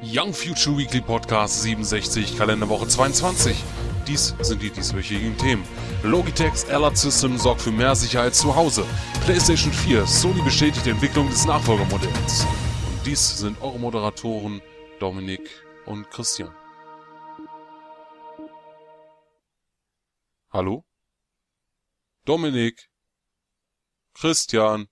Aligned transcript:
Young 0.00 0.32
Future 0.32 0.78
Weekly 0.78 1.00
Podcast 1.00 1.62
67, 1.62 2.36
Kalenderwoche 2.36 2.86
22. 2.86 3.56
Dies 4.06 4.32
sind 4.40 4.62
die 4.62 4.70
dieswöchigen 4.70 5.36
Themen. 5.36 5.64
Logitech's 6.04 6.64
Alert 6.66 6.96
System 6.96 7.36
sorgt 7.36 7.62
für 7.62 7.72
mehr 7.72 7.96
Sicherheit 7.96 8.36
zu 8.36 8.54
Hause. 8.54 8.86
PlayStation 9.24 9.72
4, 9.72 10.06
Sony 10.06 10.40
bestätigt 10.42 10.86
die 10.86 10.90
Entwicklung 10.90 11.28
des 11.28 11.44
Nachfolgermodells. 11.46 12.44
Und 12.44 13.06
dies 13.06 13.38
sind 13.38 13.60
eure 13.60 13.80
Moderatoren 13.80 14.62
Dominik 15.00 15.50
und 15.84 16.08
Christian. 16.10 16.54
Hallo? 20.50 20.84
Dominik? 22.24 22.88
Christian? 24.14 24.86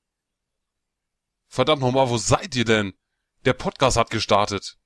Verdammt 1.47 1.83
nochmal, 1.83 2.11
wo 2.11 2.19
seid 2.19 2.57
ihr 2.57 2.65
denn? 2.65 2.93
Der 3.45 3.53
Podcast 3.53 3.97
hat 3.97 4.11
gestartet. 4.11 4.77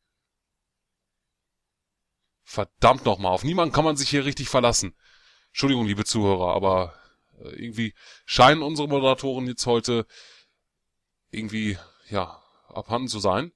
Verdammt 2.50 3.04
nochmal, 3.04 3.30
auf 3.30 3.44
niemanden 3.44 3.72
kann 3.72 3.84
man 3.84 3.96
sich 3.96 4.10
hier 4.10 4.24
richtig 4.24 4.48
verlassen. 4.48 4.96
Entschuldigung, 5.50 5.86
liebe 5.86 6.04
Zuhörer, 6.04 6.52
aber 6.52 7.00
äh, 7.38 7.50
irgendwie 7.50 7.94
scheinen 8.24 8.62
unsere 8.62 8.88
Moderatoren 8.88 9.46
jetzt 9.46 9.66
heute 9.66 10.04
irgendwie, 11.30 11.78
ja, 12.08 12.42
abhanden 12.66 13.06
zu 13.06 13.20
sein. 13.20 13.52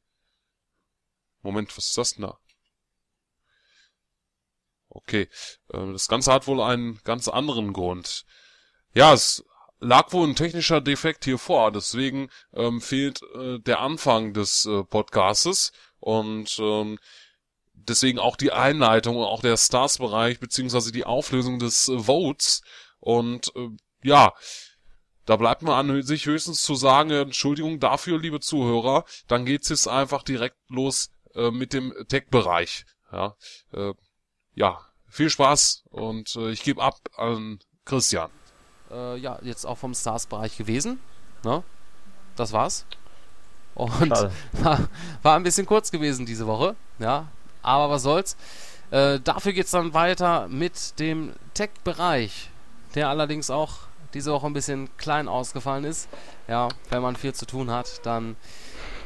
Moment, 1.43 1.77
was 1.77 1.87
ist 1.87 1.99
das 1.99 2.15
denn 2.15 2.23
da? 2.23 2.39
Okay, 4.91 5.29
äh, 5.73 5.93
das 5.93 6.07
Ganze 6.07 6.33
hat 6.33 6.47
wohl 6.47 6.61
einen 6.61 7.01
ganz 7.03 7.27
anderen 7.27 7.73
Grund. 7.73 8.25
Ja, 8.93 9.13
es 9.13 9.45
lag 9.81 10.13
wohl 10.13 10.29
ein 10.29 10.37
technischer 10.37 10.81
Defekt 10.81 11.25
hier 11.25 11.39
vor, 11.39 11.73
deswegen 11.73 12.31
ähm, 12.53 12.81
fehlt 12.81 13.23
äh, 13.35 13.59
der 13.59 13.81
Anfang 13.81 14.35
des 14.35 14.67
äh, 14.67 14.85
Podcastes 14.85 15.73
und 15.99 16.61
ähm, 16.61 17.01
deswegen 17.75 18.19
auch 18.19 18.37
die 18.37 18.53
Einleitung 18.53 19.17
und 19.17 19.25
auch 19.25 19.43
der 19.43 19.57
Stars-Bereich 19.57 20.41
beziehungsweise 20.41 20.93
die 20.93 21.05
Auflösung 21.05 21.59
des 21.59 21.89
äh, 21.89 21.99
Votes. 21.99 22.63
Und 23.01 23.53
äh, 23.57 23.69
ja, 24.03 24.33
da 25.27 25.37
bleibt 25.37 25.63
mir 25.63 25.75
an 25.75 26.03
sich 26.03 26.27
höchstens 26.27 26.63
zu 26.63 26.75
sagen, 26.75 27.11
Entschuldigung 27.11 27.81
dafür, 27.81 28.19
liebe 28.19 28.41
Zuhörer, 28.41 29.05
dann 29.27 29.45
geht's 29.45 29.69
jetzt 29.69 29.89
einfach 29.89 30.23
direkt 30.23 30.57
los 30.69 31.11
äh, 31.35 31.51
mit 31.51 31.73
dem 31.73 31.95
Tech-Bereich. 32.09 32.85
Ja, 33.13 33.37
äh, 33.73 33.93
ja, 34.55 34.81
viel 35.09 35.31
Spaß 35.31 35.85
und 35.91 36.35
äh, 36.37 36.51
ich 36.51 36.63
gebe 36.63 36.83
ab 36.83 36.99
an 37.17 37.59
Christian. 37.85 38.31
Äh, 38.91 39.17
ja, 39.19 39.39
jetzt 39.43 39.65
auch 39.65 39.79
vom 39.79 39.95
Stars-Bereich 39.95 40.57
gewesen. 40.57 41.01
Ne? 41.45 41.63
Das 42.37 42.53
war's. 42.53 42.87
Und 43.75 44.11
war, 44.53 44.89
war 45.23 45.37
ein 45.37 45.43
bisschen 45.43 45.67
kurz 45.67 45.91
gewesen 45.91 46.27
diese 46.27 46.47
Woche. 46.47 46.77
Ja, 46.99 47.29
aber 47.65 47.91
was 47.91 48.03
soll's. 48.03 48.37
Äh, 48.91 49.21
dafür 49.21 49.53
geht's 49.53 49.73
dann 49.73 49.95
weiter 49.95 50.47
mit 50.49 50.99
dem 50.99 51.33
Tech-Bereich, 51.55 52.51
der 52.95 53.09
allerdings 53.09 53.51
auch 53.51 53.79
diese 54.13 54.33
Woche 54.33 54.47
ein 54.47 54.53
bisschen 54.53 54.89
klein 54.97 55.29
ausgefallen 55.29 55.85
ist. 55.85 56.09
Ja, 56.47 56.69
wenn 56.91 57.03
man 57.03 57.17
viel 57.17 57.35
zu 57.35 57.47
tun 57.47 57.71
hat, 57.71 58.05
dann 58.05 58.37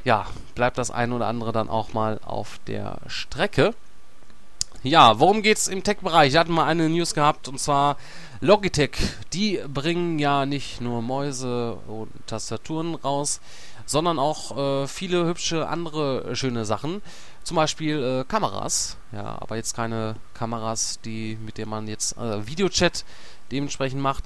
ja, 0.05 0.27
bleibt 0.55 0.79
das 0.79 0.91
ein 0.91 1.13
oder 1.13 1.27
andere 1.27 1.53
dann 1.53 1.69
auch 1.69 1.93
mal 1.93 2.21
auf 2.25 2.61
der 2.67 2.99
Strecke. 3.07 3.75
Ja, 4.83 5.19
worum 5.19 5.43
geht's 5.43 5.67
im 5.67 5.83
Tech-Bereich? 5.83 6.33
Wir 6.33 6.41
hatten 6.41 6.53
mal 6.53 6.67
eine 6.67 6.89
News 6.89 7.13
gehabt 7.13 7.49
und 7.49 7.59
zwar 7.59 7.97
Logitech. 8.41 8.97
Die 9.33 9.61
bringen 9.67 10.19
ja 10.19 10.47
nicht 10.47 10.81
nur 10.81 11.03
Mäuse 11.03 11.75
und 11.89 12.11
Tastaturen 12.27 12.95
raus, 12.95 13.41
sondern 13.87 14.19
auch 14.19 14.57
äh, 14.57 14.87
viele 14.87 15.27
hübsche 15.27 15.67
andere 15.69 16.37
schöne 16.37 16.65
Sachen. 16.65 17.03
Zum 17.45 17.57
Beispiel 17.57 18.03
äh, 18.03 18.25
Kameras, 18.25 18.97
ja, 19.13 19.39
aber 19.41 19.57
jetzt 19.57 19.75
keine 19.75 20.17
Kameras, 20.35 21.01
die 21.05 21.39
mit 21.45 21.57
denen 21.57 21.71
man 21.71 21.89
jetzt 21.89 22.17
äh, 22.19 22.47
Videochat 22.47 23.05
dementsprechend 23.51 24.03
macht, 24.03 24.25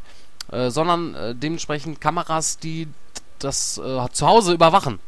äh, 0.51 0.71
sondern 0.71 1.15
äh, 1.15 1.35
dementsprechend 1.35 2.01
Kameras, 2.01 2.59
die 2.59 2.89
das 3.39 3.79
äh, 3.79 4.09
zu 4.13 4.27
Hause 4.27 4.53
überwachen. 4.53 4.99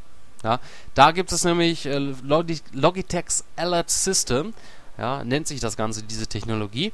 Ja, 0.43 0.61
da 0.95 1.11
gibt 1.11 1.33
es 1.33 1.45
nämlich 1.45 1.87
äh, 1.87 1.99
Logitech's 1.99 3.45
Alert 3.57 3.91
System, 3.91 4.53
ja, 4.99 5.25
nennt 5.25 5.49
sich 5.49 5.61
das 5.61 5.77
Ganze, 5.77 6.03
diese 6.03 6.27
Technologie. 6.27 6.93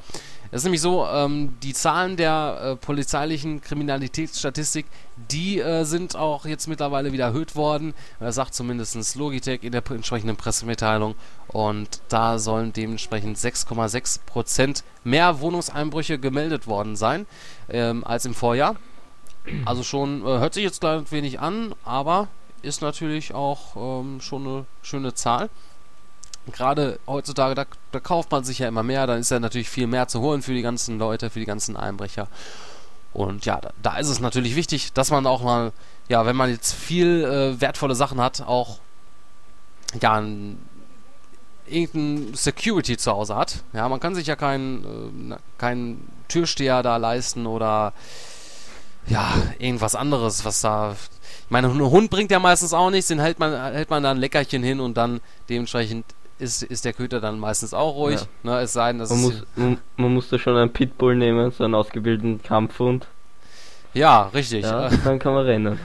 Es 0.53 0.59
ist 0.59 0.65
nämlich 0.65 0.81
so, 0.81 1.06
ähm, 1.06 1.56
die 1.62 1.75
Zahlen 1.75 2.16
der 2.16 2.61
äh, 2.61 2.77
polizeilichen 2.77 3.61
Kriminalitätsstatistik, 3.61 4.87
die 5.31 5.61
äh, 5.61 5.84
sind 5.84 6.16
auch 6.16 6.44
jetzt 6.44 6.66
mittlerweile 6.66 7.12
wieder 7.12 7.27
erhöht 7.27 7.55
worden. 7.55 7.94
Das 8.19 8.34
sagt 8.34 8.55
zumindest 8.55 9.15
Logitech 9.15 9.62
in 9.62 9.71
der 9.71 9.89
entsprechenden 9.89 10.37
Pressemitteilung. 10.37 11.15
Und 11.47 12.00
da 12.09 12.41
sollen 12.41 12.72
dementsprechend 12.72 13.39
6,6% 13.39 14.83
mehr 15.05 15.41
Wohnungseinbrüche 15.41 16.19
gemeldet 16.19 16.66
worden 16.66 16.97
sein 16.97 17.27
ähm, 17.69 18.05
als 18.05 18.25
im 18.25 18.34
Vorjahr. 18.34 18.75
Also 19.65 19.84
schon, 19.84 20.22
äh, 20.22 20.25
hört 20.25 20.55
sich 20.55 20.65
jetzt 20.65 20.84
ein 20.84 21.09
wenig 21.12 21.39
an, 21.39 21.75
aber 21.84 22.27
ist 22.62 22.83
natürlich 22.83 23.34
auch 23.34 23.77
ähm, 24.00 24.21
schon 24.21 24.47
eine 24.47 24.66
schöne 24.83 25.15
Zahl 25.15 25.49
gerade 26.53 26.99
heutzutage, 27.06 27.55
da, 27.55 27.65
da, 27.93 28.00
kauft 28.00 28.31
man 28.31 28.44
sich 28.44 28.59
ja 28.59 28.69
immer 28.69 28.83
mehr, 28.83 29.06
dann 29.06 29.21
ist 29.21 29.31
ja 29.31 29.41
natürlich 29.41 29.69
viel 29.69 29.87
mehr 29.87 30.09
zu 30.09 30.21
holen 30.21 30.43
für 30.43 30.53
die 30.53 30.62
ganzen 30.62 30.99
Leute, 30.99 31.31
für 31.31 31.41
die 31.41 31.47
ganzen 31.47 31.77
Einbrecher. 31.77 32.28
Und 33.12 33.44
ja, 33.44 33.61
da, 33.61 33.71
da 33.83 33.97
ist 33.99 34.09
es 34.09 34.21
natürlich 34.21 34.56
wichtig, 34.56 34.93
dass 34.93 35.10
man 35.10 35.27
auch 35.27 35.43
mal, 35.43 35.72
ja, 36.09 36.27
wenn 36.27 36.37
man 36.37 36.50
jetzt 36.50 36.72
viel 36.72 37.25
äh, 37.25 37.60
wertvolle 37.60 37.94
Sachen 37.94 38.21
hat, 38.21 38.43
auch 38.43 38.78
ja, 40.00 40.15
ein, 40.15 40.59
irgendein 41.66 42.34
Security 42.34 42.97
zu 42.97 43.12
Hause 43.12 43.37
hat. 43.37 43.65
Ja, 43.72 43.89
man 43.89 44.00
kann 44.00 44.15
sich 44.15 44.27
ja 44.27 44.37
keinen 44.37 45.33
äh, 45.33 45.37
kein 45.59 46.09
Türsteher 46.28 46.83
da 46.83 46.97
leisten 46.97 47.47
oder 47.47 47.93
ja, 49.06 49.33
irgendwas 49.59 49.94
anderes, 49.94 50.44
was 50.44 50.60
da. 50.60 50.93
Ich 51.44 51.50
meine, 51.50 51.69
ein 51.69 51.81
Hund 51.81 52.10
bringt 52.10 52.31
ja 52.31 52.39
meistens 52.39 52.72
auch 52.72 52.91
nichts, 52.91 53.09
den 53.09 53.19
hält 53.19 53.39
man, 53.39 53.53
hält 53.72 53.91
man 53.91 54.03
da 54.03 54.12
ein 54.12 54.19
Leckerchen 54.19 54.62
hin 54.62 54.78
und 54.78 54.97
dann 54.97 55.21
dementsprechend 55.49 56.05
ist, 56.41 56.62
ist 56.62 56.84
der 56.84 56.93
Köter 56.93 57.21
dann 57.21 57.39
meistens 57.39 57.75
auch 57.75 57.95
ruhig. 57.95 58.21
Ja. 58.21 58.51
Ne, 58.51 58.61
es 58.61 58.73
sei 58.73 58.93
denn, 58.93 58.99
dass 58.99 59.11
man, 59.11 59.21
muss, 59.21 59.43
man, 59.56 59.78
man 59.97 60.15
muss 60.15 60.28
da 60.28 60.39
schon 60.39 60.56
einen 60.56 60.73
Pitbull 60.73 61.17
nehmen, 61.17 61.51
so 61.51 61.65
einen 61.65 61.75
ausgebildeten 61.75 62.43
Kampfhund. 62.43 63.06
Ja, 63.93 64.25
richtig. 64.34 64.65
Ja, 64.65 64.89
dann 65.05 65.19
kann 65.19 65.34
man 65.34 65.47
rennen. 65.47 65.81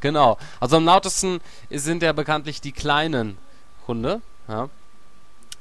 genau. 0.00 0.38
Also 0.60 0.76
am 0.76 0.84
lautesten 0.84 1.40
sind 1.70 2.02
ja 2.02 2.12
bekanntlich 2.12 2.60
die 2.60 2.72
kleinen 2.72 3.36
Hunde. 3.86 4.20
Ja. 4.48 4.68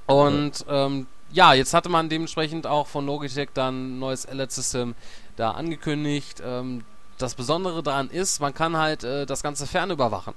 Und 0.06 0.66
ja. 0.68 0.86
Ähm, 0.86 1.08
ja, 1.32 1.54
jetzt 1.54 1.74
hatte 1.74 1.90
man 1.90 2.10
dementsprechend 2.10 2.68
auch 2.68 2.88
von 2.88 3.06
Logitech 3.06 3.50
dann 3.54 3.96
ein 3.96 4.00
neues 4.00 4.26
Alert-System 4.26 4.96
da 5.38 5.52
angekündigt. 5.52 6.42
Ähm, 6.46 6.84
das 7.18 7.36
Besondere 7.36 7.84
daran 7.84 8.10
ist, 8.10 8.40
man 8.40 8.54
kann 8.54 8.78
halt 8.78 9.04
äh, 9.04 9.26
das 9.26 9.44
Ganze 9.44 9.68
fernüberwachen. 9.68 10.34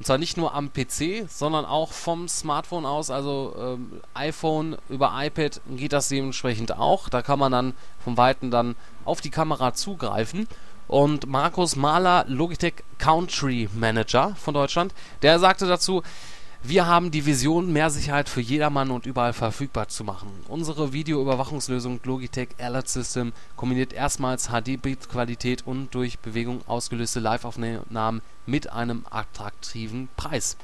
Und 0.00 0.06
zwar 0.06 0.16
nicht 0.16 0.38
nur 0.38 0.54
am 0.54 0.72
PC, 0.72 1.28
sondern 1.28 1.66
auch 1.66 1.92
vom 1.92 2.26
Smartphone 2.26 2.86
aus, 2.86 3.10
also 3.10 3.54
ähm, 3.60 4.00
iPhone 4.14 4.78
über 4.88 5.12
iPad 5.14 5.60
geht 5.76 5.92
das 5.92 6.08
dementsprechend 6.08 6.74
auch. 6.78 7.10
Da 7.10 7.20
kann 7.20 7.38
man 7.38 7.52
dann 7.52 7.74
vom 8.02 8.16
Weiten 8.16 8.50
dann 8.50 8.76
auf 9.04 9.20
die 9.20 9.28
Kamera 9.28 9.74
zugreifen. 9.74 10.48
Und 10.88 11.26
Markus 11.26 11.76
Mahler, 11.76 12.24
Logitech 12.28 12.76
Country 12.96 13.68
Manager 13.74 14.34
von 14.36 14.54
Deutschland, 14.54 14.94
der 15.20 15.38
sagte 15.38 15.66
dazu, 15.66 16.02
wir 16.62 16.86
haben 16.86 17.10
die 17.10 17.24
Vision, 17.24 17.72
mehr 17.72 17.88
Sicherheit 17.88 18.28
für 18.28 18.42
jedermann 18.42 18.90
und 18.90 19.06
überall 19.06 19.32
verfügbar 19.32 19.88
zu 19.88 20.04
machen. 20.04 20.28
Unsere 20.46 20.92
Videoüberwachungslösung 20.92 22.00
Logitech 22.04 22.50
Alert 22.58 22.88
System 22.88 23.32
kombiniert 23.56 23.94
erstmals 23.94 24.48
HD-Bildqualität 24.48 25.66
und 25.66 25.94
durch 25.94 26.18
Bewegung 26.18 26.60
ausgelöste 26.66 27.18
Live-Aufnahmen 27.18 28.20
mit 28.44 28.70
einem 28.70 29.06
attraktiven 29.10 30.08
Preis. 30.16 30.58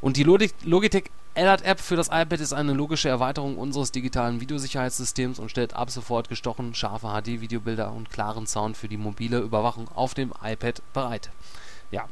Und 0.00 0.16
die 0.16 0.22
Logitech 0.22 1.10
Alert 1.34 1.62
App 1.62 1.80
für 1.80 1.96
das 1.96 2.08
iPad 2.08 2.40
ist 2.40 2.52
eine 2.52 2.72
logische 2.72 3.08
Erweiterung 3.08 3.58
unseres 3.58 3.92
digitalen 3.92 4.40
Videosicherheitssystems 4.40 5.38
und 5.38 5.50
stellt 5.50 5.74
ab 5.74 5.90
sofort 5.90 6.28
gestochen 6.28 6.74
scharfe 6.74 7.08
HD-Videobilder 7.08 7.92
und 7.92 8.10
klaren 8.10 8.46
Sound 8.46 8.76
für 8.76 8.88
die 8.88 8.96
mobile 8.96 9.38
Überwachung 9.38 9.88
auf 9.94 10.14
dem 10.14 10.32
iPad 10.42 10.82
bereit. 10.92 11.30
Ja, 11.90 12.06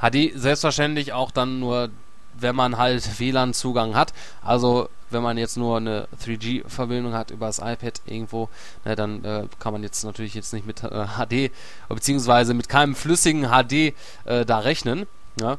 HD 0.00 0.32
selbstverständlich 0.34 1.12
auch 1.12 1.30
dann 1.30 1.60
nur, 1.60 1.90
wenn 2.38 2.56
man 2.56 2.78
halt 2.78 3.18
WLAN-Zugang 3.18 3.94
hat. 3.94 4.12
Also 4.42 4.88
wenn 5.10 5.22
man 5.22 5.38
jetzt 5.38 5.56
nur 5.56 5.76
eine 5.76 6.08
3G-Verbindung 6.24 7.14
hat 7.14 7.30
über 7.30 7.46
das 7.46 7.58
iPad 7.58 8.00
irgendwo, 8.06 8.48
ne, 8.84 8.94
dann 8.94 9.24
äh, 9.24 9.46
kann 9.58 9.72
man 9.72 9.82
jetzt 9.82 10.04
natürlich 10.04 10.34
jetzt 10.34 10.52
nicht 10.52 10.66
mit 10.66 10.84
äh, 10.84 11.06
HD 11.18 11.52
beziehungsweise 11.88 12.54
mit 12.54 12.68
keinem 12.68 12.94
flüssigen 12.94 13.48
HD 13.48 13.92
äh, 14.24 14.44
da 14.46 14.60
rechnen. 14.60 15.06
Ja 15.40 15.58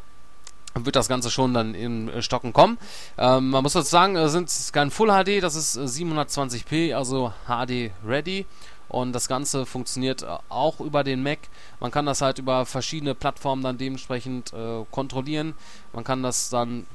wird 0.73 0.95
das 0.95 1.07
Ganze 1.07 1.29
schon 1.29 1.53
dann 1.53 1.75
in 1.75 2.09
äh, 2.09 2.21
Stocken 2.21 2.53
kommen. 2.53 2.77
Ähm, 3.17 3.49
man 3.49 3.63
muss 3.63 3.73
dazu 3.73 3.89
sagen, 3.89 4.15
es 4.15 4.31
sind 4.31 4.49
kein 4.71 4.91
Full 4.91 5.09
HD, 5.09 5.43
das 5.43 5.55
ist 5.55 5.77
720p, 5.77 6.95
also 6.95 7.33
HD 7.45 7.91
ready. 8.05 8.45
Und 8.91 9.13
das 9.13 9.29
Ganze 9.29 9.65
funktioniert 9.65 10.21
äh, 10.23 10.27
auch 10.49 10.81
über 10.81 11.05
den 11.05 11.23
Mac. 11.23 11.39
Man 11.79 11.91
kann 11.91 12.05
das 12.05 12.21
halt 12.21 12.39
über 12.39 12.65
verschiedene 12.65 13.15
Plattformen 13.15 13.63
dann 13.63 13.77
dementsprechend 13.77 14.51
äh, 14.51 14.83
kontrollieren. 14.91 15.55
Man 15.93 16.03
kann 16.03 16.21
das 16.23 16.49
dann 16.49 16.85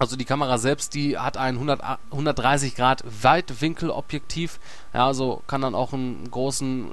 Also 0.00 0.16
die 0.16 0.24
Kamera 0.24 0.58
selbst, 0.58 0.94
die 0.94 1.16
hat 1.16 1.36
ein 1.36 1.54
100, 1.54 1.80
130 2.10 2.74
Grad 2.74 3.04
Weitwinkelobjektiv, 3.22 4.58
ja, 4.92 5.06
also 5.06 5.40
kann 5.46 5.60
dann 5.60 5.76
auch 5.76 5.92
ein 5.92 6.28
großen, 6.28 6.90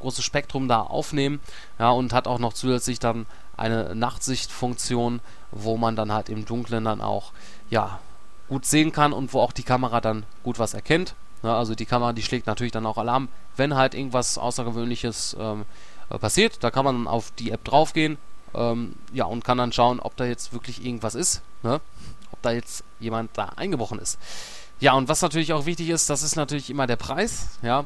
großes 0.00 0.22
Spektrum 0.22 0.68
da 0.68 0.82
aufnehmen, 0.82 1.40
ja, 1.78 1.88
und 1.90 2.12
hat 2.12 2.28
auch 2.28 2.38
noch 2.38 2.52
zusätzlich 2.52 2.98
dann 2.98 3.24
eine 3.56 3.94
Nachtsichtfunktion, 3.94 5.20
wo 5.50 5.78
man 5.78 5.96
dann 5.96 6.12
halt 6.12 6.28
im 6.28 6.44
Dunkeln 6.44 6.84
dann 6.84 7.00
auch, 7.00 7.32
ja, 7.70 8.00
gut 8.48 8.66
sehen 8.66 8.92
kann 8.92 9.14
und 9.14 9.32
wo 9.32 9.40
auch 9.40 9.52
die 9.52 9.62
Kamera 9.62 10.02
dann 10.02 10.24
gut 10.42 10.58
was 10.58 10.74
erkennt. 10.74 11.14
Ja, 11.42 11.58
also 11.58 11.74
die 11.74 11.86
Kamera, 11.86 12.12
die 12.12 12.22
schlägt 12.22 12.46
natürlich 12.46 12.72
dann 12.72 12.86
auch 12.86 12.98
Alarm, 12.98 13.28
wenn 13.56 13.74
halt 13.74 13.94
irgendwas 13.94 14.38
Außergewöhnliches 14.38 15.36
ähm, 15.38 15.64
äh, 16.10 16.18
passiert. 16.18 16.62
Da 16.62 16.70
kann 16.70 16.84
man 16.84 17.08
auf 17.08 17.32
die 17.32 17.50
App 17.50 17.64
draufgehen, 17.64 18.18
ähm, 18.54 18.94
ja, 19.12 19.24
und 19.24 19.44
kann 19.44 19.58
dann 19.58 19.72
schauen, 19.72 20.00
ob 20.00 20.16
da 20.16 20.24
jetzt 20.24 20.52
wirklich 20.52 20.84
irgendwas 20.84 21.14
ist, 21.14 21.42
ne? 21.62 21.80
ob 22.30 22.42
da 22.42 22.52
jetzt 22.52 22.84
jemand 23.00 23.30
da 23.36 23.46
eingebrochen 23.56 23.98
ist. 23.98 24.18
Ja, 24.80 24.94
und 24.94 25.08
was 25.08 25.22
natürlich 25.22 25.52
auch 25.52 25.66
wichtig 25.66 25.90
ist, 25.90 26.10
das 26.10 26.22
ist 26.22 26.36
natürlich 26.36 26.70
immer 26.70 26.86
der 26.86 26.96
Preis, 26.96 27.48
ja. 27.62 27.84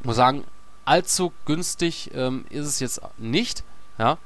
Ich 0.00 0.04
muss 0.04 0.16
sagen, 0.16 0.44
allzu 0.84 1.32
günstig 1.46 2.10
ähm, 2.14 2.44
ist 2.50 2.66
es 2.66 2.80
jetzt 2.80 3.00
nicht, 3.18 3.64
ja. 3.98 4.18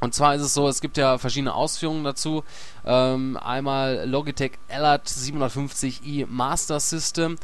Und 0.00 0.14
zwar 0.14 0.34
ist 0.34 0.42
es 0.42 0.54
so, 0.54 0.68
es 0.68 0.80
gibt 0.80 0.96
ja 0.96 1.18
verschiedene 1.18 1.54
Ausführungen 1.54 2.04
dazu. 2.04 2.44
Ähm, 2.84 3.36
einmal 3.36 4.04
Logitech 4.08 4.52
Allard 4.68 5.08
750i 5.08 6.26
Master 6.28 6.78
System 6.78 7.36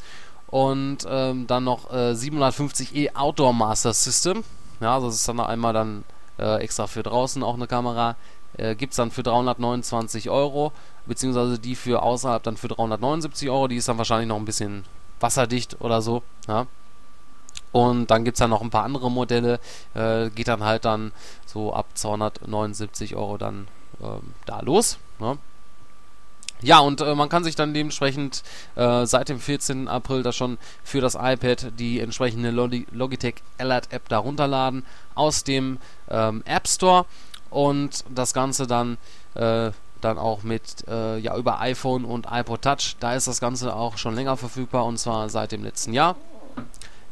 und 0.46 0.98
ähm, 1.08 1.46
dann 1.48 1.64
noch 1.64 1.90
äh, 1.90 2.12
750e 2.12 3.14
Outdoor 3.14 3.52
Master 3.52 3.92
System. 3.92 4.44
Ja, 4.80 5.00
das 5.00 5.16
ist 5.16 5.28
dann 5.28 5.40
einmal 5.40 5.72
dann 5.72 6.04
äh, 6.38 6.62
extra 6.62 6.86
für 6.86 7.02
draußen 7.02 7.42
auch 7.42 7.54
eine 7.54 7.66
Kamera. 7.66 8.16
Äh, 8.56 8.76
Gibt 8.76 8.92
es 8.92 8.96
dann 8.96 9.10
für 9.10 9.24
329 9.24 10.30
Euro, 10.30 10.72
beziehungsweise 11.06 11.58
die 11.58 11.74
für 11.74 12.02
außerhalb 12.02 12.42
dann 12.42 12.56
für 12.56 12.68
379 12.68 13.50
Euro. 13.50 13.66
Die 13.66 13.76
ist 13.76 13.88
dann 13.88 13.98
wahrscheinlich 13.98 14.28
noch 14.28 14.36
ein 14.36 14.44
bisschen 14.44 14.84
wasserdicht 15.20 15.80
oder 15.80 16.02
so. 16.02 16.22
Ja. 16.46 16.66
Und 17.72 18.12
dann 18.12 18.24
gibt 18.24 18.36
es 18.36 18.38
dann 18.38 18.50
noch 18.50 18.62
ein 18.62 18.70
paar 18.70 18.84
andere 18.84 19.10
Modelle. 19.10 19.58
Äh, 19.94 20.30
geht 20.30 20.46
dann 20.46 20.62
halt 20.62 20.84
dann 20.84 21.10
so 21.54 21.72
ab 21.72 21.86
279 21.94 23.16
Euro 23.16 23.38
dann 23.38 23.68
ähm, 24.02 24.34
da 24.44 24.60
los. 24.60 24.98
Ne? 25.18 25.38
Ja, 26.60 26.80
und 26.80 27.00
äh, 27.00 27.14
man 27.14 27.28
kann 27.28 27.44
sich 27.44 27.56
dann 27.56 27.72
dementsprechend 27.72 28.42
äh, 28.74 29.06
seit 29.06 29.28
dem 29.28 29.40
14. 29.40 29.88
April 29.88 30.22
da 30.22 30.32
schon 30.32 30.58
für 30.82 31.00
das 31.00 31.14
iPad 31.14 31.72
die 31.78 32.00
entsprechende 32.00 32.50
Log 32.50 32.72
Logitech 32.92 33.36
Alert 33.58 33.92
App 33.92 34.08
da 34.08 34.18
runterladen 34.18 34.84
aus 35.14 35.44
dem 35.44 35.78
ähm, 36.10 36.42
App 36.44 36.68
Store 36.68 37.06
und 37.50 38.04
das 38.14 38.34
Ganze 38.34 38.66
dann 38.66 38.98
äh, 39.34 39.70
dann 40.00 40.18
auch 40.18 40.42
mit 40.42 40.86
äh, 40.86 41.18
ja 41.18 41.36
über 41.36 41.60
iPhone 41.60 42.04
und 42.04 42.26
iPod 42.30 42.62
Touch. 42.62 42.96
Da 43.00 43.14
ist 43.14 43.26
das 43.26 43.40
Ganze 43.40 43.74
auch 43.74 43.96
schon 43.96 44.14
länger 44.14 44.36
verfügbar 44.36 44.84
und 44.84 44.98
zwar 44.98 45.28
seit 45.30 45.52
dem 45.52 45.64
letzten 45.64 45.94
Jahr 45.94 46.16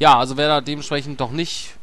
ja, 0.02 0.18
also 0.18 0.36
wer 0.36 0.48
da 0.48 0.60
dementsprechend 0.60 1.20
doch 1.20 1.30
nicht 1.30 1.74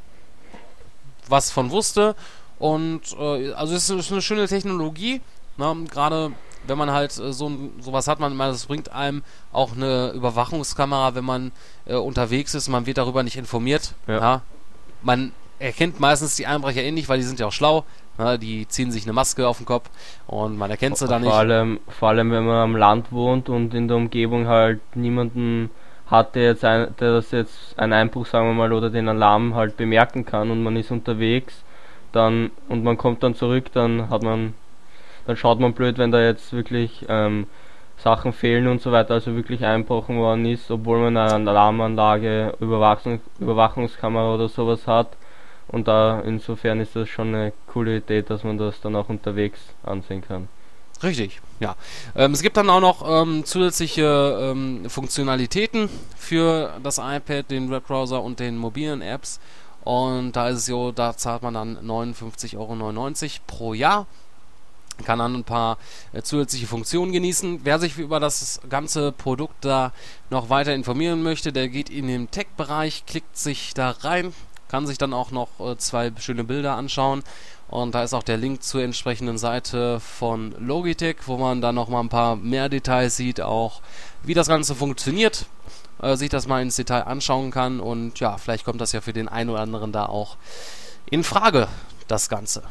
was 1.30 1.52
von 1.52 1.72
wusste 1.72 2.16
und 2.60 3.02
äh, 3.18 3.54
also 3.54 3.74
es 3.74 3.90
ist 3.90 4.12
eine 4.12 4.22
schöne 4.22 4.48
Technologie, 4.48 5.22
ne? 5.58 5.76
gerade 5.90 6.32
wenn 6.68 6.78
man 6.78 6.92
halt 6.92 7.18
äh, 7.18 7.34
so 7.34 7.52
sowas 7.80 8.08
hat, 8.08 8.20
man, 8.20 8.38
das 8.38 8.66
bringt 8.66 8.92
einem 8.92 9.24
auch 9.52 9.76
eine 9.76 10.12
Überwachungskamera, 10.12 11.16
wenn 11.16 11.26
man 11.26 11.52
äh, 11.86 11.96
unterwegs 11.96 12.54
ist, 12.54 12.68
man 12.68 12.86
wird 12.86 12.98
darüber 12.98 13.24
nicht 13.24 13.38
informiert. 13.38 13.94
Ja. 14.08 14.20
ja. 14.20 14.42
Man 15.02 15.32
erkennt 15.58 16.00
meistens 16.00 16.36
die 16.36 16.48
Einbrecher 16.48 16.84
eh 16.84 16.92
nicht, 16.92 17.10
weil 17.10 17.18
die 17.18 17.24
sind 17.24 17.40
ja 17.40 17.48
auch 17.48 17.52
schlau. 17.52 17.86
Ne? 18.18 18.38
die 18.38 18.68
ziehen 18.68 18.92
sich 18.92 19.06
eine 19.06 19.14
Maske 19.14 19.48
auf 19.48 19.58
den 19.58 19.66
Kopf 19.66 19.90
und 20.28 20.58
man 20.58 20.70
erkennt 20.70 20.98
sie 20.98 21.08
dann 21.08 21.22
nicht. 21.22 21.32
Vor 21.32 21.40
allem, 21.40 21.80
vor 21.88 22.10
allem, 22.10 22.32
wenn 22.32 22.46
man 22.46 22.58
am 22.58 22.76
Land 22.76 23.14
wohnt 23.14 23.48
und 23.48 23.74
in 23.74 23.88
der 23.88 23.96
Umgebung 23.96 24.48
halt 24.48 24.82
niemanden 24.94 25.70
hatte 26.08 26.40
jetzt 26.42 26.66
ein, 26.66 26.94
der 27.00 27.14
das 27.14 27.32
jetzt 27.32 27.80
einen 27.80 27.94
Einbruch, 27.94 28.26
sagen 28.26 28.48
wir 28.48 28.54
mal, 28.54 28.74
oder 28.74 28.90
den 28.90 29.08
Alarm 29.08 29.56
halt 29.56 29.78
bemerken 29.78 30.26
kann 30.26 30.52
und 30.52 30.62
man 30.64 30.76
ist 30.76 30.92
unterwegs, 30.92 31.64
dann 32.12 32.52
und 32.68 32.84
man 32.84 32.98
kommt 32.98 33.24
dann 33.24 33.36
zurück, 33.36 33.72
dann 33.74 34.10
hat 34.10 34.24
man, 34.24 34.54
dann 35.28 35.38
schaut 35.38 35.60
man 35.60 35.74
blöd, 35.74 35.98
wenn 35.98 36.12
da 36.12 36.22
jetzt 36.22 36.54
wirklich 36.54 37.06
ähm, 37.10 37.48
Sachen 37.98 38.34
fehlen 38.34 38.68
und 38.68 38.82
so 38.82 38.92
weiter, 38.92 39.16
also 39.16 39.36
wirklich 39.36 39.66
einbrochen 39.66 40.18
worden 40.18 40.46
ist, 40.46 40.72
obwohl 40.72 41.00
man 41.00 41.18
eine 41.18 41.50
Alarmanlage, 41.52 42.56
Überwachung, 42.60 43.20
Überwachungskamera 43.40 44.36
oder 44.36 44.48
sowas 44.48 44.88
hat. 44.88 45.18
Und 45.68 45.88
da 45.88 46.22
insofern 46.22 46.80
ist 46.80 46.96
das 46.96 47.10
schon 47.10 47.36
eine 47.36 47.54
coole 47.68 47.98
Idee, 47.98 48.24
dass 48.24 48.44
man 48.44 48.58
das 48.58 48.82
dann 48.82 48.96
auch 48.96 49.10
unterwegs 49.10 49.60
ansehen 49.84 50.22
kann. 50.22 50.48
Richtig, 51.04 51.40
ja. 51.60 51.76
Ähm, 52.16 52.34
es 52.34 52.42
gibt 52.42 52.58
dann 52.58 52.70
auch 52.70 52.82
noch 52.82 53.08
ähm, 53.08 53.46
zusätzliche 53.46 54.38
ähm, 54.42 54.90
Funktionalitäten 54.90 55.90
für 56.18 56.74
das 56.84 56.98
iPad, 56.98 57.50
den 57.50 57.72
Webbrowser 57.72 58.22
und 58.22 58.40
den 58.40 58.58
mobilen 58.58 59.02
Apps. 59.02 59.40
Und 59.90 60.34
da 60.34 60.50
ist 60.50 60.58
es 60.58 60.66
so, 60.68 60.92
da 60.92 61.18
zahlt 61.18 61.42
man 61.42 61.56
dann 61.56 61.80
59,99 61.80 62.58
Euro 62.58 63.40
pro 63.48 63.74
Jahr. 63.74 64.06
Kann 65.04 65.18
dann 65.18 65.34
ein 65.34 65.44
paar 65.44 65.80
äh, 66.14 66.22
zusätzliche 66.22 66.68
Funktionen 66.68 67.12
genießen. 67.12 67.62
Wer 67.64 67.80
sich 67.80 67.98
über 67.98 68.20
das 68.20 68.62
ganze 68.70 69.12
Produkt 69.12 69.66
da 69.66 69.92
noch 70.30 70.52
weiter 70.52 70.76
informieren 70.76 71.24
möchte, 71.24 71.52
der 71.52 71.70
geht 71.70 71.90
in 71.90 72.06
den 72.06 72.30
Tech-Bereich, 72.30 73.08
klickt 73.08 73.36
sich 73.36 73.74
da 73.74 73.90
rein, 73.90 74.32
kann 74.68 74.86
sich 74.86 75.00
dann 75.00 75.12
auch 75.12 75.32
noch 75.32 75.50
äh, 75.60 75.76
zwei 75.78 76.12
schöne 76.20 76.44
Bilder 76.44 76.76
anschauen 76.76 77.24
und 77.70 77.94
da 77.94 78.04
ist 78.04 78.14
auch 78.14 78.24
der 78.24 78.38
Link 78.38 78.64
zur 78.64 78.82
entsprechenden 78.82 79.38
Seite 79.38 80.00
von 80.00 80.56
Logitech, 80.60 81.18
wo 81.28 81.38
man 81.38 81.62
dann 81.62 81.76
nochmal 81.76 82.04
ein 82.04 82.10
paar 82.10 82.36
mehr 82.36 82.68
Details 82.68 83.16
sieht, 83.16 83.42
auch 83.42 83.82
wie 84.24 84.34
das 84.34 84.48
Ganze 84.48 84.74
funktioniert, 84.74 85.46
äh, 86.02 86.16
sich 86.16 86.30
das 86.30 86.48
mal 86.48 86.62
ins 86.62 86.76
Detail 86.76 87.04
anschauen 87.04 87.52
kann. 87.52 87.80
Und 87.80 88.20
ja, 88.20 88.38
vielleicht 88.38 88.66
kommt 88.66 88.82
das 88.82 88.92
ja 88.92 89.02
für 89.02 89.14
den 89.14 89.28
einen 89.28 89.50
oder 89.50 89.62
anderen 89.62 89.92
da 89.92 90.06
auch 90.06 90.38
in 91.10 91.24
Frage, 91.24 91.68
das 92.08 92.30
Ganze. 92.30 92.64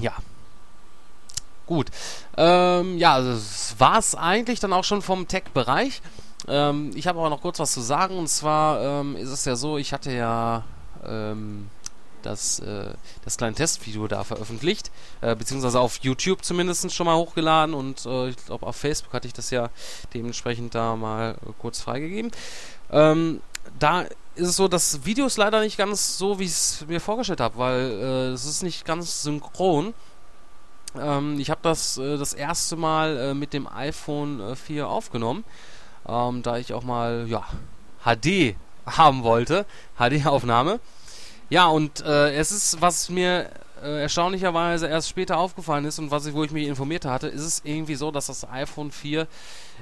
Ja. 0.00 0.12
Gut. 1.66 1.88
Ähm, 2.36 2.98
ja, 2.98 3.20
das 3.20 3.76
war 3.78 3.98
es 3.98 4.14
eigentlich 4.14 4.60
dann 4.60 4.72
auch 4.72 4.84
schon 4.84 5.02
vom 5.02 5.28
Tech-Bereich. 5.28 6.02
Ähm, 6.48 6.90
ich 6.94 7.06
habe 7.06 7.18
aber 7.18 7.30
noch 7.30 7.42
kurz 7.42 7.58
was 7.58 7.72
zu 7.72 7.80
sagen. 7.80 8.18
Und 8.18 8.28
zwar 8.28 8.80
ähm, 8.82 9.16
ist 9.16 9.30
es 9.30 9.44
ja 9.44 9.56
so, 9.56 9.78
ich 9.78 9.92
hatte 9.92 10.12
ja 10.12 10.64
ähm, 11.06 11.68
das, 12.26 12.58
äh, 12.60 12.92
das 13.24 13.36
kleine 13.36 13.54
Testvideo 13.54 14.08
da 14.08 14.24
veröffentlicht, 14.24 14.90
äh, 15.20 15.34
beziehungsweise 15.34 15.80
auf 15.80 15.98
YouTube 16.02 16.44
zumindest 16.44 16.92
schon 16.92 17.06
mal 17.06 17.16
hochgeladen 17.16 17.74
und 17.74 18.06
äh, 18.06 18.28
ich 18.28 18.36
glaube 18.46 18.66
auf 18.66 18.76
Facebook 18.76 19.12
hatte 19.12 19.26
ich 19.26 19.34
das 19.34 19.50
ja 19.50 19.70
dementsprechend 20.14 20.74
da 20.74 20.96
mal 20.96 21.36
kurz 21.58 21.80
freigegeben. 21.80 22.30
Ähm, 22.90 23.40
da 23.78 24.02
ist 24.34 24.48
es 24.48 24.56
so, 24.56 24.68
das 24.68 25.04
Video 25.04 25.26
ist 25.26 25.36
leider 25.36 25.60
nicht 25.60 25.76
ganz 25.76 26.18
so, 26.18 26.38
wie 26.38 26.44
ich 26.44 26.50
es 26.50 26.84
mir 26.88 27.00
vorgestellt 27.00 27.40
habe, 27.40 27.58
weil 27.58 27.80
äh, 27.80 28.28
es 28.28 28.44
ist 28.44 28.62
nicht 28.62 28.84
ganz 28.84 29.22
synchron. 29.22 29.94
Ähm, 30.98 31.38
ich 31.38 31.50
habe 31.50 31.60
das 31.62 31.98
äh, 31.98 32.16
das 32.16 32.32
erste 32.32 32.76
Mal 32.76 33.16
äh, 33.16 33.34
mit 33.34 33.52
dem 33.52 33.66
iPhone 33.66 34.56
4 34.56 34.88
aufgenommen, 34.88 35.44
ähm, 36.08 36.42
da 36.42 36.56
ich 36.56 36.72
auch 36.72 36.82
mal 36.82 37.26
ja 37.28 37.44
HD 38.04 38.56
haben 38.86 39.22
wollte, 39.22 39.66
HD-Aufnahme. 39.98 40.80
Ja, 41.52 41.66
und 41.66 42.00
äh, 42.00 42.34
es 42.34 42.50
ist, 42.50 42.80
was 42.80 43.10
mir 43.10 43.50
äh, 43.82 44.00
erstaunlicherweise 44.00 44.86
erst 44.86 45.10
später 45.10 45.36
aufgefallen 45.36 45.84
ist 45.84 45.98
und 45.98 46.10
was 46.10 46.24
ich, 46.24 46.32
wo 46.32 46.42
ich 46.44 46.50
mich 46.50 46.66
informiert 46.66 47.04
hatte, 47.04 47.28
ist 47.28 47.42
es 47.42 47.60
irgendwie 47.62 47.94
so, 47.94 48.10
dass 48.10 48.28
das 48.28 48.48
iPhone 48.50 48.90
4 48.90 49.28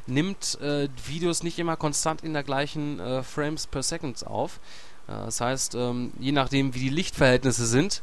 nimmt 0.09 0.61
äh, 0.61 0.89
Videos 1.07 1.45
nicht 1.45 1.61
immer 1.61 1.77
konstant 1.77 2.25
in 2.25 2.33
der 2.33 2.43
gleichen 2.43 2.99
äh, 2.99 3.23
Frames 3.23 3.69
per 3.69 3.85
Second 3.85 4.27
auf. 4.27 4.59
Äh, 5.07 5.13
das 5.13 5.41
heißt, 5.41 5.77
ähm, 5.77 6.11
je 6.19 6.33
nachdem, 6.33 6.75
wie 6.75 6.81
die 6.81 6.89
Lichtverhältnisse 6.89 7.67
sind, 7.67 8.03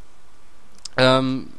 ähm, 0.95 1.49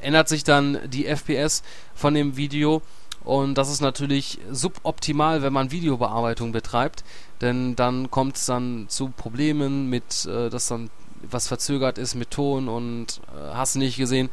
ändert 0.00 0.28
sich 0.28 0.42
dann 0.42 0.80
die 0.90 1.06
FPS 1.06 1.62
von 1.94 2.14
dem 2.14 2.36
Video. 2.36 2.82
Und 3.22 3.54
das 3.54 3.70
ist 3.70 3.80
natürlich 3.80 4.40
suboptimal, 4.50 5.42
wenn 5.42 5.52
man 5.52 5.70
Videobearbeitung 5.70 6.50
betreibt, 6.50 7.04
denn 7.40 7.76
dann 7.76 8.10
kommt 8.10 8.34
es 8.34 8.46
dann 8.46 8.86
zu 8.88 9.10
Problemen 9.10 9.88
mit, 9.88 10.24
äh, 10.26 10.50
dass 10.50 10.66
dann 10.66 10.90
was 11.30 11.48
verzögert 11.48 11.98
ist 11.98 12.14
mit 12.14 12.30
Ton 12.30 12.68
und 12.68 13.20
äh, 13.34 13.54
hast 13.54 13.76
nicht 13.76 13.96
gesehen. 13.96 14.30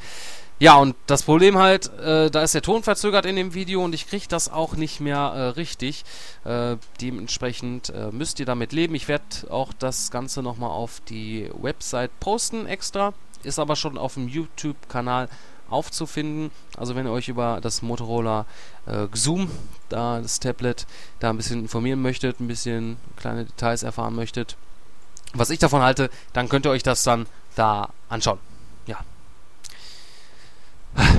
Ja, 0.62 0.76
und 0.76 0.94
das 1.08 1.24
Problem 1.24 1.58
halt, 1.58 1.88
äh, 2.00 2.30
da 2.30 2.44
ist 2.44 2.54
der 2.54 2.62
Ton 2.62 2.84
verzögert 2.84 3.26
in 3.26 3.38
dem 3.38 3.54
Video 3.54 3.82
und 3.82 3.96
ich 3.96 4.08
kriege 4.08 4.26
das 4.28 4.52
auch 4.52 4.76
nicht 4.76 5.00
mehr 5.00 5.18
äh, 5.18 5.42
richtig. 5.52 6.04
Äh, 6.44 6.76
dementsprechend 7.00 7.90
äh, 7.92 8.12
müsst 8.12 8.42
ihr 8.42 8.46
damit 8.46 8.74
leben. 8.74 8.94
Ich 8.94 9.08
werde 9.08 9.50
auch 9.50 9.72
das 9.72 10.12
Ganze 10.12 10.44
nochmal 10.44 10.72
auf 10.72 11.02
die 11.08 11.50
Website 11.62 12.12
posten 12.20 12.66
extra. 12.66 13.14
Ist 13.44 13.58
aber 13.58 13.78
schon 13.78 13.98
auf 13.98 14.16
dem 14.16 14.28
YouTube-Kanal 14.28 15.30
aufzufinden. 15.70 16.52
Also 16.76 16.94
wenn 16.96 17.06
ihr 17.06 17.12
euch 17.14 17.30
über 17.30 17.60
das 17.62 17.82
Motorola 17.82 18.46
äh, 18.86 19.08
Zoom, 19.14 19.50
da 19.88 20.20
das 20.20 20.42
Tablet, 20.42 20.88
da 21.20 21.30
ein 21.30 21.38
bisschen 21.38 21.62
informieren 21.62 22.02
möchtet, 22.02 22.42
ein 22.42 22.48
bisschen 22.48 22.98
kleine 23.16 23.46
Details 23.46 23.84
erfahren 23.84 24.16
möchtet, 24.16 24.58
was 25.34 25.50
ich 25.50 25.60
davon 25.60 25.82
halte, 25.82 26.10
dann 26.34 26.50
könnt 26.50 26.66
ihr 26.66 26.72
euch 26.72 26.84
das 26.84 27.04
dann 27.04 27.28
da 27.56 27.90
anschauen. 28.10 28.40
Ja. 28.86 28.98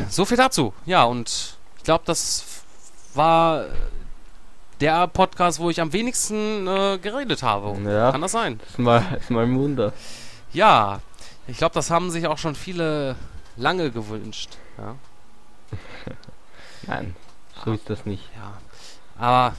So 0.08 0.24
viel 0.24 0.36
dazu. 0.36 0.72
Ja, 0.86 1.04
und 1.04 1.56
ich 1.78 1.84
glaube, 1.84 2.02
das 2.06 2.44
war 3.14 3.66
der 4.80 5.06
Podcast, 5.08 5.60
wo 5.60 5.70
ich 5.70 5.80
am 5.80 5.92
wenigsten 5.92 6.66
äh, 6.66 6.98
geredet 6.98 7.42
habe. 7.42 7.78
Ja, 7.88 8.10
Kann 8.12 8.20
das 8.20 8.32
sein? 8.32 8.58
Das 8.58 8.70
ist 8.70 8.78
mal, 8.78 9.06
das 9.12 9.22
ist 9.22 9.30
mal 9.30 9.44
ein 9.44 9.58
Wunder. 9.58 9.92
Ja, 10.52 11.00
ich 11.46 11.58
glaube, 11.58 11.74
das 11.74 11.90
haben 11.90 12.10
sich 12.10 12.26
auch 12.26 12.38
schon 12.38 12.54
viele 12.54 13.16
lange 13.56 13.90
gewünscht. 13.90 14.56
Ja. 14.78 14.96
Nein, 16.86 17.14
so 17.64 17.72
ist 17.72 17.88
das 17.88 18.06
nicht. 18.06 18.28
Ja. 18.34 18.54
Aber 19.18 19.54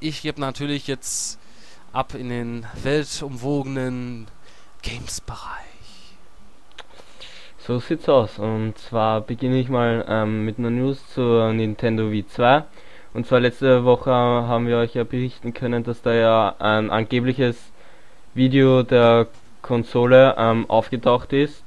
ich 0.00 0.22
gebe 0.22 0.40
natürlich 0.40 0.86
jetzt 0.86 1.38
ab 1.96 2.14
in 2.14 2.28
den 2.28 2.66
weltumwogenen 2.82 4.26
Games-Bereich. 4.82 5.38
So 7.58 7.78
sieht's 7.78 8.06
aus. 8.06 8.38
Und 8.38 8.76
zwar 8.76 9.22
beginne 9.22 9.58
ich 9.58 9.70
mal 9.70 10.04
ähm, 10.06 10.44
mit 10.44 10.58
einer 10.58 10.68
News 10.68 10.98
zur 11.14 11.54
Nintendo 11.54 12.10
Wii 12.10 12.26
2. 12.26 12.64
Und 13.14 13.26
zwar 13.26 13.40
letzte 13.40 13.84
Woche 13.84 14.10
haben 14.10 14.66
wir 14.66 14.76
euch 14.76 14.94
ja 14.94 15.04
berichten 15.04 15.54
können, 15.54 15.84
dass 15.84 16.02
da 16.02 16.12
ja 16.12 16.54
ein 16.58 16.90
angebliches 16.90 17.56
Video 18.34 18.82
der 18.82 19.26
Konsole 19.62 20.34
ähm, 20.36 20.68
aufgetaucht 20.68 21.32
ist. 21.32 21.64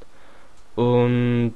Und 0.75 1.55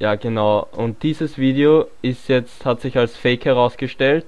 ja 0.00 0.16
genau, 0.16 0.66
und 0.72 1.04
dieses 1.04 1.38
Video 1.38 1.86
ist 2.02 2.28
jetzt, 2.28 2.64
hat 2.64 2.80
sich 2.80 2.98
als 2.98 3.16
Fake 3.16 3.44
herausgestellt. 3.44 4.26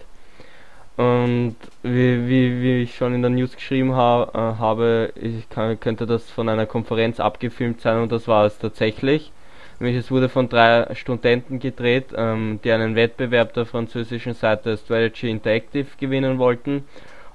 Und 0.96 1.56
wie, 1.82 2.28
wie, 2.28 2.62
wie 2.62 2.82
ich 2.82 2.94
schon 2.94 3.14
in 3.14 3.22
der 3.22 3.30
News 3.30 3.54
geschrieben 3.54 3.94
ha, 3.94 4.30
äh, 4.34 4.58
habe, 4.60 5.12
kann, 5.48 5.80
könnte 5.80 6.06
das 6.06 6.30
von 6.30 6.48
einer 6.48 6.66
Konferenz 6.66 7.18
abgefilmt 7.18 7.80
sein 7.80 8.02
und 8.02 8.12
das 8.12 8.28
war 8.28 8.44
es 8.44 8.58
tatsächlich. 8.58 9.32
Nämlich 9.80 9.96
es 9.96 10.10
wurde 10.10 10.28
von 10.28 10.48
drei 10.48 10.94
Studenten 10.94 11.58
gedreht, 11.58 12.08
ähm, 12.14 12.60
die 12.62 12.72
einen 12.72 12.94
Wettbewerb 12.94 13.54
der 13.54 13.64
französischen 13.64 14.34
Seite 14.34 14.76
Strategy 14.76 15.30
Interactive 15.30 15.86
gewinnen 15.98 16.38
wollten. 16.38 16.84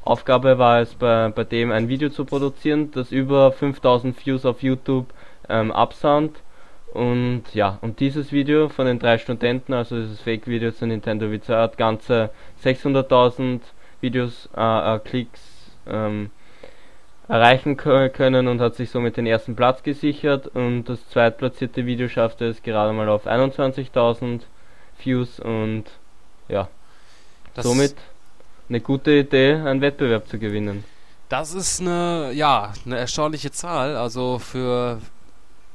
Aufgabe 0.06 0.58
war 0.58 0.80
es 0.80 0.94
bei, 0.94 1.30
bei 1.30 1.44
dem 1.44 1.72
ein 1.72 1.90
Video 1.90 2.10
zu 2.10 2.26
produzieren, 2.26 2.92
das 2.92 3.12
über 3.12 3.52
5000 3.52 4.26
Views 4.26 4.46
auf 4.46 4.62
YouTube 4.62 5.08
ähm, 5.50 5.72
absandt 5.72 6.42
und 6.94 7.44
ja, 7.54 7.78
und 7.82 8.00
dieses 8.00 8.32
Video 8.32 8.70
von 8.70 8.86
den 8.86 9.00
drei 9.00 9.18
Studenten, 9.18 9.74
also 9.74 10.00
dieses 10.00 10.22
Fake-Video 10.22 10.72
zu 10.72 10.88
Nintendo 10.88 11.28
2, 11.28 11.56
hat 11.56 11.78
ganze 11.78 12.30
600.000 12.64 13.62
Videos, 14.02 14.50
äh, 14.56 14.96
äh, 14.96 15.00
Klicks 15.00 15.42
ähm, 15.88 16.32
erreichen 17.28 17.76
können 17.76 18.48
und 18.48 18.62
hat 18.62 18.76
sich 18.76 18.90
somit 18.90 19.18
den 19.18 19.26
ersten 19.26 19.56
Platz 19.56 19.84
gesichert. 19.84 20.48
Und 20.48 20.86
das 20.86 21.08
zweitplatzierte 21.10 21.86
Video 21.86 22.08
schaffte 22.08 22.46
es 22.46 22.64
gerade 22.64 22.94
mal 22.94 23.10
auf 23.10 23.28
21.000 23.28 24.42
Views 25.04 25.40
und 25.40 25.86
ja, 26.48 26.70
das 27.54 27.66
somit 27.66 27.96
eine 28.70 28.82
gute 28.82 29.12
Idee, 29.12 29.54
einen 29.54 29.82
Wettbewerb 29.82 30.28
zu 30.28 30.40
gewinnen. 30.40 30.84
Das 31.30 31.54
ist 31.54 31.82
eine, 31.82 32.32
ja, 32.34 32.72
eine 32.86 32.98
erstaunliche 32.98 33.52
Zahl. 33.52 33.98
Also 33.98 34.40
für 34.40 35.00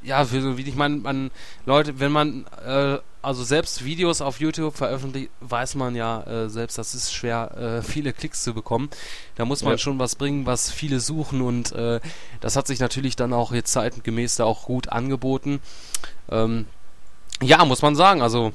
ja, 0.02 0.24
für 0.24 0.40
so 0.40 0.58
wie 0.58 0.62
ich 0.62 0.74
meine, 0.74 0.96
man, 0.96 1.30
Leute, 1.66 2.00
wenn 2.00 2.12
man 2.12 2.44
äh, 2.66 2.98
also 3.22 3.44
selbst 3.44 3.84
Videos 3.84 4.20
auf 4.20 4.40
YouTube 4.40 4.76
veröffentlicht, 4.76 5.30
weiß 5.40 5.76
man 5.76 5.94
ja 5.94 6.22
äh, 6.22 6.48
selbst, 6.48 6.76
das 6.76 6.94
ist 6.94 7.12
schwer, 7.12 7.56
äh, 7.56 7.82
viele 7.82 8.12
Klicks 8.12 8.42
zu 8.42 8.52
bekommen. 8.52 8.90
Da 9.36 9.44
muss 9.44 9.62
man 9.62 9.74
ja. 9.74 9.78
schon 9.78 9.98
was 9.98 10.16
bringen, 10.16 10.44
was 10.44 10.70
viele 10.70 10.98
suchen 10.98 11.40
und 11.40 11.72
äh, 11.72 12.00
das 12.40 12.56
hat 12.56 12.66
sich 12.66 12.80
natürlich 12.80 13.14
dann 13.14 13.32
auch 13.32 13.52
jetzt 13.52 13.72
zeitgemäß 13.72 14.36
da 14.36 14.44
auch 14.44 14.64
gut 14.64 14.88
angeboten. 14.88 15.60
Ähm, 16.30 16.66
ja, 17.40 17.64
muss 17.64 17.82
man 17.82 17.94
sagen, 17.94 18.22
also 18.22 18.52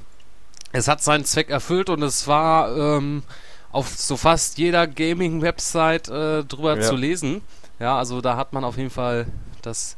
es 0.73 0.87
hat 0.87 1.01
seinen 1.01 1.23
Zweck 1.23 1.49
erfüllt 1.49 1.89
und 1.89 2.03
es 2.03 2.27
war 2.27 2.75
ähm, 2.75 3.23
auf 3.71 3.89
so 3.89 4.17
fast 4.17 4.57
jeder 4.57 4.85
Gaming-Website 4.85 6.09
äh, 6.09 6.43
drüber 6.43 6.77
ja. 6.77 6.81
zu 6.81 6.95
lesen. 6.95 7.41
Ja, 7.79 7.97
also 7.97 8.21
da 8.21 8.35
hat 8.35 8.53
man 8.53 8.63
auf 8.63 8.77
jeden 8.77 8.89
Fall 8.89 9.27
das 9.61 9.97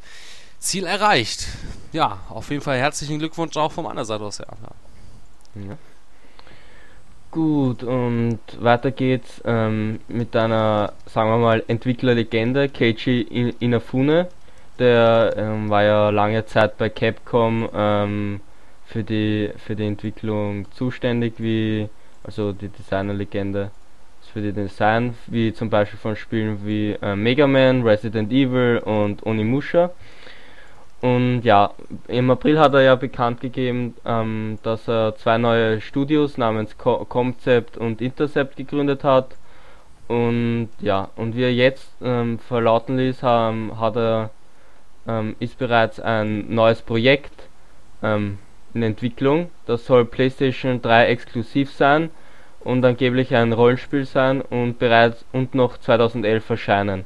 Ziel 0.59 0.85
erreicht. 0.85 1.47
Ja, 1.91 2.19
auf 2.29 2.49
jeden 2.51 2.61
Fall 2.61 2.77
herzlichen 2.77 3.19
Glückwunsch 3.19 3.55
auch 3.57 3.71
von 3.71 3.85
meiner 3.85 4.05
Seite 4.05 4.23
aus. 4.23 4.37
Ja. 4.39 4.45
ja. 5.55 5.77
Gut, 7.31 7.83
und 7.83 8.39
weiter 8.59 8.91
geht's 8.91 9.41
ähm, 9.45 9.99
mit 10.07 10.35
einer, 10.35 10.93
sagen 11.05 11.29
wir 11.29 11.37
mal, 11.37 11.63
Entwicklerlegende, 11.67 12.69
Keiji 12.69 13.53
Inafune. 13.59 14.27
Der 14.79 15.33
ähm, 15.37 15.69
war 15.69 15.83
ja 15.83 16.09
lange 16.09 16.45
Zeit 16.45 16.77
bei 16.77 16.89
Capcom 16.89 17.69
ähm, 17.73 18.41
für, 18.85 19.03
die, 19.03 19.51
für 19.57 19.75
die 19.75 19.85
Entwicklung 19.85 20.71
zuständig, 20.71 21.33
wie, 21.37 21.89
also 22.23 22.53
die 22.53 22.69
Designerlegende 22.69 23.71
für 24.31 24.41
die 24.41 24.53
Design, 24.53 25.15
wie 25.27 25.53
zum 25.53 25.69
Beispiel 25.69 25.99
von 25.99 26.15
Spielen 26.15 26.65
wie 26.65 26.91
äh, 27.01 27.15
Mega 27.15 27.47
Man, 27.47 27.83
Resident 27.83 28.31
Evil 28.31 28.81
und 28.85 29.25
Onimusha. 29.25 29.91
Und 31.01 31.41
ja, 31.43 31.71
im 32.07 32.29
April 32.29 32.59
hat 32.59 32.73
er 32.73 32.81
ja 32.81 32.95
bekannt 32.95 33.39
gegeben, 33.39 33.95
ähm, 34.05 34.59
dass 34.63 34.87
er 34.87 35.15
zwei 35.15 35.37
neue 35.37 35.79
Studios 35.79 36.37
namens 36.37 36.77
Co 36.77 37.05
Concept 37.05 37.77
und 37.77 38.01
Intercept 38.01 38.57
gegründet 38.57 39.03
hat. 39.03 39.35
Und 40.09 40.69
ja, 40.81 41.09
und 41.15 41.35
wie 41.35 41.43
er 41.43 41.53
jetzt 41.53 41.89
ähm, 42.01 42.39
verlauten 42.39 42.97
ließ, 42.97 43.23
haben, 43.23 43.79
hat 43.79 43.95
er 43.95 44.31
ähm, 45.07 45.35
ist 45.39 45.57
bereits 45.57 45.99
ein 45.99 46.53
neues 46.53 46.81
Projekt 46.81 47.47
ähm, 48.03 48.39
in 48.73 48.83
Entwicklung. 48.83 49.49
Das 49.65 49.85
soll 49.85 50.05
PlayStation 50.05 50.81
3 50.81 51.05
exklusiv 51.07 51.71
sein 51.71 52.09
und 52.59 52.83
angeblich 52.83 53.35
ein 53.35 53.53
Rollenspiel 53.53 54.05
sein 54.05 54.41
und 54.41 54.79
bereits 54.79 55.25
und 55.31 55.55
noch 55.55 55.77
2011 55.77 56.49
erscheinen. 56.49 57.05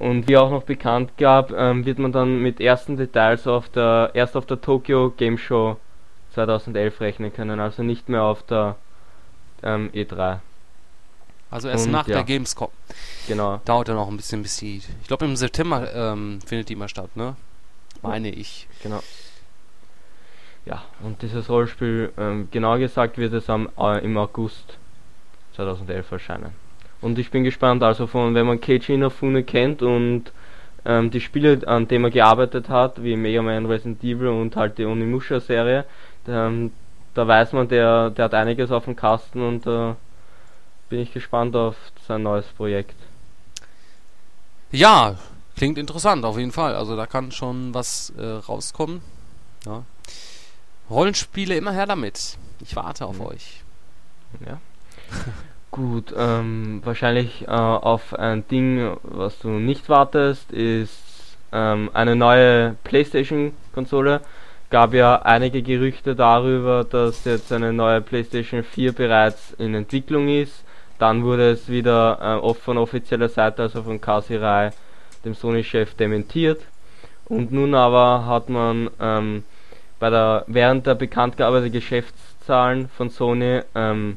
Und 0.00 0.28
wie 0.28 0.38
auch 0.38 0.50
noch 0.50 0.62
bekannt 0.62 1.12
gab, 1.18 1.52
ähm, 1.52 1.84
wird 1.84 1.98
man 1.98 2.10
dann 2.10 2.40
mit 2.40 2.58
ersten 2.58 2.96
Details 2.96 3.46
auf 3.46 3.68
der 3.68 4.10
erst 4.14 4.34
auf 4.34 4.46
der 4.46 4.58
Tokyo 4.58 5.10
Game 5.14 5.36
Show 5.36 5.76
2011 6.32 7.02
rechnen 7.02 7.32
können, 7.34 7.60
also 7.60 7.82
nicht 7.82 8.08
mehr 8.08 8.22
auf 8.22 8.42
der 8.42 8.76
ähm, 9.62 9.90
E3. 9.92 10.38
Also 11.50 11.68
erst 11.68 11.84
Und, 11.84 11.92
nach 11.92 12.08
ja. 12.08 12.14
der 12.14 12.24
Gamescom. 12.24 12.70
Genau. 13.28 13.60
Dauert 13.66 13.88
ja 13.88 13.94
noch 13.94 14.08
ein 14.08 14.16
bisschen, 14.16 14.40
bis 14.40 14.56
die. 14.56 14.78
Ich 15.02 15.06
glaube 15.06 15.26
im 15.26 15.36
September 15.36 15.92
ähm, 15.92 16.40
findet 16.46 16.70
die 16.70 16.76
mal 16.76 16.88
statt, 16.88 17.14
ne? 17.14 17.36
Meine 18.00 18.30
ich. 18.30 18.68
Genau. 18.82 19.02
Ja, 20.64 20.82
und 21.02 21.20
dieses 21.20 21.50
Rollspiel, 21.50 22.10
ähm, 22.16 22.48
genau 22.50 22.78
gesagt, 22.78 23.18
wird 23.18 23.34
es 23.34 23.50
am, 23.50 23.68
äh, 23.78 24.02
im 24.02 24.16
August 24.16 24.78
2011 25.56 26.10
erscheinen. 26.10 26.69
Und 27.00 27.18
ich 27.18 27.30
bin 27.30 27.44
gespannt, 27.44 27.82
also 27.82 28.06
von 28.06 28.34
wenn 28.34 28.46
man 28.46 28.60
Keiji 28.60 28.94
Inafune 28.94 29.42
kennt 29.42 29.82
und 29.82 30.32
ähm, 30.84 31.10
die 31.10 31.20
Spiele, 31.20 31.60
an 31.66 31.88
denen 31.88 32.04
er 32.04 32.10
gearbeitet 32.10 32.68
hat, 32.68 33.02
wie 33.02 33.16
Mega 33.16 33.42
Man, 33.42 33.66
Resident 33.66 34.02
Evil 34.02 34.28
und 34.28 34.56
halt 34.56 34.78
die 34.78 34.84
Onimusha-Serie, 34.84 35.84
ähm, 36.28 36.72
da 37.14 37.26
weiß 37.26 37.52
man, 37.52 37.68
der, 37.68 38.10
der 38.10 38.26
hat 38.26 38.34
einiges 38.34 38.70
auf 38.70 38.84
dem 38.84 38.96
Kasten 38.96 39.42
und 39.42 39.66
da 39.66 39.92
äh, 39.92 39.94
bin 40.88 41.00
ich 41.00 41.12
gespannt 41.12 41.56
auf 41.56 41.76
sein 42.06 42.22
neues 42.22 42.46
Projekt. 42.46 42.96
Ja, 44.72 45.16
klingt 45.56 45.78
interessant 45.78 46.24
auf 46.24 46.38
jeden 46.38 46.52
Fall. 46.52 46.74
Also 46.74 46.96
da 46.96 47.06
kann 47.06 47.32
schon 47.32 47.74
was 47.74 48.12
äh, 48.18 48.24
rauskommen. 48.24 49.00
Ja. 49.66 49.84
Rollenspiele 50.88 51.56
immer 51.56 51.72
her 51.72 51.86
damit. 51.86 52.36
Ich 52.60 52.76
warte 52.76 53.06
auf 53.06 53.18
mhm. 53.18 53.26
euch. 53.26 53.62
Ja. 54.46 54.60
Gut, 55.70 56.12
ähm, 56.16 56.80
wahrscheinlich 56.84 57.46
äh, 57.46 57.50
auf 57.50 58.12
ein 58.14 58.46
Ding, 58.48 58.96
was 59.04 59.38
du 59.38 59.48
nicht 59.50 59.88
wartest, 59.88 60.50
ist 60.50 61.36
ähm, 61.52 61.90
eine 61.94 62.16
neue 62.16 62.74
PlayStation-Konsole. 62.82 64.20
Gab 64.70 64.94
ja 64.94 65.22
einige 65.22 65.62
Gerüchte 65.62 66.16
darüber, 66.16 66.82
dass 66.82 67.24
jetzt 67.24 67.52
eine 67.52 67.72
neue 67.72 68.00
PlayStation 68.00 68.64
4 68.64 68.92
bereits 68.92 69.52
in 69.58 69.74
Entwicklung 69.76 70.28
ist. 70.28 70.64
Dann 70.98 71.22
wurde 71.22 71.50
es 71.52 71.68
wieder 71.68 72.18
äh, 72.20 72.44
oft 72.44 72.62
von 72.62 72.76
offizieller 72.76 73.28
Seite, 73.28 73.62
also 73.62 73.84
von 73.84 74.00
Kasirai, 74.00 74.70
dem 75.24 75.34
Sony-Chef, 75.34 75.94
dementiert. 75.94 76.62
Und 77.26 77.52
nun 77.52 77.76
aber 77.76 78.26
hat 78.26 78.48
man 78.48 78.90
ähm, 79.00 79.44
bei 80.00 80.10
der 80.10 80.44
während 80.48 80.88
der 80.88 80.96
Bekanntgabe 80.96 81.60
der 81.60 81.70
Geschäftszahlen 81.70 82.88
von 82.88 83.08
Sony 83.08 83.60
ähm, 83.76 84.16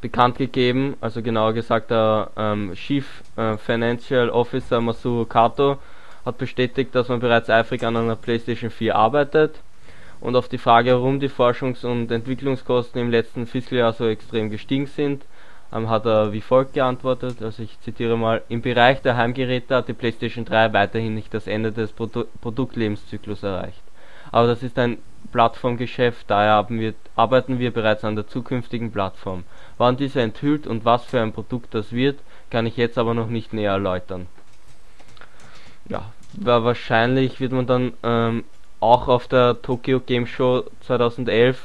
bekannt 0.00 0.38
gegeben, 0.38 0.96
also 1.00 1.22
genauer 1.22 1.52
gesagt 1.52 1.90
der 1.90 2.30
ähm, 2.36 2.72
Chief 2.74 3.22
äh, 3.36 3.56
Financial 3.56 4.30
Officer 4.30 4.80
Masuo 4.80 5.24
Kato 5.24 5.78
hat 6.24 6.38
bestätigt, 6.38 6.94
dass 6.94 7.08
man 7.08 7.20
bereits 7.20 7.48
eifrig 7.48 7.84
an 7.84 7.96
einer 7.96 8.16
PlayStation 8.16 8.70
4 8.70 8.94
arbeitet. 8.94 9.60
Und 10.20 10.34
auf 10.34 10.48
die 10.48 10.58
Frage, 10.58 10.92
warum 10.92 11.20
die 11.20 11.28
Forschungs- 11.28 11.84
und 11.84 12.10
Entwicklungskosten 12.10 13.00
im 13.00 13.10
letzten 13.10 13.46
Fiskaljahr 13.46 13.92
so 13.92 14.06
extrem 14.06 14.50
gestiegen 14.50 14.86
sind, 14.86 15.24
ähm, 15.72 15.88
hat 15.88 16.06
er 16.06 16.32
wie 16.32 16.40
folgt 16.40 16.74
geantwortet, 16.74 17.42
also 17.42 17.62
ich 17.62 17.78
zitiere 17.80 18.16
mal, 18.16 18.42
im 18.48 18.62
Bereich 18.62 19.02
der 19.02 19.16
Heimgeräte 19.16 19.76
hat 19.76 19.88
die 19.88 19.92
PlayStation 19.92 20.44
3 20.44 20.72
weiterhin 20.72 21.14
nicht 21.14 21.32
das 21.34 21.46
Ende 21.46 21.72
des 21.72 21.92
Produ 21.92 22.24
Produktlebenszyklus 22.40 23.42
erreicht. 23.42 23.82
Aber 24.32 24.46
das 24.46 24.62
ist 24.62 24.78
ein 24.78 24.98
Plattformgeschäft, 25.26 26.30
daher 26.30 26.66
wir, 26.68 26.94
arbeiten 27.14 27.58
wir 27.58 27.70
bereits 27.72 28.04
an 28.04 28.16
der 28.16 28.26
zukünftigen 28.26 28.92
Plattform. 28.92 29.44
Wann 29.78 29.96
diese 29.96 30.20
enthüllt 30.20 30.66
und 30.66 30.84
was 30.84 31.04
für 31.04 31.20
ein 31.20 31.32
Produkt 31.32 31.74
das 31.74 31.92
wird, 31.92 32.18
kann 32.50 32.66
ich 32.66 32.76
jetzt 32.76 32.98
aber 32.98 33.14
noch 33.14 33.28
nicht 33.28 33.52
näher 33.52 33.72
erläutern. 33.72 34.26
Ja, 35.88 36.12
wahrscheinlich 36.34 37.40
wird 37.40 37.52
man 37.52 37.66
dann 37.66 37.92
ähm, 38.02 38.44
auch 38.80 39.08
auf 39.08 39.28
der 39.28 39.60
Tokyo 39.62 40.00
Game 40.00 40.26
Show 40.26 40.64
2011 40.80 41.62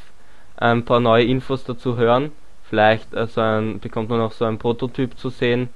ein 0.58 0.86
paar 0.86 1.00
neue 1.00 1.26
Infos 1.26 1.64
dazu 1.64 1.98
hören. 1.98 2.32
Vielleicht 2.70 3.16
also 3.16 3.42
ein, 3.42 3.80
bekommt 3.80 4.10
man 4.10 4.22
auch 4.22 4.32
so 4.32 4.46
ein 4.46 4.60
Prototyp 4.60 5.18
zu 5.18 5.30
sehen. 5.30 5.70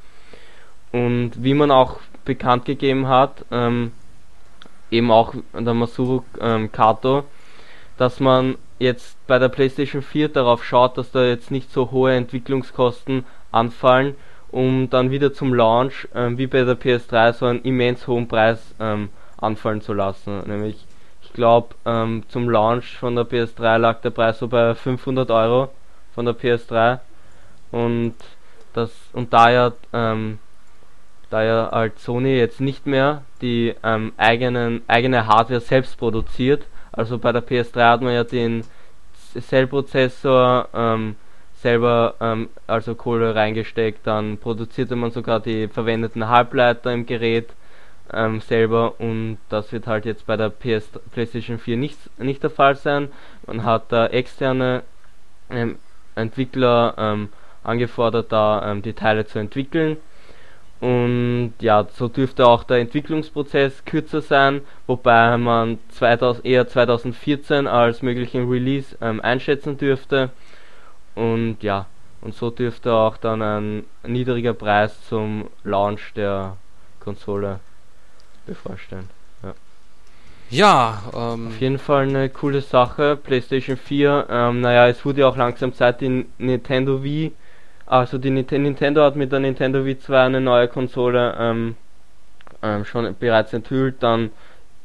Und 0.91 1.31
wie 1.43 1.53
man 1.53 1.71
auch 1.71 1.99
bekannt 2.23 2.65
gegeben 2.65 3.07
hat, 3.07 3.43
ähm, 3.51 3.91
eben 4.91 5.11
auch 5.11 5.33
der 5.53 5.73
Masuru 5.73 6.23
ähm, 6.39 6.71
Kato, 6.71 7.25
dass 7.97 8.19
man 8.19 8.55
jetzt 8.79 9.17
bei 9.27 9.39
der 9.39 9.49
PlayStation 9.49 10.01
4 10.01 10.29
darauf 10.29 10.63
schaut, 10.63 10.97
dass 10.97 11.11
da 11.11 11.23
jetzt 11.23 11.51
nicht 11.51 11.71
so 11.71 11.91
hohe 11.91 12.13
Entwicklungskosten 12.13 13.25
anfallen, 13.51 14.15
um 14.51 14.89
dann 14.89 15.11
wieder 15.11 15.33
zum 15.33 15.53
Launch, 15.53 16.07
ähm, 16.13 16.37
wie 16.37 16.47
bei 16.47 16.63
der 16.63 16.79
PS3, 16.79 17.33
so 17.33 17.45
einen 17.45 17.61
immens 17.61 18.07
hohen 18.07 18.27
Preis 18.27 18.75
ähm, 18.79 19.09
anfallen 19.37 19.81
zu 19.81 19.93
lassen. 19.93 20.43
Nämlich, 20.47 20.85
ich 21.23 21.33
glaube, 21.33 21.75
ähm, 21.85 22.23
zum 22.29 22.49
Launch 22.49 22.97
von 22.97 23.15
der 23.15 23.25
PS3 23.25 23.77
lag 23.77 24.01
der 24.01 24.11
Preis 24.11 24.39
so 24.39 24.47
bei 24.47 24.75
500 24.75 25.31
Euro 25.31 25.69
von 26.13 26.25
der 26.25 26.35
PS3 26.35 26.99
und 27.71 28.15
das 28.73 28.91
und 29.13 29.33
da 29.33 29.49
ja 29.51 29.71
ähm, 29.93 30.39
da 31.29 31.43
ja 31.43 31.69
halt 31.71 31.99
Sony 31.99 32.37
jetzt 32.37 32.61
nicht 32.61 32.85
mehr 32.85 33.23
die 33.41 33.75
ähm, 33.83 34.13
eigenen 34.17 34.81
eigene 34.87 35.27
Hardware 35.27 35.59
selbst 35.59 35.97
produziert, 35.97 36.65
also 36.95 37.17
bei 37.17 37.31
der 37.31 37.45
PS3 37.45 37.91
hat 37.91 38.01
man 38.01 38.13
ja 38.13 38.23
den 38.23 38.63
Cell-Prozessor 39.39 40.69
ähm, 40.73 41.15
selber 41.55 42.15
ähm, 42.21 42.49
also 42.67 42.95
Kohle 42.95 43.35
reingesteckt, 43.35 44.05
dann 44.05 44.37
produzierte 44.37 44.95
man 44.95 45.11
sogar 45.11 45.39
die 45.39 45.67
verwendeten 45.67 46.27
Halbleiter 46.27 46.93
im 46.93 47.05
Gerät 47.05 47.49
ähm, 48.13 48.39
selber. 48.41 48.99
Und 48.99 49.37
das 49.49 49.71
wird 49.71 49.87
halt 49.87 50.05
jetzt 50.05 50.25
bei 50.25 50.37
der 50.37 50.49
PS 50.49 50.89
PlayStation 51.11 51.57
4 51.57 51.77
nicht, 51.77 51.97
nicht 52.19 52.43
der 52.43 52.49
Fall 52.49 52.75
sein. 52.75 53.09
Man 53.45 53.63
hat 53.63 53.91
da 53.91 54.07
externe 54.07 54.83
ähm, 55.49 55.77
Entwickler 56.15 56.95
ähm, 56.97 57.29
angefordert, 57.63 58.31
da 58.31 58.71
ähm, 58.71 58.81
die 58.81 58.93
Teile 58.93 59.25
zu 59.25 59.39
entwickeln 59.39 59.97
und 60.81 61.53
ja, 61.61 61.87
so 61.93 62.07
dürfte 62.07 62.45
auch 62.45 62.63
der 62.63 62.77
Entwicklungsprozess 62.77 63.85
kürzer 63.85 64.21
sein, 64.21 64.61
wobei 64.87 65.37
man 65.37 65.79
2000, 65.89 66.45
eher 66.45 66.67
2014 66.67 67.67
als 67.67 68.01
möglichen 68.01 68.49
Release 68.49 68.97
ähm, 69.01 69.21
einschätzen 69.21 69.77
dürfte. 69.77 70.31
Und 71.15 71.57
ja, 71.61 71.85
und 72.21 72.35
so 72.35 72.49
dürfte 72.49 72.93
auch 72.93 73.17
dann 73.17 73.41
ein 73.41 73.85
niedriger 74.05 74.53
Preis 74.53 75.01
zum 75.07 75.49
Launch 75.63 76.13
der 76.13 76.57
Konsole 76.99 77.59
bevorstehen. 78.45 79.09
Ja, 80.49 81.01
ähm, 81.13 81.47
auf 81.47 81.59
jeden 81.59 81.79
Fall 81.79 82.07
eine 82.07 82.29
coole 82.29 82.61
Sache. 82.61 83.17
PlayStation 83.21 83.77
4, 83.77 84.27
ähm, 84.29 84.61
naja, 84.61 84.87
es 84.87 85.03
wurde 85.03 85.21
ja 85.21 85.27
auch 85.27 85.37
langsam 85.37 85.73
Zeit, 85.73 86.01
die 86.01 86.27
Nintendo 86.37 87.03
Wii 87.03 87.31
also 87.85 88.17
die 88.17 88.31
Nintendo 88.31 89.03
hat 89.03 89.15
mit 89.15 89.31
der 89.31 89.39
Nintendo 89.39 89.85
Wii 89.85 89.99
2 89.99 90.25
eine 90.25 90.41
neue 90.41 90.67
Konsole 90.67 91.35
ähm, 91.37 91.75
ähm, 92.63 92.85
schon 92.85 93.15
bereits 93.19 93.53
enthüllt. 93.53 94.01
Dann 94.01 94.31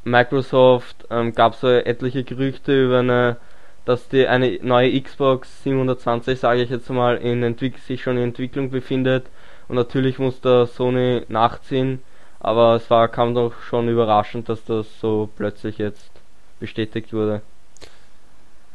Microsoft 0.05 1.07
ähm, 1.11 1.35
gab 1.35 1.55
so 1.55 1.69
etliche 1.69 2.25
Gerüchte 2.25 2.85
über 2.85 2.99
eine, 3.01 3.37
dass 3.85 4.09
die 4.09 4.27
eine 4.27 4.59
neue 4.63 5.01
Xbox 5.01 5.63
720, 5.63 6.39
sage 6.39 6.63
ich 6.63 6.71
jetzt 6.71 6.91
mal, 6.91 7.17
in 7.17 7.43
Entwick 7.43 7.79
sich 7.79 8.03
schon 8.03 8.17
in 8.17 8.25
Entwicklung 8.25 8.71
befindet. 8.71 9.27
Und 9.69 9.77
natürlich 9.77 10.19
muss 10.19 10.41
da 10.41 10.67
Sony 10.67 11.23
nachziehen, 11.29 12.03
aber 12.41 12.75
es 12.75 12.91
war 12.91 13.09
kam 13.09 13.35
doch 13.35 13.53
schon 13.63 13.89
überraschend, 13.89 14.49
dass 14.49 14.65
das 14.65 14.87
so 15.01 15.29
plötzlich 15.37 15.79
jetzt 15.79 16.11
bestätigt 16.59 17.13
wurde. 17.13 17.41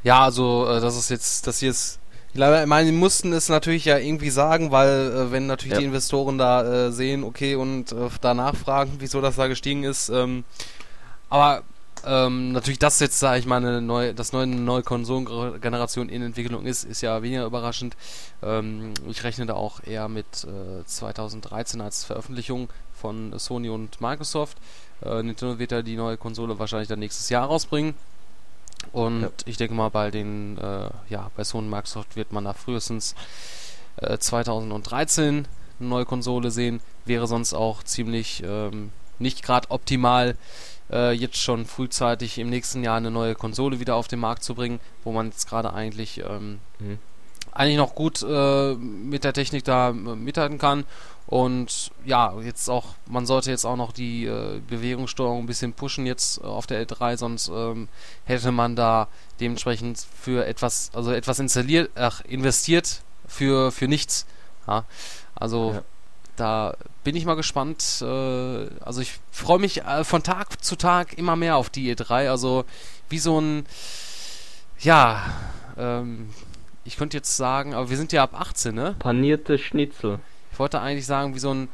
Ja, 0.04 0.22
also 0.22 0.68
äh, 0.68 0.80
das 0.80 0.96
ist 0.98 1.10
jetzt, 1.10 1.48
dass 1.48 1.62
jetzt 1.62 2.00
ich 2.36 2.68
meine, 2.68 2.86
sie 2.88 2.92
mussten 2.92 3.32
es 3.34 3.50
natürlich 3.50 3.86
ja 3.86 3.98
irgendwie 3.98 4.30
sagen, 4.30 4.72
weil 4.72 4.90
äh, 4.90 5.32
wenn 5.32 5.48
natürlich 5.48 5.74
ja. 5.74 5.80
die 5.80 5.86
Investoren 5.86 6.38
da 6.38 6.88
äh, 6.88 6.92
sehen, 6.92 7.24
okay, 7.24 7.56
und 7.56 7.92
äh, 7.92 8.10
da 8.22 8.34
nachfragen, 8.34 8.94
wieso 9.00 9.22
das 9.22 9.38
da 9.38 9.48
gestiegen 9.48 9.84
ist. 9.84 10.10
Ähm, 10.10 10.44
aber 11.30 11.64
ähm, 12.06 12.52
natürlich, 12.52 12.78
dass 12.78 13.00
jetzt, 13.00 13.20
sage 13.20 13.40
ich 13.40 13.46
mal, 13.46 13.58
eine 13.58 13.82
neue, 13.82 14.14
dass 14.14 14.34
neue, 14.34 14.44
eine 14.44 14.58
neue 14.58 14.84
Konsolengeneration 14.84 16.10
in 16.10 16.22
Entwicklung 16.22 16.66
ist, 16.66 16.84
ist 16.84 17.02
ja 17.02 17.24
weniger 17.24 17.46
überraschend. 17.46 17.96
Ähm, 18.44 18.94
ich 19.10 19.24
rechne 19.24 19.46
da 19.46 19.54
auch 19.54 19.82
eher 19.84 20.08
mit 20.08 20.26
2013 20.86 21.80
äh, 21.80 21.84
als 21.84 22.04
Veröffentlichung 22.04 22.70
von 22.94 23.38
Sony 23.40 23.70
und 23.70 24.02
Microsoft. 24.02 24.58
Äh, 25.02 25.24
Nintendo 25.24 25.58
wird 25.58 25.72
ja 25.72 25.82
die 25.82 25.96
neue 25.96 26.18
Konsole 26.18 26.60
wahrscheinlich 26.60 26.90
dann 26.90 27.00
nächstes 27.00 27.30
Jahr 27.30 27.48
rausbringen. 27.48 27.96
Und 28.92 29.22
ja. 29.22 29.30
ich 29.46 29.58
denke 29.58 29.74
mal, 29.74 29.90
bei 29.90 30.12
den, 30.12 30.58
äh, 30.58 30.90
ja, 31.10 31.32
bei 31.36 31.44
Sony 31.44 31.68
Microsoft 31.68 32.16
wird 32.16 32.32
man 32.32 32.46
da 32.46 32.54
frühestens 32.54 33.16
äh, 33.98 34.18
2013 34.18 35.48
eine 35.80 35.90
neue 35.90 36.06
Konsole 36.06 36.52
sehen. 36.52 36.82
Wäre 37.06 37.28
sonst 37.28 37.54
auch 37.54 37.84
ziemlich 37.84 38.44
ähm, 38.46 38.92
nicht 39.20 39.44
gerade 39.44 39.72
optimal, 39.72 40.36
äh, 40.92 41.12
jetzt 41.14 41.38
schon 41.38 41.66
frühzeitig 41.66 42.38
im 42.38 42.50
nächsten 42.50 42.84
Jahr 42.84 42.98
eine 42.98 43.12
neue 43.12 43.36
Konsole 43.36 43.80
wieder 43.80 43.96
auf 43.96 44.08
den 44.08 44.20
Markt 44.20 44.44
zu 44.44 44.56
bringen, 44.56 44.80
wo 45.04 45.12
man 45.12 45.28
jetzt 45.28 45.48
gerade 45.48 45.74
eigentlich 45.74 46.20
ähm, 46.20 46.60
mhm. 46.80 47.00
Eigentlich 47.56 47.78
noch 47.78 47.96
gut 47.96 48.22
äh, 48.22 48.76
mit 48.76 49.24
der 49.24 49.34
Technik 49.34 49.64
da 49.64 49.90
äh, 49.90 49.94
mithalten 49.94 50.60
kann 50.60 50.86
und 51.28 51.92
ja, 52.06 52.40
jetzt 52.40 52.70
auch, 52.70 52.86
man 53.08 53.26
sollte 53.26 53.50
jetzt 53.50 53.66
auch 53.66 53.76
noch 53.76 53.92
die 53.92 54.26
äh, 54.26 54.62
Bewegungssteuerung 54.68 55.40
ein 55.40 55.48
bisschen 55.48 55.74
pushen 55.74 56.06
jetzt 56.06 56.40
äh, 56.40 56.44
auf 56.44 56.68
der 56.68 56.86
L3, 56.86 57.18
sonst 57.18 57.48
ähm, 57.48 57.88
hätte 58.26 58.52
man 58.52 58.76
da 58.76 59.08
dementsprechend 59.40 60.06
für 60.22 60.46
etwas, 60.46 60.92
also 60.94 61.12
etwas 61.12 61.40
installiert, 61.40 61.90
ach, 61.96 62.22
investiert 62.26 63.02
für, 63.28 63.72
für 63.72 63.88
nichts. 63.88 64.28
Ja? 64.68 64.86
Also 65.34 65.74
ja. 65.74 65.82
da 66.36 66.78
bin 67.04 67.16
ich 67.16 67.26
mal 67.26 67.36
gespannt. 67.36 67.84
Äh, 68.02 68.06
also 68.06 69.02
ich 69.02 69.20
freue 69.32 69.60
mich 69.60 69.82
äh, 69.82 70.04
von 70.04 70.22
Tag 70.22 70.64
zu 70.64 70.76
Tag 70.76 71.18
immer 71.18 71.36
mehr 71.36 71.56
auf 71.56 71.72
die 71.72 71.96
E3. 71.96 72.30
Also 72.30 72.66
wie 73.10 73.20
so 73.20 73.42
ein, 73.42 73.66
ja, 74.80 75.24
ähm, 75.76 76.30
ich 76.86 76.98
könnte 76.98 77.18
jetzt 77.18 77.36
sagen, 77.36 77.74
aber 77.74 77.90
wir 77.90 77.98
sind 77.98 78.14
ja 78.14 78.24
ab 78.24 78.40
18, 78.40 78.74
ne? 78.74 78.96
Panierte 79.00 79.58
Schnitzel. 79.58 80.20
Ich 80.52 80.60
wollte 80.60 80.80
eigentlich 80.80 81.06
sagen, 81.06 81.36
wie 81.36 81.40
so 81.40 81.54
ein 81.54 81.68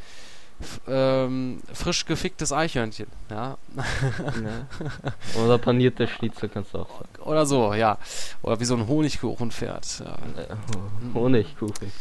ähm, 0.88 1.62
frisch 1.74 2.06
geficktes 2.06 2.54
Eichhörnchen. 2.54 3.08
Ja. 3.30 3.58
ja. 3.76 5.42
Oder 5.44 5.58
panierte 5.58 6.08
Schnitzel 6.08 6.50
kannst 6.50 6.74
du 6.74 6.80
auch 6.80 6.90
sagen. 6.90 7.10
Oder 7.24 7.46
so, 7.46 7.74
ja. 7.74 7.98
Oder 8.42 8.60
wie 8.60 8.66
so 8.66 8.76
ein 8.76 8.88
Honigkuchenpferd. 8.88 10.04
Ja. 10.06 10.18
Honigkuchen. 11.14 11.92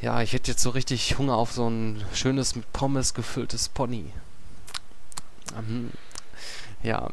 Ja, 0.00 0.20
ich 0.22 0.32
hätte 0.32 0.50
jetzt 0.50 0.62
so 0.62 0.70
richtig 0.70 1.18
Hunger 1.18 1.36
auf 1.36 1.52
so 1.52 1.68
ein 1.68 2.04
schönes 2.12 2.56
mit 2.56 2.70
Pommes 2.72 3.14
gefülltes 3.14 3.68
Pony. 3.68 4.12
Mhm. 5.66 5.90
Ja. 6.82 7.08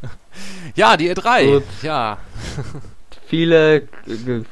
ja, 0.76 0.96
die 0.96 1.12
E3. 1.12 1.52
Gut. 1.52 1.64
Ja. 1.82 2.18
Viele, 3.32 3.88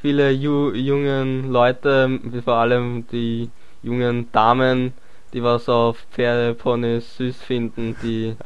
viele 0.00 0.30
ju 0.30 0.72
jungen 0.72 1.52
Leute, 1.52 2.18
vor 2.42 2.54
allem 2.54 3.06
die 3.12 3.50
jungen 3.82 4.32
Damen, 4.32 4.94
die 5.34 5.42
was 5.42 5.68
auf 5.68 5.98
Pferdeponys 6.12 7.18
süß 7.18 7.36
finden, 7.42 7.94
die 8.02 8.36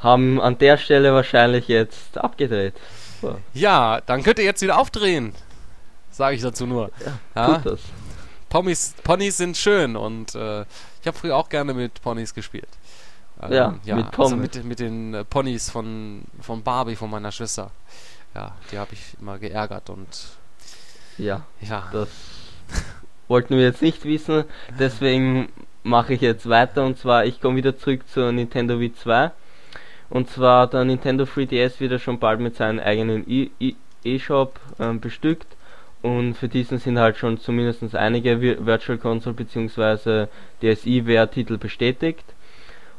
haben 0.00 0.40
an 0.40 0.58
der 0.58 0.78
Stelle 0.78 1.14
wahrscheinlich 1.14 1.68
jetzt 1.68 2.18
abgedreht. 2.18 2.74
So. 3.20 3.38
Ja, 3.54 4.00
dann 4.04 4.24
könnt 4.24 4.40
ihr 4.40 4.44
jetzt 4.44 4.62
wieder 4.62 4.80
aufdrehen. 4.80 5.32
Sage 6.10 6.34
ich 6.34 6.42
dazu 6.42 6.66
nur. 6.66 6.90
Ja, 7.06 7.18
ja? 7.36 7.54
Tut 7.54 7.66
das. 7.74 7.80
Ponys, 8.48 8.94
Ponys 9.04 9.36
sind 9.36 9.56
schön 9.56 9.94
und 9.94 10.34
äh, 10.34 10.62
ich 11.00 11.06
habe 11.06 11.16
früher 11.16 11.36
auch 11.36 11.48
gerne 11.48 11.72
mit 11.72 12.02
Ponys 12.02 12.34
gespielt. 12.34 12.68
Ähm, 13.40 13.52
ja, 13.52 13.74
ja, 13.84 13.94
mit 13.94 14.18
Also 14.18 14.34
mit, 14.34 14.64
mit 14.64 14.80
den 14.80 15.14
äh, 15.14 15.24
Ponys 15.24 15.70
von, 15.70 16.22
von 16.40 16.64
Barbie, 16.64 16.96
von 16.96 17.10
meiner 17.10 17.30
Schwester. 17.30 17.70
Ja, 18.34 18.56
die 18.70 18.78
habe 18.78 18.92
ich 18.94 19.16
immer 19.20 19.38
geärgert 19.38 19.90
und. 19.90 20.08
Ja, 21.18 21.44
ja. 21.60 21.88
das 21.92 22.08
wollten 23.28 23.56
wir 23.56 23.64
jetzt 23.64 23.82
nicht 23.82 24.04
wissen. 24.04 24.44
Deswegen 24.78 25.48
mache 25.82 26.14
ich 26.14 26.20
jetzt 26.20 26.48
weiter 26.48 26.84
und 26.84 26.98
zwar, 26.98 27.26
ich 27.26 27.40
komme 27.40 27.56
wieder 27.56 27.76
zurück 27.76 28.08
zur 28.08 28.32
Nintendo 28.32 28.78
Wii 28.80 28.94
2. 28.94 29.30
Und 30.10 30.28
zwar 30.28 30.66
der 30.66 30.84
Nintendo 30.84 31.24
3DS 31.24 31.80
wieder 31.80 31.98
schon 31.98 32.18
bald 32.18 32.40
mit 32.40 32.56
seinem 32.56 32.80
eigenen 32.80 33.24
E-Shop 34.04 34.60
ähm, 34.78 35.00
bestückt. 35.00 35.46
Und 36.02 36.34
für 36.34 36.48
diesen 36.48 36.78
sind 36.78 36.98
halt 36.98 37.16
schon 37.16 37.38
zumindest 37.38 37.94
einige 37.94 38.40
Virtual 38.40 38.98
Console 38.98 39.34
bzw. 39.34 40.26
DSiWare-Titel 40.60 41.58
bestätigt. 41.58 42.24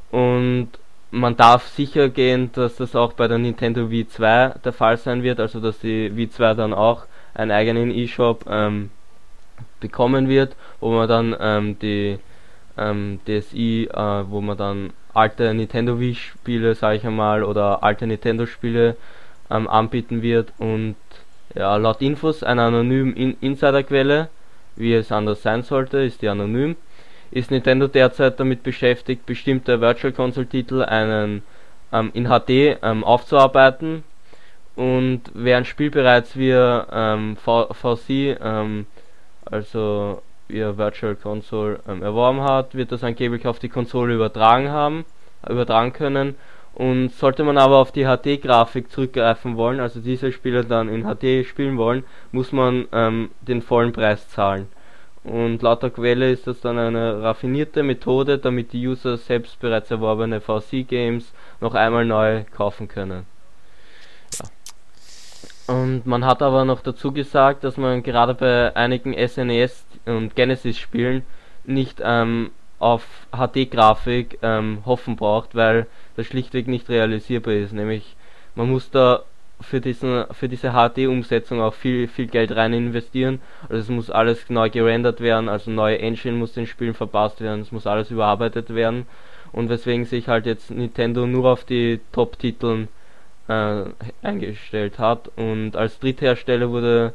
Und 0.09 0.69
man 1.13 1.37
darf 1.37 1.67
sicher 1.67 2.09
gehen, 2.09 2.51
dass 2.53 2.77
das 2.77 2.95
auch 2.95 3.13
bei 3.13 3.27
der 3.27 3.37
Nintendo 3.37 3.91
Wii 3.91 4.07
2 4.07 4.55
der 4.65 4.73
Fall 4.73 4.97
sein 4.97 5.21
wird, 5.21 5.39
also 5.39 5.59
dass 5.59 5.77
die 5.79 6.15
Wii 6.15 6.29
2 6.29 6.55
dann 6.55 6.73
auch 6.73 7.05
einen 7.35 7.51
eigenen 7.51 7.91
eShop 7.91 8.45
ähm, 8.49 8.89
bekommen 9.79 10.27
wird, 10.27 10.55
wo 10.79 10.91
man 10.91 11.07
dann 11.07 11.35
ähm, 11.39 11.77
die 11.79 12.17
ähm, 12.77 13.19
DSi, 13.27 13.89
äh, 13.93 14.23
wo 14.27 14.41
man 14.41 14.57
dann 14.57 14.93
alte 15.13 15.53
Nintendo 15.53 15.99
Wii 15.99 16.15
Spiele, 16.15 16.73
sage 16.73 16.97
ich 16.97 17.05
einmal, 17.05 17.43
oder 17.43 17.83
alte 17.83 18.07
Nintendo 18.07 18.47
Spiele 18.47 18.97
ähm, 19.51 19.67
anbieten 19.67 20.23
wird. 20.23 20.51
Und 20.57 20.95
ja, 21.53 21.75
laut 21.75 22.01
Infos 22.01 22.41
einer 22.41 22.63
anonymen 22.63 23.15
In 23.15 23.37
Insiderquelle, 23.39 24.29
wie 24.75 24.95
es 24.95 25.11
anders 25.11 25.43
sein 25.43 25.61
sollte, 25.61 25.99
ist 25.99 26.23
die 26.23 26.29
anonym, 26.29 26.75
ist 27.33 27.51
Nintendo 27.51 27.87
derzeit 27.87 28.39
damit 28.39 28.63
beschäftigt, 28.63 29.25
bestimmte 29.25 29.81
Virtual 29.81 30.13
Console 30.13 30.47
Titel 30.47 30.83
einen 30.83 31.41
ähm, 31.91 32.11
in 32.13 32.25
HD 32.25 32.77
ähm, 32.81 33.03
aufzuarbeiten 33.03 34.03
und 34.75 35.21
wer 35.33 35.57
ein 35.57 35.65
Spiel 35.65 35.91
bereits 35.91 36.35
via 36.35 36.87
ähm, 36.91 37.37
VC, 37.37 38.37
ähm, 38.41 38.85
also 39.45 40.21
via 40.47 40.77
Virtual 40.77 41.15
Console 41.15 41.79
ähm, 41.87 42.01
erworben 42.01 42.41
hat, 42.41 42.75
wird 42.75 42.91
das 42.91 43.03
angeblich 43.03 43.45
auf 43.47 43.59
die 43.59 43.69
Konsole 43.69 44.15
übertragen 44.15 44.69
haben, 44.69 45.05
übertragen 45.47 45.93
können 45.93 46.35
und 46.73 47.09
sollte 47.09 47.43
man 47.43 47.57
aber 47.57 47.77
auf 47.77 47.91
die 47.91 48.05
HD-Grafik 48.05 48.91
zurückgreifen 48.91 49.57
wollen, 49.57 49.79
also 49.79 49.99
diese 49.99 50.31
Spiele 50.31 50.65
dann 50.65 50.89
in 50.89 51.03
HD 51.03 51.45
spielen 51.45 51.77
wollen, 51.77 52.03
muss 52.31 52.51
man 52.51 52.87
ähm, 52.91 53.29
den 53.41 53.61
vollen 53.61 53.93
Preis 53.93 54.27
zahlen. 54.29 54.67
Und 55.23 55.61
laut 55.61 55.81
der 55.81 55.89
Quelle 55.89 56.31
ist 56.31 56.47
das 56.47 56.59
dann 56.59 56.77
eine 56.77 57.21
raffinierte 57.21 57.81
Methode, 57.81 58.37
damit 58.37 58.73
die 58.73 58.85
User 58.87 59.15
selbst 59.17 59.59
bereits 59.59 59.89
erworbene 59.89 60.41
VC-Games 60.41 61.33
noch 61.61 61.75
einmal 61.75 62.03
neu 62.03 62.43
kaufen 62.51 62.89
können. 62.89 63.25
Ja. 65.67 65.73
Und 65.75 66.05
man 66.05 66.25
hat 66.25 66.41
aber 66.41 66.65
noch 66.65 66.81
dazu 66.81 67.13
gesagt, 67.13 67.63
dass 67.63 67.77
man 67.77 68.03
gerade 68.03 68.33
bei 68.33 68.75
einigen 68.75 69.13
SNES 69.13 69.85
e 70.05 70.11
und 70.11 70.35
Genesis 70.35 70.77
Spielen 70.77 71.23
nicht 71.63 72.01
ähm, 72.03 72.51
auf 72.79 73.05
HD-Grafik 73.31 74.39
ähm, 74.41 74.79
hoffen 74.85 75.15
braucht, 75.15 75.55
weil 75.55 75.87
das 76.17 76.25
schlichtweg 76.25 76.67
nicht 76.67 76.89
realisierbar 76.89 77.53
ist. 77.53 77.71
Nämlich 77.71 78.17
man 78.55 78.69
muss 78.69 78.91
da 78.91 79.23
für 79.63 79.81
diesen 79.81 80.25
für 80.31 80.47
diese 80.47 80.71
HD-Umsetzung 80.71 81.61
auch 81.61 81.73
viel 81.73 82.07
viel 82.07 82.27
Geld 82.27 82.55
rein 82.55 82.73
investieren. 82.73 83.41
Also 83.63 83.77
es 83.77 83.89
muss 83.89 84.09
alles 84.09 84.49
neu 84.49 84.69
gerendert 84.69 85.21
werden, 85.21 85.49
also 85.49 85.71
neue 85.71 85.99
Engine 85.99 86.37
muss 86.37 86.53
den 86.53 86.67
Spielen 86.67 86.93
verpasst 86.93 87.41
werden, 87.41 87.61
es 87.61 87.71
muss 87.71 87.87
alles 87.87 88.11
überarbeitet 88.11 88.73
werden 88.75 89.07
und 89.51 89.69
weswegen 89.69 90.05
sich 90.05 90.27
halt 90.27 90.45
jetzt 90.45 90.71
Nintendo 90.71 91.25
nur 91.25 91.51
auf 91.51 91.63
die 91.63 91.99
Top-Titeln 92.11 92.87
äh, 93.47 93.83
eingestellt 94.21 94.99
hat 94.99 95.29
und 95.35 95.75
als 95.75 95.99
Dritthersteller 95.99 96.69
wurde 96.69 97.13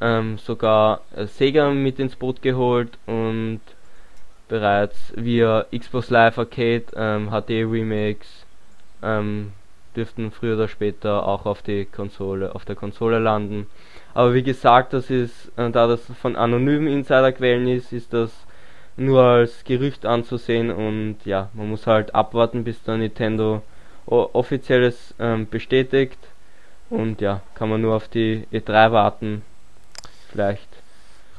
ähm, 0.00 0.38
sogar 0.38 1.02
Sega 1.26 1.70
mit 1.70 1.98
ins 1.98 2.16
Boot 2.16 2.42
geholt 2.42 2.98
und 3.06 3.60
bereits 4.48 5.12
via 5.16 5.64
Xbox 5.76 6.10
Live 6.10 6.38
Arcade 6.38 6.84
ähm, 6.96 7.30
HD 7.30 7.64
Remakes 7.70 8.46
ähm, 9.02 9.52
dürften 9.96 10.30
früher 10.30 10.54
oder 10.54 10.68
später 10.68 11.26
auch 11.26 11.46
auf 11.46 11.62
die 11.62 11.84
Konsole, 11.84 12.54
auf 12.54 12.64
der 12.64 12.76
Konsole 12.76 13.18
landen. 13.18 13.66
Aber 14.14 14.34
wie 14.34 14.42
gesagt, 14.42 14.92
das 14.92 15.10
ist, 15.10 15.52
äh, 15.56 15.70
da 15.70 15.86
das 15.86 16.00
von 16.20 16.36
anonymen 16.36 16.88
Insiderquellen 16.88 17.68
ist, 17.68 17.92
ist 17.92 18.12
das 18.12 18.30
nur 18.96 19.22
als 19.22 19.64
Gerücht 19.64 20.04
anzusehen 20.04 20.70
und 20.70 21.18
ja, 21.24 21.48
man 21.54 21.70
muss 21.70 21.86
halt 21.86 22.14
abwarten, 22.14 22.64
bis 22.64 22.82
der 22.82 22.96
Nintendo 22.96 23.62
offizielles 24.06 25.14
ähm, 25.20 25.48
bestätigt 25.48 26.18
und 26.90 27.20
ja, 27.20 27.42
kann 27.54 27.68
man 27.68 27.80
nur 27.80 27.94
auf 27.94 28.08
die 28.08 28.46
E3 28.52 28.90
warten. 28.90 29.42
Vielleicht 30.30 30.68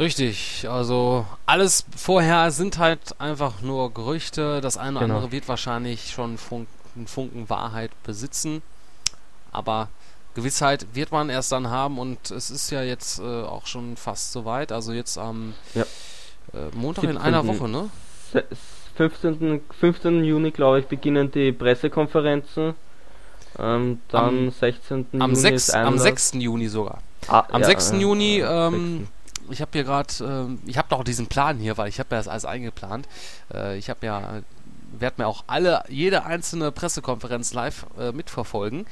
Richtig, 0.01 0.67
also 0.67 1.27
alles 1.45 1.85
vorher 1.95 2.49
sind 2.49 2.79
halt 2.79 3.21
einfach 3.21 3.61
nur 3.61 3.93
Gerüchte. 3.93 4.59
Das 4.59 4.75
eine 4.75 4.97
oder 4.97 5.05
genau. 5.05 5.17
andere 5.17 5.31
wird 5.31 5.47
wahrscheinlich 5.47 6.09
schon 6.09 6.39
Fun 6.39 6.65
einen 6.95 7.07
Funken 7.07 7.49
Wahrheit 7.49 7.91
besitzen. 8.03 8.61
Aber 9.51 9.89
Gewissheit 10.33 10.87
wird 10.93 11.11
man 11.11 11.29
erst 11.29 11.51
dann 11.51 11.69
haben 11.69 11.99
und 11.99 12.31
es 12.31 12.49
ist 12.49 12.69
ja 12.71 12.83
jetzt 12.83 13.19
äh, 13.19 13.23
auch 13.23 13.65
schon 13.65 13.97
fast 13.97 14.31
soweit. 14.31 14.71
Also 14.71 14.93
jetzt 14.93 15.17
am 15.17 15.53
ja. 15.73 15.83
äh, 16.53 16.69
Montag 16.73 17.01
17. 17.01 17.09
in 17.09 17.17
einer 17.17 17.45
Woche, 17.45 17.67
ne? 17.67 17.89
15. 18.95 19.61
15. 19.79 20.23
Juni, 20.23 20.51
glaube 20.51 20.79
ich, 20.79 20.87
beginnen 20.87 21.31
die 21.31 21.51
Pressekonferenzen. 21.51 22.75
Ähm, 23.59 23.99
dann 24.07 24.37
am, 24.47 24.51
16. 24.51 25.07
Am 25.13 25.31
Juni 25.31 25.35
6, 25.35 25.69
am 25.71 25.97
6. 25.97 26.31
Juni 26.35 26.67
sogar. 26.69 26.99
Ah, 27.27 27.45
am 27.51 27.61
ja, 27.61 27.67
6. 27.67 27.93
Juni 27.99 28.39
ähm, 28.39 29.07
ich 29.51 29.61
habe 29.61 29.71
hier 29.73 29.83
gerade, 29.83 30.13
äh, 30.19 30.69
ich 30.69 30.77
habe 30.77 30.87
doch 30.89 31.03
diesen 31.03 31.27
Plan 31.27 31.57
hier, 31.57 31.77
weil 31.77 31.89
ich 31.89 31.99
habe 31.99 32.09
ja 32.11 32.17
das 32.17 32.27
alles 32.27 32.45
eingeplant. 32.45 33.07
Äh, 33.53 33.77
ich 33.77 33.89
habe 33.89 34.05
ja, 34.05 34.41
werde 34.99 35.21
mir 35.21 35.27
auch 35.27 35.43
alle, 35.47 35.83
jede 35.89 36.25
einzelne 36.25 36.71
Pressekonferenz 36.71 37.53
live 37.53 37.85
äh, 37.97 38.11
mitverfolgen. 38.11 38.85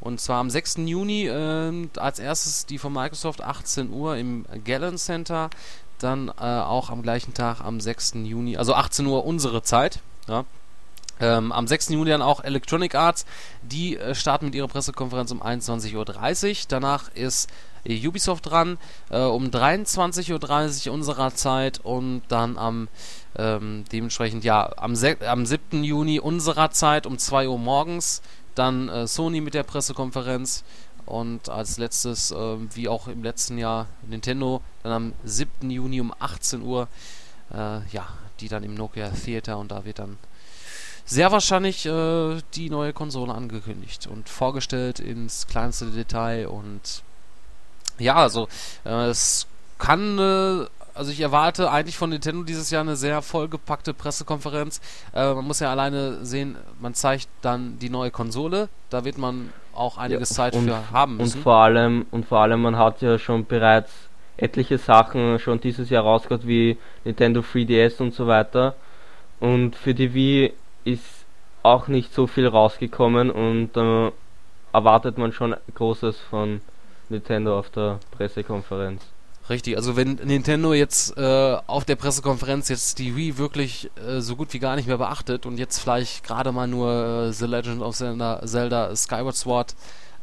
Und 0.00 0.20
zwar 0.20 0.40
am 0.40 0.50
6. 0.50 0.76
Juni 0.78 1.26
äh, 1.26 1.88
als 1.96 2.18
erstes 2.18 2.66
die 2.66 2.78
von 2.78 2.92
Microsoft 2.92 3.42
18 3.42 3.90
Uhr 3.90 4.16
im 4.16 4.44
Gallen 4.64 4.98
Center. 4.98 5.50
Dann 5.98 6.28
äh, 6.28 6.42
auch 6.42 6.90
am 6.90 7.02
gleichen 7.02 7.32
Tag 7.32 7.60
am 7.60 7.80
6. 7.80 8.14
Juni, 8.24 8.56
also 8.56 8.74
18 8.74 9.06
Uhr 9.06 9.24
unsere 9.24 9.62
Zeit. 9.62 10.00
Ja. 10.28 10.44
Ähm, 11.18 11.50
am 11.50 11.66
6. 11.66 11.88
Juni 11.90 12.10
dann 12.10 12.20
auch 12.20 12.44
Electronic 12.44 12.94
Arts. 12.94 13.24
Die 13.62 13.96
äh, 13.96 14.14
starten 14.14 14.46
mit 14.46 14.54
ihrer 14.54 14.68
Pressekonferenz 14.68 15.30
um 15.30 15.42
21.30 15.42 15.94
Uhr. 15.96 16.56
Danach 16.68 17.08
ist 17.14 17.48
Ubisoft 17.88 18.50
dran, 18.50 18.78
äh, 19.10 19.18
um 19.18 19.46
23.30 19.46 20.88
Uhr 20.88 20.94
unserer 20.94 21.34
Zeit 21.34 21.80
und 21.84 22.22
dann 22.28 22.58
am 22.58 22.88
ähm, 23.38 23.84
dementsprechend 23.92 24.44
ja 24.44 24.70
am, 24.76 24.94
am 25.26 25.46
7. 25.46 25.84
Juni 25.84 26.20
unserer 26.20 26.70
Zeit 26.70 27.06
um 27.06 27.18
2 27.18 27.48
Uhr 27.48 27.58
morgens 27.58 28.22
dann 28.54 28.88
äh, 28.88 29.06
Sony 29.06 29.40
mit 29.40 29.54
der 29.54 29.62
Pressekonferenz 29.62 30.64
und 31.04 31.48
als 31.48 31.78
letztes, 31.78 32.32
äh, 32.32 32.56
wie 32.74 32.88
auch 32.88 33.08
im 33.08 33.22
letzten 33.22 33.58
Jahr, 33.58 33.86
Nintendo 34.06 34.60
dann 34.82 34.92
am 34.92 35.12
7. 35.24 35.70
Juni 35.70 36.00
um 36.00 36.12
18 36.18 36.62
Uhr, 36.62 36.88
äh, 37.52 37.80
ja, 37.92 38.08
die 38.40 38.48
dann 38.48 38.64
im 38.64 38.74
Nokia 38.74 39.10
Theater 39.10 39.58
und 39.58 39.70
da 39.70 39.84
wird 39.84 40.00
dann 40.00 40.18
sehr 41.04 41.30
wahrscheinlich 41.30 41.86
äh, 41.86 42.40
die 42.54 42.68
neue 42.68 42.92
Konsole 42.92 43.32
angekündigt 43.32 44.08
und 44.08 44.28
vorgestellt 44.28 44.98
ins 44.98 45.46
kleinste 45.46 45.86
Detail 45.86 46.48
und 46.48 47.04
ja, 47.98 48.14
also 48.14 48.48
äh, 48.84 49.06
es 49.06 49.46
kann, 49.78 50.18
äh, 50.18 50.66
also 50.94 51.10
ich 51.10 51.20
erwarte 51.20 51.70
eigentlich 51.70 51.96
von 51.96 52.10
Nintendo 52.10 52.42
dieses 52.42 52.70
Jahr 52.70 52.82
eine 52.82 52.96
sehr 52.96 53.22
vollgepackte 53.22 53.94
Pressekonferenz. 53.94 54.80
Äh, 55.14 55.34
man 55.34 55.44
muss 55.44 55.60
ja 55.60 55.70
alleine 55.70 56.24
sehen, 56.24 56.56
man 56.80 56.94
zeigt 56.94 57.28
dann 57.42 57.78
die 57.78 57.90
neue 57.90 58.10
Konsole, 58.10 58.68
da 58.90 59.04
wird 59.04 59.18
man 59.18 59.52
auch 59.74 59.98
einiges 59.98 60.30
ja, 60.30 60.36
Zeit 60.36 60.54
und, 60.54 60.64
für 60.64 60.90
haben 60.90 61.18
müssen. 61.18 61.38
Und 61.38 61.42
vor 61.42 61.56
allem, 61.56 62.06
und 62.10 62.26
vor 62.26 62.40
allem, 62.40 62.62
man 62.62 62.76
hat 62.76 63.02
ja 63.02 63.18
schon 63.18 63.44
bereits 63.44 63.92
etliche 64.38 64.78
Sachen 64.78 65.38
schon 65.38 65.60
dieses 65.60 65.90
Jahr 65.90 66.04
rausgehört, 66.04 66.46
wie 66.46 66.78
Nintendo 67.04 67.40
3DS 67.40 68.00
und 68.00 68.14
so 68.14 68.26
weiter. 68.26 68.74
Und 69.40 69.76
für 69.76 69.94
die 69.94 70.14
Wii 70.14 70.52
ist 70.84 71.24
auch 71.62 71.88
nicht 71.88 72.14
so 72.14 72.26
viel 72.26 72.46
rausgekommen 72.46 73.30
und 73.30 73.76
äh, 73.76 74.12
erwartet 74.72 75.18
man 75.18 75.32
schon 75.32 75.56
Großes 75.74 76.18
von 76.20 76.60
Nintendo 77.08 77.58
auf 77.58 77.70
der 77.70 78.00
Pressekonferenz. 78.10 79.02
Richtig, 79.48 79.76
also 79.76 79.96
wenn 79.96 80.14
Nintendo 80.24 80.72
jetzt 80.72 81.16
äh, 81.16 81.56
auf 81.66 81.84
der 81.84 81.94
Pressekonferenz 81.94 82.68
jetzt 82.68 82.98
die 82.98 83.14
Wii 83.14 83.38
wirklich 83.38 83.90
äh, 84.04 84.20
so 84.20 84.34
gut 84.34 84.52
wie 84.52 84.58
gar 84.58 84.74
nicht 84.74 84.88
mehr 84.88 84.98
beachtet 84.98 85.46
und 85.46 85.56
jetzt 85.56 85.78
vielleicht 85.78 86.24
gerade 86.24 86.50
mal 86.50 86.66
nur 86.66 87.28
äh, 87.28 87.32
The 87.32 87.46
Legend 87.46 87.80
of 87.80 87.94
Zelda, 87.94 88.42
Zelda 88.44 88.96
Skyward 88.96 89.36
Sword 89.36 89.76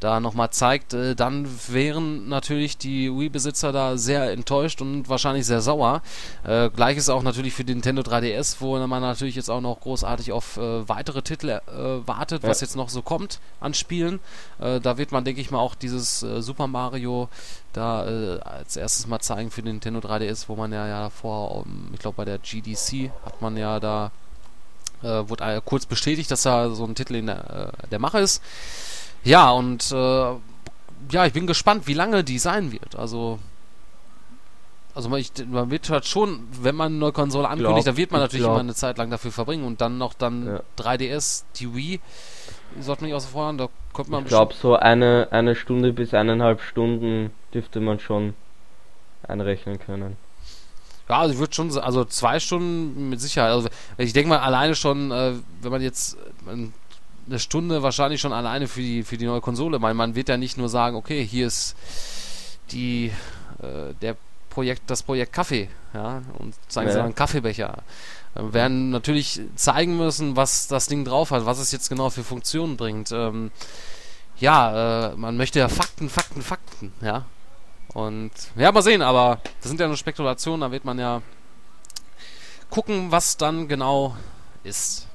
da 0.04 0.20
nochmal 0.20 0.50
zeigt, 0.50 0.94
äh, 0.94 1.16
dann 1.16 1.48
wären 1.70 2.28
natürlich 2.28 2.78
die 2.78 3.10
Wii-Besitzer 3.10 3.72
da 3.72 3.98
sehr 3.98 4.32
enttäuscht 4.32 4.82
und 4.82 5.08
wahrscheinlich 5.08 5.46
sehr 5.46 5.62
sauer. 5.62 6.02
Äh, 6.44 6.70
Gleiches 6.70 7.10
auch 7.10 7.24
natürlich 7.24 7.54
für 7.54 7.64
den 7.64 7.78
Nintendo 7.78 8.02
3DS, 8.02 8.58
wo 8.60 8.78
man 8.86 9.02
natürlich 9.02 9.36
jetzt 9.36 9.50
auch 9.50 9.62
noch 9.62 9.80
großartig 9.80 10.32
auf 10.32 10.58
äh, 10.58 10.88
weitere 10.90 11.22
Titel 11.22 11.50
äh, 11.50 11.62
wartet, 12.06 12.44
ja. 12.44 12.50
was 12.50 12.62
jetzt 12.62 12.76
noch 12.76 12.90
so 12.90 13.02
kommt 13.02 13.40
an 13.62 13.74
Spielen. 13.74 14.20
Äh, 14.60 14.82
da 14.82 14.98
wird 14.98 15.12
man, 15.12 15.24
denke 15.24 15.40
ich 15.40 15.52
mal, 15.52 15.60
auch 15.60 15.76
dieses 15.76 16.22
äh, 16.24 16.42
Super 16.42 16.68
Mario 16.68 17.30
da 17.72 18.02
als 18.44 18.78
erstes 18.78 19.08
mal 19.08 19.20
zeigen 19.20 19.50
für 19.50 19.64
den 19.64 19.72
Nintendo 19.72 20.00
3DS, 20.00 20.48
wo 20.48 20.56
man 20.56 20.72
ja, 20.72 20.88
ja 20.88 21.02
davor, 21.02 21.56
um, 21.56 21.90
ich 21.92 22.00
glaube 22.00 22.18
bei 22.18 22.26
der 22.26 22.38
GDC 22.38 23.10
hat 23.26 23.42
man 23.42 23.58
ja 23.58 23.80
da 23.80 24.12
wurde 25.02 25.62
kurz 25.66 25.86
bestätigt, 25.86 26.32
dass 26.32 26.44
da 26.44 26.70
so 26.70 26.86
ein 26.86 26.96
Titel 26.96 27.16
in 27.16 27.26
der, 27.26 27.74
der 27.92 28.00
Mache 28.00 28.20
ist. 28.20 28.42
Ja, 29.24 29.52
und 29.52 29.92
äh, 29.92 29.96
ja, 31.12 31.26
ich 31.26 31.34
bin 31.34 31.48
gespannt, 31.48 31.88
wie 31.88 31.94
lange 31.94 32.24
die 32.24 32.40
sein 32.40 32.72
wird. 32.72 32.96
Also 32.96 33.40
Also 34.96 35.10
man, 35.10 35.20
ich, 35.20 35.32
man 35.48 35.72
wird 35.72 35.90
halt 35.90 36.06
schon, 36.06 36.48
wenn 36.62 36.76
man 36.76 36.88
eine 36.88 36.98
neue 36.98 37.12
Konsole 37.14 37.48
ankündigt, 37.50 37.88
dann 37.88 37.98
wird 37.98 38.12
man 38.12 38.22
natürlich 38.22 38.44
glaub. 38.44 38.54
immer 38.56 38.60
eine 38.62 38.76
Zeit 38.76 38.98
lang 38.98 39.10
dafür 39.10 39.32
verbringen 39.32 39.66
und 39.66 39.82
dann 39.82 39.98
noch 39.98 40.14
dann 40.14 40.46
Ja. 40.46 40.62
3DS, 40.78 41.44
die 41.56 41.74
Wii, 41.74 42.00
sollte 42.80 43.02
man 43.02 43.08
nicht 43.10 43.16
außer 43.16 43.30
vor 43.30 43.46
haben, 43.48 43.58
da 43.58 43.70
kommt 43.92 44.10
man 44.10 44.24
Ich 44.24 44.30
glaube, 44.30 44.54
so 44.54 44.76
eine, 44.76 45.28
eine 45.32 45.56
Stunde 45.56 45.94
bis 45.94 46.14
eineinhalb 46.14 46.62
Stunden 46.62 47.32
dürfte 47.54 47.80
man 47.80 48.00
schon 48.00 48.34
einrechnen 49.28 49.80
können. 49.80 50.16
Ja, 51.10 51.20
also 51.20 51.34
ich 51.34 51.40
würde 51.40 51.54
schon, 51.54 51.76
also 51.80 52.06
zwei 52.06 52.40
Stunden 52.40 53.10
mit 53.10 53.20
Sicherheit. 53.20 53.52
Also 53.52 53.70
ich 53.98 54.14
denke 54.14 54.30
mal 54.30 54.40
alleine 54.40 54.74
schon, 54.76 55.12
äh, 55.12 55.34
wenn 55.62 55.72
man 55.72 55.82
jetzt 55.82 56.16
äh, 56.16 56.18
man- 56.46 56.74
eine 57.28 57.40
Stunde 57.40 57.84
wahrscheinlich 57.84 58.22
schon 58.22 58.34
alleine 58.34 58.68
für 58.68 58.82
die 58.82 59.04
für 59.04 59.18
die 59.18 59.26
neue 59.26 59.42
Konsole. 59.42 59.80
Man, 59.80 59.96
man 59.96 60.16
wird 60.16 60.30
ja 60.30 60.38
nicht 60.38 60.58
nur 60.58 60.70
sagen, 60.70 60.96
okay, 60.96 61.26
hier 61.26 61.48
ist 61.48 61.76
die 62.72 63.12
äh, 63.62 63.94
der 64.02 64.16
Projekt 64.50 64.84
das 64.88 65.04
Projekt 65.04 65.34
Kaffee, 65.34 65.70
ja, 65.94 66.22
und 66.38 66.56
zeigen 66.68 66.90
sie 66.90 66.94
Ja. 66.94 66.98
dann 67.00 67.06
einen 67.08 67.16
Kaffeebecher. 67.16 67.84
Äh, 68.36 68.54
werden 68.54 68.90
natürlich 68.90 69.42
zeigen 69.56 69.98
müssen, 69.98 70.36
was 70.36 70.68
das 70.68 70.88
Ding 70.88 71.06
drauf 71.06 71.32
hat, 71.32 71.46
was 71.46 71.60
es 71.60 71.72
jetzt 71.72 71.90
genau 71.90 72.10
für 72.10 72.24
Funktionen 72.24 72.78
bringt. 72.78 73.12
Ähm, 73.12 73.52
ja, 74.38 75.12
äh, 75.12 75.16
man 75.16 75.38
möchte 75.38 75.60
ja 75.60 75.70
Fakten, 75.70 76.10
Fakten, 76.10 76.42
Fakten, 76.42 76.94
ja. 77.02 77.26
Und 77.94 78.32
ja, 78.56 78.72
mal 78.72 78.82
sehen, 78.82 79.02
aber 79.02 79.40
das 79.62 79.70
sind 79.70 79.80
ja 79.80 79.88
nur 79.88 79.98
Spekulationen, 79.98 80.62
da 80.62 80.72
wird 80.72 80.84
man 80.86 80.98
ja 81.00 81.22
gucken, 82.70 83.12
was 83.12 83.38
dann 83.38 83.68
genau 83.68 84.18
ist. 84.64 85.08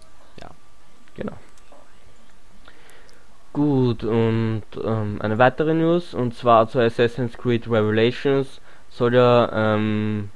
Genau. 1.18 1.33
Gut, 3.59 4.05
und 4.05 4.62
ähm, 4.85 5.16
eine 5.18 5.37
weitere 5.38 5.75
News, 5.75 6.14
und 6.14 6.33
zwar 6.33 6.68
zu 6.68 6.79
Assassin's 6.79 7.37
Creed 7.37 7.68
Revelations, 7.68 8.61
soll 8.88 9.16
ja 9.16 9.51
ähm, 9.53 10.31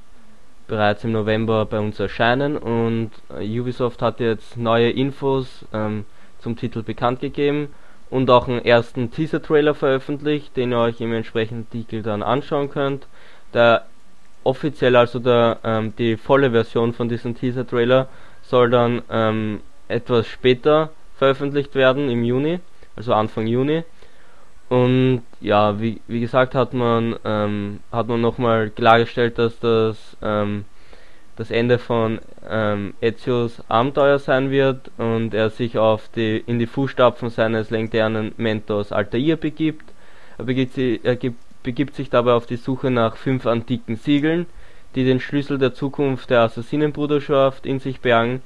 bereits 0.67 1.05
im 1.05 1.13
November 1.13 1.65
bei 1.65 1.79
uns 1.79 2.01
erscheinen 2.01 2.57
und 2.57 3.11
äh, 3.33 3.61
Ubisoft 3.61 4.01
hat 4.01 4.19
jetzt 4.19 4.57
neue 4.57 4.89
Infos 4.89 5.63
ähm, 5.71 6.03
zum 6.39 6.57
Titel 6.57 6.83
bekannt 6.83 7.21
gegeben 7.21 7.69
und 8.09 8.29
auch 8.29 8.49
einen 8.49 8.65
ersten 8.65 9.09
Teaser-Trailer 9.09 9.73
veröffentlicht, 9.73 10.57
den 10.57 10.73
ihr 10.73 10.79
euch 10.79 10.99
im 10.99 11.13
entsprechenden 11.13 11.65
Artikel 11.67 12.03
dann 12.03 12.23
anschauen 12.23 12.69
könnt. 12.69 13.07
Der 13.53 13.85
offiziell, 14.43 14.97
also 14.97 15.19
der, 15.19 15.59
ähm, 15.63 15.93
die 15.97 16.17
volle 16.17 16.51
Version 16.51 16.91
von 16.91 17.07
diesem 17.07 17.37
Teaser-Trailer 17.37 18.09
soll 18.41 18.69
dann 18.69 19.01
ähm, 19.09 19.61
etwas 19.87 20.27
später 20.27 20.89
veröffentlicht 21.17 21.73
werden, 21.73 22.09
im 22.09 22.25
Juni, 22.25 22.59
also 22.95 23.13
Anfang 23.13 23.47
Juni. 23.47 23.83
Und 24.69 25.23
ja, 25.39 25.79
wie, 25.79 26.01
wie 26.07 26.21
gesagt 26.21 26.55
hat 26.55 26.73
man 26.73 27.15
ähm, 27.25 27.79
hat 27.91 28.07
man 28.07 28.21
nochmal 28.21 28.69
klargestellt, 28.69 29.37
dass 29.37 29.59
das 29.59 30.17
ähm, 30.21 30.65
das 31.35 31.51
Ende 31.51 31.79
von 31.79 32.19
ähm, 32.47 32.93
Ezios 33.01 33.63
Abenteuer 33.67 34.19
sein 34.19 34.51
wird 34.51 34.91
und 34.97 35.33
er 35.33 35.49
sich 35.49 35.77
auf 35.77 36.07
die 36.15 36.43
in 36.45 36.59
die 36.59 36.67
Fußstapfen 36.67 37.29
seines 37.29 37.69
legendären 37.71 38.33
Mentors 38.37 38.91
Altair 38.91 39.35
begibt. 39.35 39.93
Er 40.37 40.45
begibt, 40.45 40.73
sie, 40.73 40.99
er 41.03 41.15
gibt, 41.15 41.37
begibt 41.63 41.95
sich 41.95 42.09
dabei 42.09 42.33
auf 42.33 42.45
die 42.45 42.57
Suche 42.57 42.91
nach 42.91 43.15
fünf 43.15 43.45
antiken 43.45 43.95
Siegeln, 43.95 44.45
die 44.95 45.05
den 45.05 45.19
Schlüssel 45.19 45.57
der 45.57 45.73
Zukunft 45.73 46.29
der 46.29 46.41
Assassinenbruderschaft 46.41 47.65
in 47.65 47.79
sich 47.79 47.99
bergen 47.99 48.41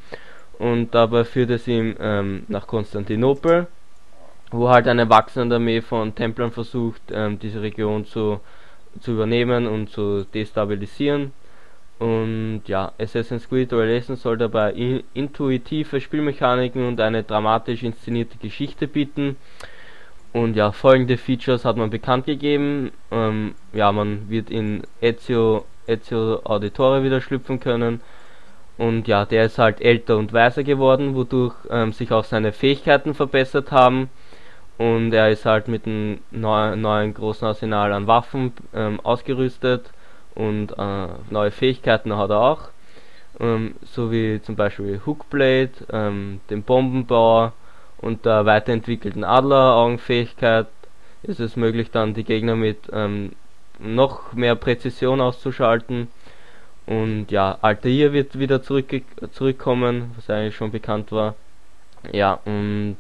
und 0.60 0.96
dabei 0.96 1.24
führt 1.24 1.50
es 1.50 1.68
ihn 1.68 1.96
ähm, 2.00 2.44
nach 2.48 2.68
Konstantinopel, 2.68 3.68
wo 4.52 4.70
halt 4.70 4.88
eine 4.88 5.10
wachsende 5.10 5.56
Armee 5.56 5.82
von 5.82 6.16
Templern 6.16 6.52
versucht, 6.52 7.02
ähm, 7.12 7.40
diese 7.40 7.62
Region 7.62 8.06
zu, 8.06 8.40
zu 9.00 9.12
übernehmen 9.12 9.68
und 9.68 9.90
zu 9.90 10.24
destabilisieren. 10.26 11.34
Und 12.00 12.64
ja, 12.68 12.92
Assassin's 13.00 13.50
Creed 13.50 13.74
Revelations 13.74 14.22
soll 14.22 14.38
dabei 14.38 14.72
in, 14.74 15.04
intuitive 15.14 16.00
Spielmechaniken 16.00 16.88
und 16.88 17.02
eine 17.02 17.24
dramatisch 17.24 17.84
inszenierte 17.84 18.38
Geschichte 18.38 18.88
bieten. 18.88 19.36
Und 20.34 20.56
ja, 20.56 20.72
folgende 20.72 21.18
Features 21.18 21.66
hat 21.66 21.78
man 21.78 21.90
bekannt 21.90 22.26
gegeben. 22.26 22.92
Ähm, 23.12 23.56
ja, 23.74 23.92
man 23.92 24.30
wird 24.30 24.52
in 24.52 24.84
Ezio, 25.02 25.66
Ezio 25.88 26.42
Auditore 26.44 27.04
wieder 27.04 27.22
schlüpfen 27.22 27.60
können. 27.60 28.02
Und 28.78 29.08
ja, 29.08 29.26
der 29.26 29.46
ist 29.46 29.58
halt 29.58 29.82
älter 29.82 30.18
und 30.18 30.34
weiser 30.34 30.64
geworden, 30.64 31.16
wodurch 31.16 31.56
ähm, 31.72 31.94
sich 31.94 32.12
auch 32.12 32.26
seine 32.26 32.52
Fähigkeiten 32.52 33.16
verbessert 33.16 33.72
haben. 33.72 34.10
Und 34.78 35.12
er 35.12 35.32
ist 35.32 35.46
halt 35.46 35.68
mit 35.68 35.86
einem 35.86 36.20
neu, 36.32 36.76
neuen 36.76 37.14
großen 37.14 37.48
Arsenal 37.48 37.94
an 37.94 38.06
Waffen 38.08 38.54
ähm, 38.76 39.00
ausgerüstet 39.00 39.92
und 40.36 40.72
äh, 40.78 41.08
neue 41.32 41.52
Fähigkeiten 41.52 42.16
hat 42.16 42.30
er 42.30 42.40
auch. 42.40 42.70
Ähm, 43.40 43.76
so 43.84 44.12
wie 44.12 44.40
zum 44.42 44.56
Beispiel 44.56 45.02
Hookblade, 45.06 45.72
ähm, 45.92 46.42
den 46.50 46.62
Bombenbauer 46.62 47.54
und 48.00 48.26
der 48.26 48.46
weiterentwickelten 48.46 49.24
Adleraugenfähigkeit 49.24 50.68
ist 51.24 51.40
es 51.40 51.56
möglich 51.56 51.90
dann 51.92 52.14
die 52.14 52.24
Gegner 52.24 52.56
mit 52.56 52.78
ähm, 52.94 53.32
noch 53.80 54.34
mehr 54.34 54.56
Präzision 54.56 55.22
auszuschalten. 55.22 56.08
Und 56.86 57.32
ja, 57.32 57.58
Altair 57.62 58.14
wird 58.14 58.40
wieder 58.40 58.62
zurück, 58.62 58.88
zurückkommen, 59.32 60.12
was 60.16 60.30
eigentlich 60.30 60.56
schon 60.56 60.72
bekannt 60.72 61.12
war. 61.12 61.36
Ja, 62.14 62.40
und 62.46 62.98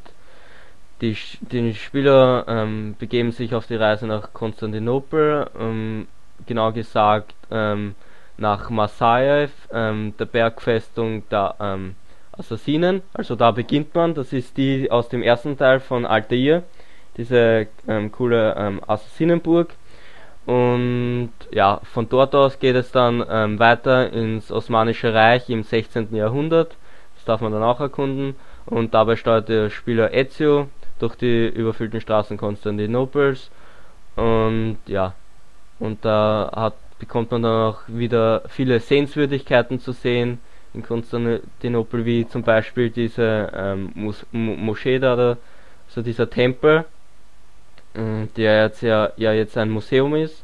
die, 1.01 1.17
die 1.41 1.73
Spieler 1.75 2.45
ähm, 2.47 2.95
begeben 2.97 3.31
sich 3.31 3.53
auf 3.53 3.67
die 3.67 3.75
Reise 3.75 4.07
nach 4.07 4.33
Konstantinopel, 4.33 5.47
ähm, 5.59 6.07
genau 6.45 6.71
gesagt 6.71 7.35
ähm, 7.51 7.95
nach 8.37 8.69
Masaev, 8.69 9.51
ähm, 9.71 10.13
der 10.19 10.25
Bergfestung 10.25 11.27
der 11.29 11.55
ähm, 11.59 11.95
Assassinen. 12.31 13.01
Also 13.13 13.35
da 13.35 13.51
beginnt 13.51 13.93
man, 13.95 14.13
das 14.13 14.33
ist 14.33 14.57
die 14.57 14.91
aus 14.91 15.09
dem 15.09 15.23
ersten 15.23 15.57
Teil 15.57 15.79
von 15.79 16.05
Altair, 16.05 16.63
diese 17.17 17.67
coole 18.11 18.79
Assassinenburg. 18.85 19.73
Und 20.45 21.31
ja, 21.51 21.81
von 21.83 22.07
dort 22.07 22.35
aus 22.35 22.59
geht 22.59 22.75
es 22.75 22.91
dann 22.91 23.25
ähm, 23.27 23.57
weiter 23.57 24.13
ins 24.13 24.51
Osmanische 24.51 25.13
Reich 25.13 25.49
im 25.49 25.63
16. 25.63 26.15
Jahrhundert. 26.15 26.75
Das 27.15 27.25
darf 27.25 27.41
man 27.41 27.51
dann 27.51 27.63
auch 27.63 27.79
erkunden. 27.79 28.35
Und 28.67 28.93
dabei 28.93 29.15
steuert 29.15 29.49
der 29.49 29.69
Spieler 29.69 30.13
Ezio 30.13 30.69
durch 30.99 31.15
die 31.15 31.47
überfüllten 31.47 32.01
Straßen 32.01 32.37
Konstantinopels. 32.37 33.49
Und 34.15 34.77
ja, 34.87 35.13
und 35.79 36.03
da 36.03 36.51
hat, 36.55 36.75
bekommt 36.99 37.31
man 37.31 37.43
dann 37.43 37.69
auch 37.69 37.79
wieder 37.87 38.41
viele 38.47 38.79
Sehenswürdigkeiten 38.79 39.79
zu 39.79 39.91
sehen 39.91 40.39
in 40.73 40.83
Konstantinopel, 40.83 42.05
wie 42.05 42.27
zum 42.27 42.43
Beispiel 42.43 42.89
diese 42.89 43.51
ähm, 43.53 43.91
Mos 43.95 44.25
Mo 44.31 44.55
Moschee 44.55 44.99
da, 44.99 45.15
da, 45.15 45.37
so 45.87 46.01
dieser 46.01 46.29
Tempel, 46.29 46.85
äh, 47.93 48.25
der 48.35 48.63
jetzt 48.63 48.81
ja, 48.81 49.11
ja 49.17 49.33
jetzt 49.33 49.57
ein 49.57 49.69
Museum 49.69 50.15
ist. 50.15 50.43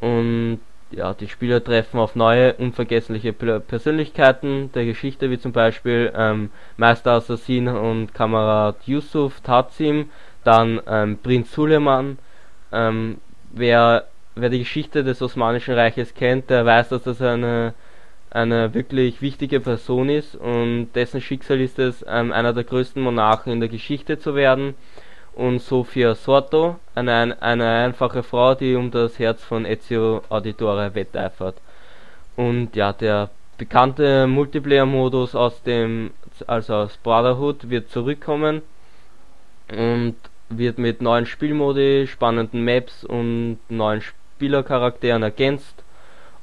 Und 0.00 0.60
ja, 0.90 1.14
die 1.14 1.28
Spieler 1.28 1.62
treffen 1.62 1.98
auf 2.00 2.16
neue, 2.16 2.54
unvergessliche 2.54 3.32
Pe- 3.32 3.60
Persönlichkeiten 3.60 4.70
der 4.72 4.84
Geschichte, 4.84 5.30
wie 5.30 5.38
zum 5.38 5.52
Beispiel 5.52 6.12
ähm, 6.16 6.50
Meister 6.76 7.12
Assassin 7.12 7.68
und 7.68 8.14
Kamerad 8.14 8.76
Yusuf 8.86 9.40
Tatsim, 9.40 10.10
dann 10.44 10.80
ähm, 10.86 11.18
Prinz 11.22 11.52
Suleiman. 11.52 12.18
Ähm, 12.72 13.18
wer, 13.50 14.06
wer 14.34 14.48
die 14.48 14.60
Geschichte 14.60 15.04
des 15.04 15.20
Osmanischen 15.20 15.74
Reiches 15.74 16.14
kennt, 16.14 16.48
der 16.48 16.64
weiß, 16.64 16.88
dass 16.88 17.02
das 17.02 17.20
eine, 17.20 17.74
eine 18.30 18.72
wirklich 18.72 19.20
wichtige 19.20 19.60
Person 19.60 20.08
ist 20.08 20.36
und 20.36 20.90
dessen 20.94 21.20
Schicksal 21.20 21.60
ist 21.60 21.78
es, 21.78 22.04
ähm, 22.08 22.32
einer 22.32 22.52
der 22.52 22.64
größten 22.64 23.02
Monarchen 23.02 23.52
in 23.52 23.60
der 23.60 23.68
Geschichte 23.68 24.18
zu 24.18 24.34
werden 24.34 24.74
und 25.38 25.60
Sofia 25.60 26.16
Sorto, 26.16 26.80
eine, 26.96 27.40
eine 27.40 27.84
einfache 27.84 28.24
Frau, 28.24 28.56
die 28.56 28.74
um 28.74 28.90
das 28.90 29.20
Herz 29.20 29.42
von 29.44 29.64
Ezio 29.64 30.22
Auditore 30.30 30.96
wetteifert. 30.96 31.54
Und 32.34 32.74
ja, 32.74 32.92
der 32.92 33.30
bekannte 33.56 34.26
Multiplayer-Modus 34.26 35.36
aus 35.36 35.62
dem, 35.62 36.10
also 36.48 36.74
aus 36.74 36.96
Brotherhood, 36.96 37.70
wird 37.70 37.88
zurückkommen 37.88 38.62
und 39.70 40.16
wird 40.48 40.78
mit 40.78 41.02
neuen 41.02 41.24
Spielmodi, 41.26 42.08
spannenden 42.08 42.64
Maps 42.64 43.04
und 43.04 43.60
neuen 43.68 44.00
Spielercharakteren 44.00 45.22
ergänzt. 45.22 45.84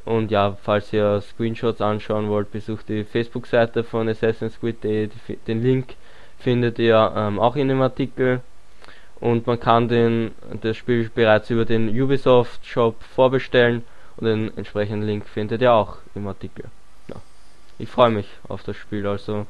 Und 0.05 0.31
ja, 0.31 0.55
falls 0.63 0.93
ihr 0.93 1.19
Screenshots 1.19 1.81
anschauen 1.81 2.29
wollt, 2.29 2.49
besucht 2.53 2.87
die 2.87 3.03
Facebook-Seite 3.03 3.83
von 3.83 4.07
Assassin's 4.07 4.57
Creed. 4.57 4.81
Den 4.83 5.61
Link 5.61 5.95
findet 6.39 6.79
ihr 6.79 7.11
ähm, 7.13 7.39
auch 7.39 7.57
in 7.57 7.67
dem 7.67 7.81
Artikel 7.81 8.41
und 9.25 9.47
man 9.47 9.59
kann 9.59 9.87
den, 9.87 10.35
das 10.61 10.77
Spiel 10.77 11.09
bereits 11.09 11.49
über 11.49 11.65
den 11.65 11.89
Ubisoft 11.89 12.63
Shop 12.63 13.01
vorbestellen 13.15 13.83
und 14.17 14.27
den 14.27 14.55
entsprechenden 14.55 15.01
Link 15.01 15.25
findet 15.25 15.63
ihr 15.63 15.73
auch 15.73 15.97
im 16.13 16.27
Artikel. 16.27 16.65
Ja. 17.07 17.15
Ich 17.79 17.89
freue 17.89 18.11
mich 18.11 18.27
auf 18.47 18.61
das 18.61 18.77
Spiel, 18.77 19.07
also 19.07 19.47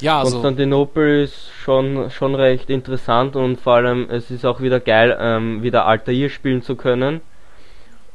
Ja, 0.00 0.20
also 0.20 0.32
Konstantinopel 0.32 1.24
ist 1.24 1.50
schon, 1.62 2.10
schon 2.10 2.34
recht 2.34 2.70
interessant 2.70 3.36
und 3.36 3.60
vor 3.60 3.74
allem 3.74 4.08
es 4.08 4.30
ist 4.30 4.46
auch 4.46 4.62
wieder 4.62 4.80
geil, 4.80 5.14
ähm, 5.20 5.62
wieder 5.62 5.84
Altair 5.84 6.30
spielen 6.30 6.62
zu 6.62 6.74
können. 6.74 7.20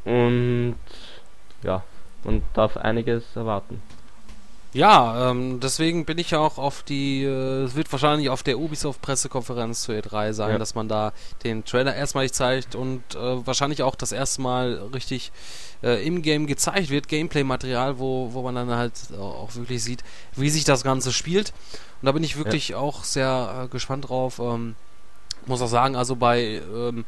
Und 0.04 0.80
ja, 1.62 1.84
man 2.24 2.42
darf 2.56 2.76
einiges 2.78 3.36
erwarten. 3.36 3.84
Ja, 4.74 5.30
ähm, 5.30 5.60
deswegen 5.60 6.06
bin 6.06 6.18
ich 6.18 6.32
ja 6.32 6.40
auch 6.40 6.58
auf 6.58 6.82
die, 6.82 7.24
äh, 7.24 7.64
es 7.64 7.76
wird 7.76 7.92
wahrscheinlich 7.92 8.30
auf 8.30 8.42
der 8.42 8.58
Ubisoft-Pressekonferenz 8.58 9.84
zur 9.84 9.96
E3 9.96 10.34
sein, 10.34 10.52
ja. 10.52 10.58
dass 10.58 10.74
man 10.74 10.88
da 10.88 11.14
den 11.44 11.64
Trailer 11.64 11.96
erstmalig 11.96 12.34
zeigt 12.34 12.74
und 12.74 13.04
äh, 13.14 13.46
wahrscheinlich 13.46 13.84
auch 13.84 13.96
das 13.96 14.12
erste 14.12 14.42
Mal 14.42 14.90
richtig 14.94 15.32
äh, 15.84 16.06
im 16.06 16.24
Game 16.24 16.48
gezeigt 16.48 16.90
wird, 16.90 17.08
Gameplay-Material, 17.08 18.00
wo, 18.00 18.34
wo 18.34 18.42
man 18.42 18.56
dann 18.56 18.72
halt 18.72 18.94
auch 19.20 19.54
wirklich 19.56 19.84
sieht, 19.84 20.04
wie 20.36 20.50
sich 20.50 20.64
das 20.64 20.84
Ganze 20.84 21.14
spielt. 21.14 21.54
Und 22.02 22.08
da 22.08 22.12
bin 22.12 22.24
ich 22.24 22.38
wirklich 22.38 22.70
ja. 22.70 22.78
auch 22.78 23.04
sehr 23.04 23.66
äh, 23.66 23.68
gespannt 23.68 24.10
drauf. 24.10 24.40
Ähm, 24.40 24.76
muss 25.46 25.62
auch 25.62 25.68
sagen, 25.68 25.96
also 25.96 26.16
bei 26.16 26.62
ähm, 26.74 27.06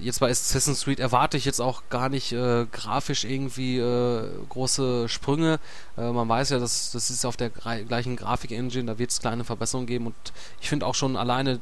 jetzt 0.00 0.20
bei 0.20 0.30
Assassin's 0.30 0.84
Creed 0.84 1.00
erwarte 1.00 1.36
ich 1.36 1.44
jetzt 1.44 1.60
auch 1.60 1.82
gar 1.90 2.08
nicht 2.08 2.32
äh, 2.32 2.66
grafisch 2.70 3.24
irgendwie 3.24 3.78
äh, 3.78 4.28
große 4.48 5.08
Sprünge. 5.08 5.58
Äh, 5.96 6.10
man 6.10 6.28
weiß 6.28 6.50
ja, 6.50 6.58
dass 6.58 6.90
das 6.90 7.10
ist 7.10 7.24
auf 7.24 7.36
der 7.36 7.50
gleichen 7.50 8.16
Grafik-Engine, 8.16 8.84
da 8.84 8.98
wird 8.98 9.10
es 9.10 9.20
kleine 9.20 9.44
Verbesserungen 9.44 9.86
geben 9.86 10.06
und 10.06 10.14
ich 10.60 10.68
finde 10.68 10.86
auch 10.86 10.94
schon 10.94 11.16
alleine 11.16 11.60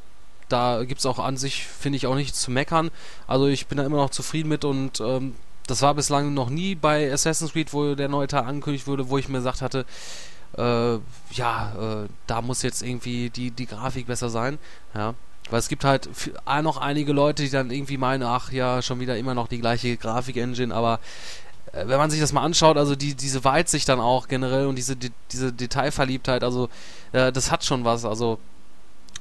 da 0.49 0.83
gibt 0.83 0.99
es 0.99 1.05
auch 1.05 1.17
an 1.17 1.37
sich, 1.37 1.65
finde 1.65 1.97
ich, 1.97 2.05
auch 2.05 2.13
nichts 2.13 2.39
zu 2.41 2.51
meckern. 2.51 2.91
Also 3.25 3.47
ich 3.47 3.65
bin 3.65 3.79
da 3.79 3.83
immer 3.83 3.97
noch 3.97 4.11
zufrieden 4.11 4.49
mit 4.49 4.63
und 4.63 4.99
ähm, 4.99 5.33
das 5.67 5.81
war 5.81 5.95
bislang 5.95 6.33
noch 6.33 6.49
nie 6.49 6.75
bei 6.75 7.11
Assassin's 7.11 7.53
Creed, 7.53 7.73
wo 7.73 7.95
der 7.95 8.09
neue 8.09 8.27
Teil 8.27 8.43
angekündigt 8.43 8.85
wurde, 8.87 9.09
wo 9.09 9.17
ich 9.17 9.27
mir 9.27 9.39
gesagt 9.39 9.61
hatte, 9.61 9.85
äh, 10.57 10.97
ja, 11.31 12.03
äh, 12.03 12.07
da 12.27 12.41
muss 12.41 12.61
jetzt 12.61 12.83
irgendwie 12.83 13.29
die, 13.29 13.51
die 13.51 13.65
Grafik 13.65 14.07
besser 14.07 14.29
sein. 14.29 14.59
Ja. 14.93 15.15
Weil 15.49 15.59
es 15.59 15.67
gibt 15.69 15.83
halt 15.83 16.09
noch 16.63 16.77
einige 16.77 17.13
Leute, 17.13 17.43
die 17.43 17.49
dann 17.49 17.69
irgendwie 17.69 17.97
meinen, 17.97 18.23
ach 18.23 18.51
ja, 18.51 18.81
schon 18.81 18.99
wieder 18.99 19.17
immer 19.17 19.35
noch 19.35 19.47
die 19.47 19.59
gleiche 19.59 19.95
Grafik-Engine, 19.95 20.73
aber 20.73 20.99
äh, 21.71 21.87
wenn 21.87 21.97
man 21.97 22.09
sich 22.09 22.19
das 22.19 22.33
mal 22.33 22.43
anschaut, 22.43 22.77
also 22.77 22.95
die, 22.95 23.13
diese 23.13 23.43
Weitsicht 23.43 23.87
dann 23.87 23.99
auch 23.99 24.27
generell 24.27 24.65
und 24.65 24.75
diese, 24.75 24.95
die, 24.95 25.11
diese 25.31 25.53
Detailverliebtheit, 25.53 26.43
also 26.43 26.69
äh, 27.11 27.31
das 27.31 27.51
hat 27.51 27.63
schon 27.63 27.85
was, 27.85 28.05
also 28.05 28.39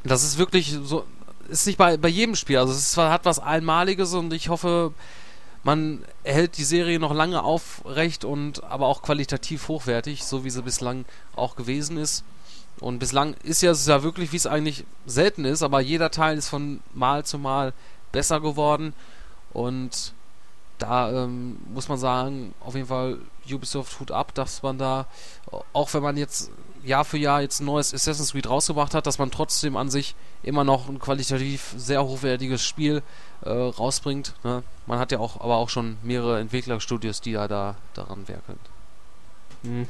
das 0.02 0.24
ist 0.24 0.38
wirklich 0.38 0.78
so, 0.82 1.04
ist 1.48 1.66
nicht 1.66 1.76
bei, 1.76 1.96
bei 1.96 2.08
jedem 2.08 2.36
Spiel, 2.36 2.58
also 2.58 2.72
es 2.72 2.78
ist, 2.78 2.96
hat 2.96 3.24
was 3.24 3.38
Einmaliges 3.38 4.14
und 4.14 4.32
ich 4.32 4.48
hoffe, 4.48 4.92
man 5.62 6.04
hält 6.24 6.58
die 6.58 6.64
Serie 6.64 6.98
noch 6.98 7.14
lange 7.14 7.42
aufrecht 7.42 8.24
und 8.24 8.62
aber 8.64 8.86
auch 8.86 9.02
qualitativ 9.02 9.68
hochwertig, 9.68 10.24
so 10.24 10.44
wie 10.44 10.50
sie 10.50 10.62
bislang 10.62 11.06
auch 11.36 11.56
gewesen 11.56 11.96
ist. 11.96 12.24
Und 12.80 12.98
bislang 12.98 13.34
ist 13.42 13.62
ja 13.62 13.70
es 13.70 13.86
ja 13.86 14.02
wirklich, 14.02 14.32
wie 14.32 14.36
es 14.36 14.46
eigentlich 14.46 14.84
selten 15.06 15.44
ist, 15.44 15.62
aber 15.62 15.80
jeder 15.80 16.10
Teil 16.10 16.36
ist 16.36 16.48
von 16.48 16.80
Mal 16.92 17.24
zu 17.24 17.38
Mal 17.38 17.72
besser 18.12 18.40
geworden. 18.40 18.94
Und 19.52 20.12
da 20.78 21.24
ähm, 21.24 21.58
muss 21.72 21.88
man 21.88 21.98
sagen, 21.98 22.54
auf 22.60 22.74
jeden 22.74 22.88
Fall 22.88 23.18
Ubisoft 23.50 24.00
Hut 24.00 24.10
ab, 24.10 24.34
dass 24.34 24.62
man 24.62 24.78
da, 24.78 25.06
auch 25.72 25.94
wenn 25.94 26.02
man 26.02 26.16
jetzt 26.16 26.50
Jahr 26.82 27.04
für 27.04 27.16
Jahr 27.16 27.40
jetzt 27.40 27.60
ein 27.60 27.66
neues 27.66 27.94
Assassin's 27.94 28.32
Creed 28.32 28.48
rausgebracht 28.48 28.92
hat, 28.92 29.06
dass 29.06 29.18
man 29.18 29.30
trotzdem 29.30 29.76
an 29.76 29.88
sich 29.88 30.14
immer 30.42 30.64
noch 30.64 30.88
ein 30.88 30.98
qualitativ 30.98 31.72
sehr 31.76 32.04
hochwertiges 32.04 32.62
Spiel 32.64 33.02
äh, 33.42 33.50
rausbringt. 33.50 34.34
Ne? 34.42 34.62
Man 34.86 34.98
hat 34.98 35.12
ja 35.12 35.20
auch 35.20 35.40
aber 35.40 35.56
auch 35.56 35.68
schon 35.68 35.96
mehrere 36.02 36.40
Entwicklerstudios, 36.40 37.20
die 37.20 37.30
ja 37.32 37.48
da 37.48 37.76
daran 37.94 38.28
werkeln. 38.28 38.58
Mhm 39.62 39.86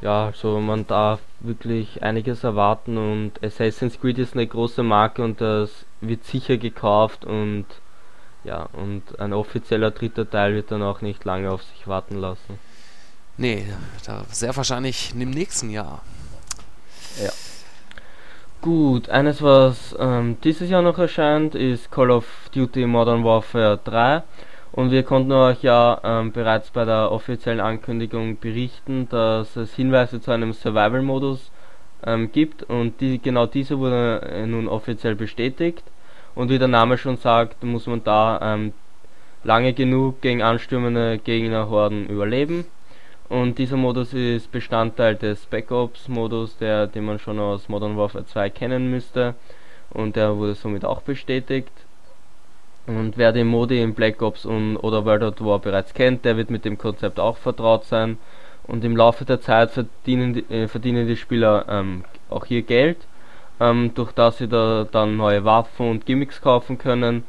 ja, 0.00 0.26
also 0.26 0.60
man 0.60 0.86
darf 0.86 1.20
wirklich 1.40 2.02
einiges 2.02 2.44
erwarten 2.44 2.98
und 2.98 3.42
Assassin's 3.42 4.00
Creed 4.00 4.18
ist 4.18 4.34
eine 4.34 4.46
große 4.46 4.82
Marke 4.82 5.22
und 5.22 5.40
das 5.40 5.86
wird 6.00 6.24
sicher 6.24 6.56
gekauft 6.56 7.24
und 7.24 7.66
ja, 8.44 8.68
und 8.74 9.18
ein 9.18 9.32
offizieller 9.32 9.90
dritter 9.90 10.28
Teil 10.28 10.54
wird 10.54 10.70
dann 10.70 10.82
auch 10.82 11.00
nicht 11.00 11.24
lange 11.24 11.50
auf 11.50 11.62
sich 11.62 11.88
warten 11.88 12.16
lassen. 12.16 12.58
Nee, 13.36 13.66
da 14.06 14.24
sehr 14.30 14.54
wahrscheinlich 14.56 15.12
im 15.18 15.30
nächsten 15.30 15.70
Jahr. 15.70 16.02
Ja. 17.22 17.30
Gut, 18.60 19.08
eines 19.08 19.42
was 19.42 19.94
ähm, 19.98 20.38
dieses 20.44 20.70
Jahr 20.70 20.82
noch 20.82 20.98
erscheint, 20.98 21.54
ist 21.54 21.90
Call 21.90 22.10
of 22.10 22.26
Duty 22.54 22.86
Modern 22.86 23.24
Warfare 23.24 23.78
3. 23.82 24.22
Und 24.74 24.90
wir 24.90 25.04
konnten 25.04 25.30
euch 25.30 25.62
ja 25.62 26.00
ähm, 26.02 26.32
bereits 26.32 26.72
bei 26.72 26.84
der 26.84 27.12
offiziellen 27.12 27.60
Ankündigung 27.60 28.40
berichten, 28.40 29.08
dass 29.08 29.54
es 29.54 29.72
Hinweise 29.74 30.20
zu 30.20 30.32
einem 30.32 30.52
Survival-Modus 30.52 31.52
ähm, 32.04 32.32
gibt 32.32 32.64
und 32.64 33.00
die, 33.00 33.20
genau 33.22 33.46
diese 33.46 33.78
wurde 33.78 34.22
äh, 34.22 34.44
nun 34.46 34.66
offiziell 34.66 35.14
bestätigt. 35.14 35.84
Und 36.34 36.50
wie 36.50 36.58
der 36.58 36.66
Name 36.66 36.98
schon 36.98 37.18
sagt, 37.18 37.62
muss 37.62 37.86
man 37.86 38.02
da 38.02 38.40
ähm, 38.42 38.72
lange 39.44 39.74
genug 39.74 40.20
gegen 40.22 40.42
anstürmende 40.42 41.18
Gegnerhorden 41.18 42.08
überleben. 42.08 42.66
Und 43.28 43.58
dieser 43.58 43.76
Modus 43.76 44.12
ist 44.12 44.50
Bestandteil 44.50 45.14
des 45.14 45.44
Spec 45.44 45.70
Ops 45.70 46.08
Modus, 46.08 46.56
der, 46.58 46.88
den 46.88 47.04
man 47.04 47.20
schon 47.20 47.38
aus 47.38 47.68
Modern 47.68 47.96
Warfare 47.96 48.26
2 48.26 48.50
kennen 48.50 48.90
müsste. 48.90 49.36
Und 49.90 50.16
der 50.16 50.36
wurde 50.36 50.56
somit 50.56 50.84
auch 50.84 51.02
bestätigt. 51.02 51.70
Und 52.86 53.16
wer 53.16 53.32
den 53.32 53.46
Modi 53.46 53.80
in 53.80 53.94
Black 53.94 54.20
Ops 54.20 54.44
und, 54.44 54.76
oder 54.76 55.04
World 55.04 55.22
of 55.22 55.40
War 55.40 55.58
bereits 55.58 55.94
kennt, 55.94 56.24
der 56.24 56.36
wird 56.36 56.50
mit 56.50 56.64
dem 56.64 56.76
Konzept 56.76 57.18
auch 57.18 57.38
vertraut 57.38 57.84
sein. 57.84 58.18
Und 58.66 58.84
im 58.84 58.96
Laufe 58.96 59.24
der 59.24 59.40
Zeit 59.40 59.70
verdienen 59.70 60.34
die, 60.34 60.54
äh, 60.54 60.68
verdienen 60.68 61.06
die 61.06 61.16
Spieler 61.16 61.66
ähm, 61.68 62.04
auch 62.30 62.46
hier 62.46 62.62
Geld, 62.62 62.98
ähm, 63.60 63.92
durch 63.94 64.12
das 64.12 64.38
sie 64.38 64.48
da 64.48 64.86
dann 64.90 65.16
neue 65.16 65.44
Waffen 65.44 65.90
und 65.90 66.06
Gimmicks 66.06 66.40
kaufen 66.40 66.78
können. 66.78 67.24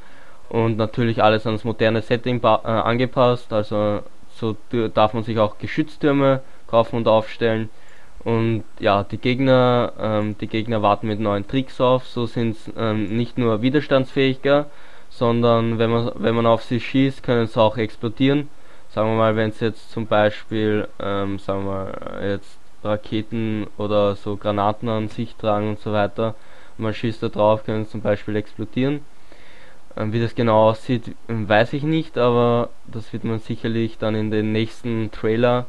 Und 0.50 0.78
natürlich 0.78 1.24
alles 1.24 1.46
ans 1.46 1.63
moderne 1.63 2.02
Setting 2.02 2.41
äh, 2.44 2.48
angepasst. 2.48 3.52
Also 3.52 4.02
so 4.30 4.56
darf 4.94 5.13
man 5.13 5.24
sich 5.24 5.39
auch 5.39 5.58
Geschütztürme 5.58 6.41
kaufen 6.68 6.98
und 6.98 7.08
aufstellen. 7.08 7.70
Und 8.24 8.63
ja, 8.80 9.04
die 9.04 9.18
Gegner, 9.18 9.94
ähm, 10.00 10.36
die 10.39 10.48
Gegner 10.48 10.82
warten 10.82 11.08
mit 11.08 11.20
neuen 11.20 11.48
Tricks 11.48 11.80
auf. 11.80 12.08
So 12.08 12.26
sind 12.26 12.58
ähm, 12.78 13.15
nicht 13.15 13.38
nur 13.38 13.62
widerstandsfähiger, 13.62 14.65
sondern 15.17 15.80
wenn 15.80 15.89
man, 15.91 16.12
wenn 16.15 16.36
man 16.36 16.45
auf 16.45 16.63
sie 16.63 16.80
schießt, 16.80 17.23
können 17.23 17.47
sie 17.47 17.60
auch 17.60 17.78
explodieren. 17.78 18.49
Sagen 18.89 19.12
wir 19.12 19.17
mal, 19.17 19.36
wenn 19.36 19.49
es 19.49 19.62
jetzt 19.62 19.91
zum 19.91 20.08
Beispiel, 20.08 20.88
ähm, 20.99 21.39
sagen 21.39 21.65
wir 21.65 22.21
jetzt 22.21 22.60
Raketen 22.84 23.67
oder 23.78 24.15
so 24.15 24.36
Granaten 24.36 24.89
an 24.89 25.08
sich 25.08 25.36
tragen 25.36 25.69
und 25.69 25.80
so 25.80 25.93
weiter, 25.93 26.36
und 26.78 26.84
man 26.84 26.93
schießt 26.93 27.23
da 27.23 27.30
drauf, 27.30 27.63
können 27.63 27.86
sie 27.86 27.91
zum 27.91 28.01
Beispiel 28.01 28.36
explodieren. 28.36 29.06
Ähm, 29.95 30.12
wie 30.12 30.19
das 30.19 30.36
genau 30.36 30.69
aussieht, 30.69 31.15
weiß 31.28 31.71
ich 31.73 31.84
nicht, 31.84 32.17
aber 32.17 32.69
das 32.86 33.13
wird 33.13 33.23
man 33.23 33.39
sicherlich 33.39 33.97
dann 33.97 34.15
in 34.15 34.32
den 34.32 34.51
nächsten 34.51 35.12
Trailer 35.12 35.65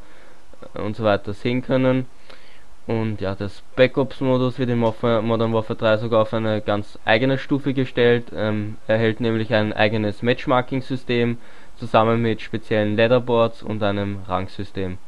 äh, 0.75 0.81
und 0.81 0.97
so 0.97 1.05
weiter 1.05 1.33
sehen 1.33 1.63
können. 1.63 2.07
Und 2.87 3.21
ja, 3.21 3.35
das 3.35 3.63
Backups-Modus 3.75 4.59
wird 4.61 4.71
im 4.71 4.79
Modern 4.79 5.53
Warfare 5.53 5.77
3 5.77 5.97
sogar 5.97 6.23
auf 6.23 6.33
eine 6.33 6.61
ganz 6.61 6.99
eigene 7.05 7.37
Stufe 7.37 7.75
gestellt. 7.75 8.27
Ähm, 8.35 8.77
erhält 8.87 9.21
nämlich 9.21 9.53
ein 9.53 9.73
eigenes 9.73 10.23
Matchmarking-System 10.23 11.39
zusammen 11.77 12.23
mit 12.23 12.43
speziellen 12.43 12.97
Leaderboards 12.97 13.63
und 13.63 13.83
einem 13.83 14.21
Rangsystem. 14.29 14.99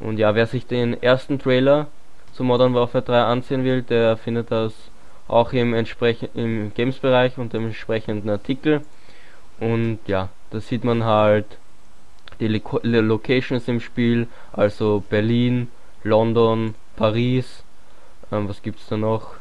Und 0.00 0.18
ja, 0.18 0.34
wer 0.34 0.46
sich 0.46 0.66
den 0.66 1.02
ersten 1.02 1.38
Trailer 1.38 1.86
zu 2.32 2.44
Modern 2.44 2.74
Warfare 2.74 3.04
3 3.04 3.22
ansehen 3.22 3.64
will, 3.64 3.82
der 3.82 4.18
findet 4.18 4.50
das 4.50 4.74
auch 5.26 5.54
im, 5.54 5.74
im 6.34 6.74
Games-Bereich 6.74 7.38
und 7.38 7.54
dem 7.54 7.66
entsprechenden 7.66 8.28
Artikel. 8.28 8.82
Und 9.60 10.00
ja, 10.06 10.28
da 10.50 10.60
sieht 10.60 10.84
man 10.84 11.04
halt 11.04 11.46
die 12.40 12.48
Locations 12.48 13.66
im 13.68 13.80
Spiel, 13.80 14.26
also 14.52 15.02
Berlin, 15.08 15.68
London, 16.02 16.74
Paris, 16.96 17.62
ähm, 18.32 18.48
was 18.48 18.62
gibt's 18.62 18.86
da 18.88 18.96
noch? 18.96 19.34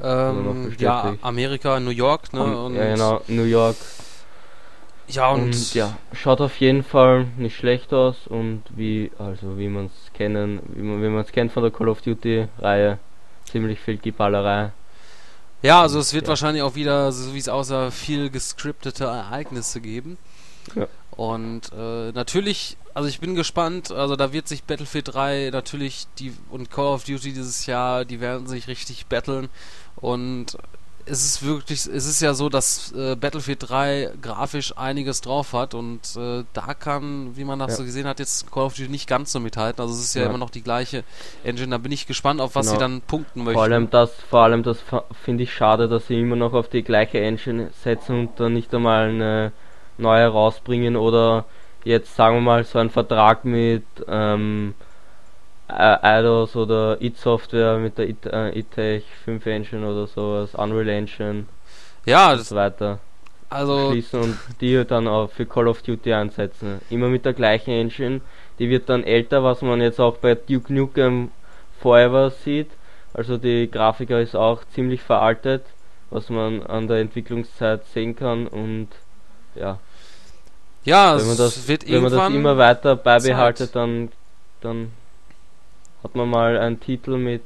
Ähm, 0.00 0.70
noch 0.70 0.78
ja, 0.78 1.14
Amerika, 1.22 1.80
New 1.80 1.90
York, 1.90 2.32
ne? 2.32 2.42
Um, 2.42 2.74
ja, 2.74 2.92
genau, 2.92 3.22
New 3.28 3.44
York. 3.44 3.76
Ja, 5.08 5.30
und, 5.30 5.42
und, 5.42 5.74
ja, 5.74 5.96
schaut 6.12 6.40
auf 6.40 6.58
jeden 6.58 6.82
Fall 6.82 7.26
nicht 7.36 7.56
schlecht 7.56 7.92
aus 7.94 8.26
und 8.26 8.64
wie, 8.74 9.12
also 9.18 9.56
wie 9.56 9.68
man 9.68 9.86
es 9.86 10.12
kennen, 10.12 10.60
wie 10.74 10.82
man 10.82 11.02
wie 11.02 11.08
man 11.08 11.20
es 11.20 11.30
kennt 11.30 11.52
von 11.52 11.62
der 11.62 11.72
Call 11.72 11.88
of 11.88 12.02
Duty 12.02 12.48
Reihe, 12.58 12.98
ziemlich 13.44 13.80
viel 13.80 13.98
Geballerei. 13.98 14.72
Ja, 15.62 15.80
also 15.80 15.98
es 16.00 16.12
wird 16.12 16.24
ja. 16.24 16.30
wahrscheinlich 16.30 16.62
auch 16.62 16.74
wieder, 16.74 17.12
so 17.12 17.32
wie 17.34 17.38
es 17.38 17.48
aussah, 17.48 17.90
viel 17.90 18.30
gescriptete 18.30 19.04
Ereignisse 19.04 19.80
geben. 19.80 20.18
Ja. 20.74 20.86
Und 21.16 21.72
äh, 21.72 22.12
natürlich, 22.12 22.76
also 22.92 23.08
ich 23.08 23.20
bin 23.20 23.34
gespannt, 23.34 23.90
also 23.90 24.16
da 24.16 24.32
wird 24.32 24.48
sich 24.48 24.64
Battlefield 24.64 25.14
3 25.14 25.50
natürlich 25.50 26.06
die 26.18 26.34
und 26.50 26.70
Call 26.70 26.86
of 26.86 27.04
Duty 27.04 27.32
dieses 27.32 27.64
Jahr, 27.64 28.04
die 28.04 28.20
werden 28.20 28.46
sich 28.46 28.68
richtig 28.68 29.06
battlen 29.06 29.48
und 29.96 30.58
es 31.08 31.24
ist 31.24 31.46
wirklich, 31.46 31.86
es 31.86 32.06
ist 32.06 32.20
ja 32.20 32.34
so, 32.34 32.48
dass 32.48 32.92
äh, 32.92 33.14
Battlefield 33.14 33.68
3 33.68 34.12
grafisch 34.20 34.76
einiges 34.76 35.20
drauf 35.20 35.52
hat 35.52 35.72
und 35.72 36.00
äh, 36.16 36.44
da 36.52 36.74
kann, 36.74 37.36
wie 37.36 37.44
man 37.44 37.60
das 37.60 37.70
ja. 37.72 37.76
so 37.76 37.84
gesehen 37.84 38.06
hat, 38.06 38.18
jetzt 38.18 38.50
Call 38.50 38.64
of 38.64 38.74
Duty 38.74 38.90
nicht 38.90 39.08
ganz 39.08 39.32
so 39.32 39.38
mithalten. 39.38 39.80
Also 39.80 39.94
es 39.94 40.00
ist 40.00 40.14
ja, 40.14 40.22
ja. 40.22 40.28
immer 40.28 40.38
noch 40.38 40.50
die 40.50 40.62
gleiche 40.62 41.04
Engine. 41.44 41.70
Da 41.70 41.78
bin 41.78 41.92
ich 41.92 42.06
gespannt, 42.08 42.40
auf 42.40 42.56
was 42.56 42.66
genau. 42.66 42.78
sie 42.78 42.80
dann 42.80 43.00
punkten 43.02 43.44
möchten. 43.44 43.54
Vor 43.54 43.62
allem 43.62 43.88
das, 43.88 44.10
vor 44.28 44.40
allem 44.40 44.64
das 44.64 44.78
finde 45.24 45.44
ich 45.44 45.54
schade, 45.54 45.88
dass 45.88 46.08
sie 46.08 46.20
immer 46.20 46.36
noch 46.36 46.54
auf 46.54 46.68
die 46.68 46.82
gleiche 46.82 47.20
Engine 47.20 47.70
setzen 47.84 48.20
und 48.20 48.40
dann 48.40 48.52
nicht 48.52 48.74
einmal 48.74 49.08
eine 49.08 49.52
neu 49.98 50.18
herausbringen 50.18 50.96
oder 50.96 51.44
jetzt 51.84 52.14
sagen 52.16 52.36
wir 52.36 52.40
mal 52.42 52.64
so 52.64 52.78
ein 52.78 52.90
Vertrag 52.90 53.44
mit 53.44 53.84
ähm, 54.08 54.74
Eidos 55.68 56.54
oder 56.54 57.00
It 57.00 57.16
Software 57.16 57.78
mit 57.78 57.98
der 57.98 58.08
It, 58.08 58.26
äh, 58.26 58.58
ITech 58.58 59.04
5 59.24 59.46
Engine 59.46 59.86
oder 59.86 60.06
sowas, 60.06 60.54
Unreal 60.54 60.88
Engine 60.88 61.46
ja, 62.04 62.32
und 62.32 62.40
so 62.40 62.54
weiter 62.54 63.00
also 63.48 63.90
schließen 63.90 64.20
und 64.20 64.38
die 64.60 64.84
dann 64.84 65.08
auch 65.08 65.30
für 65.30 65.46
Call 65.46 65.68
of 65.68 65.82
Duty 65.82 66.12
einsetzen. 66.12 66.80
Immer 66.90 67.08
mit 67.08 67.24
der 67.24 67.32
gleichen 67.32 67.70
Engine, 67.70 68.20
die 68.58 68.68
wird 68.68 68.88
dann 68.88 69.04
älter, 69.04 69.44
was 69.44 69.62
man 69.62 69.80
jetzt 69.80 70.00
auch 70.00 70.16
bei 70.18 70.34
Duke 70.34 70.72
Nukem 70.72 71.30
Forever 71.80 72.30
sieht. 72.30 72.70
Also 73.14 73.38
die 73.38 73.70
Grafiker 73.70 74.20
ist 74.20 74.34
auch 74.34 74.64
ziemlich 74.64 75.02
veraltet, 75.02 75.64
was 76.10 76.28
man 76.28 76.62
an 76.62 76.88
der 76.88 76.98
Entwicklungszeit 76.98 77.86
sehen 77.86 78.16
kann 78.16 78.46
und 78.46 78.88
ja. 79.54 79.78
Ja, 80.86 81.18
wenn 81.18 81.26
man 81.26 81.36
das, 81.36 81.68
wird 81.68 81.88
wenn 81.90 82.02
man 82.02 82.12
das 82.12 82.30
immer 82.30 82.56
weiter 82.56 82.96
beibehaltet, 82.96 83.74
dann, 83.74 84.10
dann 84.60 84.92
hat 86.02 86.14
man 86.14 86.30
mal 86.30 86.56
einen 86.58 86.80
Titel 86.80 87.18
mit 87.18 87.42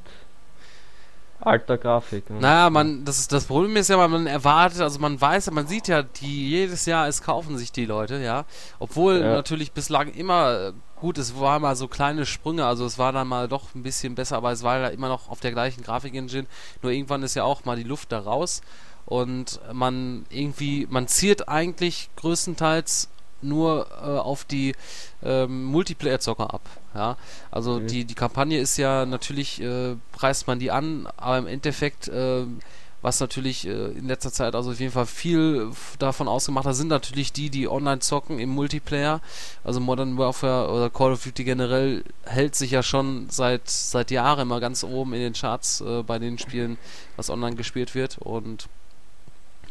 alter 1.40 1.78
Grafik. 1.78 2.28
Ne? 2.28 2.40
Naja, 2.40 2.68
man, 2.70 3.04
das 3.04 3.18
ist 3.18 3.32
das 3.32 3.46
Problem 3.46 3.74
ist 3.76 3.88
ja, 3.88 4.08
man 4.08 4.26
erwartet, 4.26 4.82
also 4.82 4.98
man 4.98 5.18
weiß, 5.18 5.50
man 5.52 5.66
sieht 5.66 5.88
ja, 5.88 6.02
die 6.02 6.50
jedes 6.50 6.84
Jahr 6.86 7.08
es 7.08 7.22
kaufen 7.22 7.56
sich 7.56 7.72
die 7.72 7.86
Leute, 7.86 8.18
ja. 8.18 8.44
Obwohl 8.78 9.20
ja. 9.20 9.32
natürlich 9.32 9.72
bislang 9.72 10.12
immer 10.12 10.72
gut, 10.96 11.16
es 11.16 11.40
war 11.40 11.58
mal 11.58 11.76
so 11.76 11.88
kleine 11.88 12.26
Sprünge, 12.26 12.66
also 12.66 12.84
es 12.84 12.98
war 12.98 13.12
dann 13.12 13.26
mal 13.28 13.48
doch 13.48 13.74
ein 13.74 13.82
bisschen 13.82 14.14
besser, 14.14 14.36
aber 14.36 14.52
es 14.52 14.62
war 14.62 14.78
ja 14.78 14.88
immer 14.88 15.08
noch 15.08 15.30
auf 15.30 15.40
der 15.40 15.52
gleichen 15.52 15.82
Grafik-Engine. 15.82 16.46
Nur 16.82 16.92
irgendwann 16.92 17.22
ist 17.22 17.34
ja 17.34 17.44
auch 17.44 17.64
mal 17.64 17.76
die 17.76 17.84
Luft 17.84 18.12
da 18.12 18.18
raus 18.18 18.60
und 19.06 19.60
man 19.72 20.26
irgendwie, 20.28 20.86
man 20.90 21.08
ziert 21.08 21.48
eigentlich 21.48 22.10
größtenteils 22.16 23.08
nur 23.42 23.86
äh, 24.02 24.06
auf 24.06 24.44
die 24.44 24.74
ähm, 25.22 25.64
Multiplayer-Zocker 25.64 26.52
ab. 26.52 26.62
Ja? 26.94 27.16
Also 27.50 27.80
mhm. 27.80 27.86
die, 27.86 28.04
die 28.04 28.14
Kampagne 28.14 28.58
ist 28.58 28.76
ja 28.76 29.06
natürlich, 29.06 29.60
äh, 29.60 29.96
preist 30.12 30.46
man 30.46 30.58
die 30.58 30.70
an, 30.70 31.08
aber 31.16 31.38
im 31.38 31.46
Endeffekt, 31.46 32.08
äh, 32.08 32.44
was 33.02 33.18
natürlich 33.18 33.66
äh, 33.66 33.92
in 33.92 34.08
letzter 34.08 34.30
Zeit 34.30 34.54
also 34.54 34.72
auf 34.72 34.80
jeden 34.80 34.92
Fall 34.92 35.06
viel 35.06 35.70
davon 35.98 36.28
ausgemacht 36.28 36.66
hat, 36.66 36.74
sind 36.74 36.88
natürlich 36.88 37.32
die, 37.32 37.48
die 37.48 37.66
online 37.68 38.00
zocken 38.00 38.38
im 38.38 38.50
Multiplayer. 38.50 39.20
Also 39.64 39.80
Modern 39.80 40.18
Warfare 40.18 40.70
oder 40.70 40.90
Call 40.90 41.12
of 41.12 41.24
Duty 41.24 41.44
generell 41.44 42.04
hält 42.24 42.54
sich 42.54 42.72
ja 42.72 42.82
schon 42.82 43.30
seit, 43.30 43.68
seit 43.70 44.10
Jahren 44.10 44.40
immer 44.40 44.60
ganz 44.60 44.84
oben 44.84 45.14
in 45.14 45.20
den 45.20 45.32
Charts 45.32 45.80
äh, 45.80 46.02
bei 46.02 46.18
den 46.18 46.38
Spielen, 46.38 46.76
was 47.16 47.30
online 47.30 47.56
gespielt 47.56 47.94
wird. 47.94 48.18
Und 48.18 48.68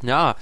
ja, 0.01 0.35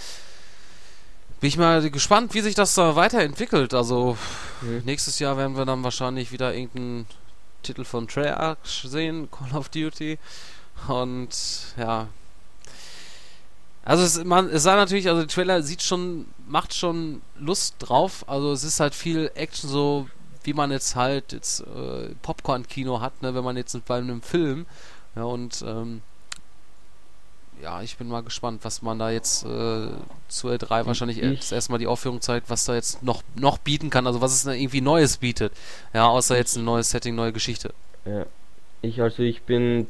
bin 1.40 1.50
ich 1.50 1.58
mal 1.58 1.90
gespannt, 1.92 2.34
wie 2.34 2.42
sich 2.42 2.56
das 2.56 2.74
da 2.74 2.96
weiterentwickelt. 2.96 3.74
Also 3.74 4.18
mhm. 4.62 4.82
nächstes 4.86 5.20
Jahr 5.20 5.38
werden 5.38 5.56
wir 5.56 5.66
dann 5.66 5.84
wahrscheinlich 5.84 6.32
wieder 6.32 6.54
irgendeinen 6.54 7.06
Titel 7.64 7.84
von 7.84 8.08
Treyarch 8.08 8.86
sehen, 8.88 9.30
Call 9.32 9.58
of 9.58 9.70
Duty. 9.70 10.18
Und 10.88 11.30
ja. 11.78 12.08
Also 13.84 14.04
es, 14.04 14.24
man, 14.24 14.50
es 14.50 14.64
sah 14.64 14.76
natürlich, 14.76 15.08
also 15.08 15.22
der 15.22 15.30
Trailer 15.30 15.64
sieht 15.64 15.82
schon, 15.82 16.26
macht 16.48 16.74
schon 16.74 17.22
Lust 17.38 17.76
drauf. 17.80 18.26
Also 18.28 18.52
es 18.52 18.64
ist 18.64 18.80
halt 18.80 18.96
viel 18.96 19.32
Action, 19.36 19.70
so 19.70 20.08
wie 20.44 20.54
man 20.54 20.72
jetzt 20.72 20.96
halt 20.96 21.34
jetzt 21.34 21.62
äh, 21.62 22.16
Popcorn-Kino 22.22 23.00
hat, 23.00 23.22
ne, 23.22 23.36
wenn 23.36 23.44
man 23.44 23.58
jetzt 23.58 23.78
bei 23.86 23.98
einem 23.98 24.22
Film. 24.22 24.66
Ja, 25.16 25.24
und 25.24 25.64
ähm, 25.66 26.02
ja, 27.62 27.82
ich 27.82 27.98
bin 27.98 28.08
mal 28.08 28.22
gespannt, 28.22 28.62
was 28.64 28.82
man 28.82 29.00
da 29.00 29.10
jetzt 29.10 29.46
äh, 29.46 29.90
zu 30.28 30.50
L3 30.50 30.86
wahrscheinlich 30.86 31.22
ich, 31.22 31.52
erstmal 31.52 31.80
die 31.80 31.88
Aufführung 31.88 32.22
zeigt, 32.22 32.50
was 32.50 32.66
da 32.66 32.76
jetzt 32.76 33.04
noch, 33.04 33.24
noch 33.36 33.58
bieten 33.58 33.90
kann, 33.90 34.08
also 34.08 34.22
was 34.22 34.34
es 34.34 34.44
da 34.44 34.52
irgendwie 34.52 34.82
Neues 34.82 35.18
bietet. 35.18 35.54
Ja, 35.94 36.08
außer 36.08 36.38
jetzt 36.38 36.56
ein 36.56 36.66
neues 36.66 36.90
Setting, 36.90 37.16
neue 37.16 37.34
Geschichte. 37.34 37.74
Ja. 38.06 38.26
Ich 38.82 39.02
also 39.02 39.24
ich 39.24 39.42
bin 39.42 39.88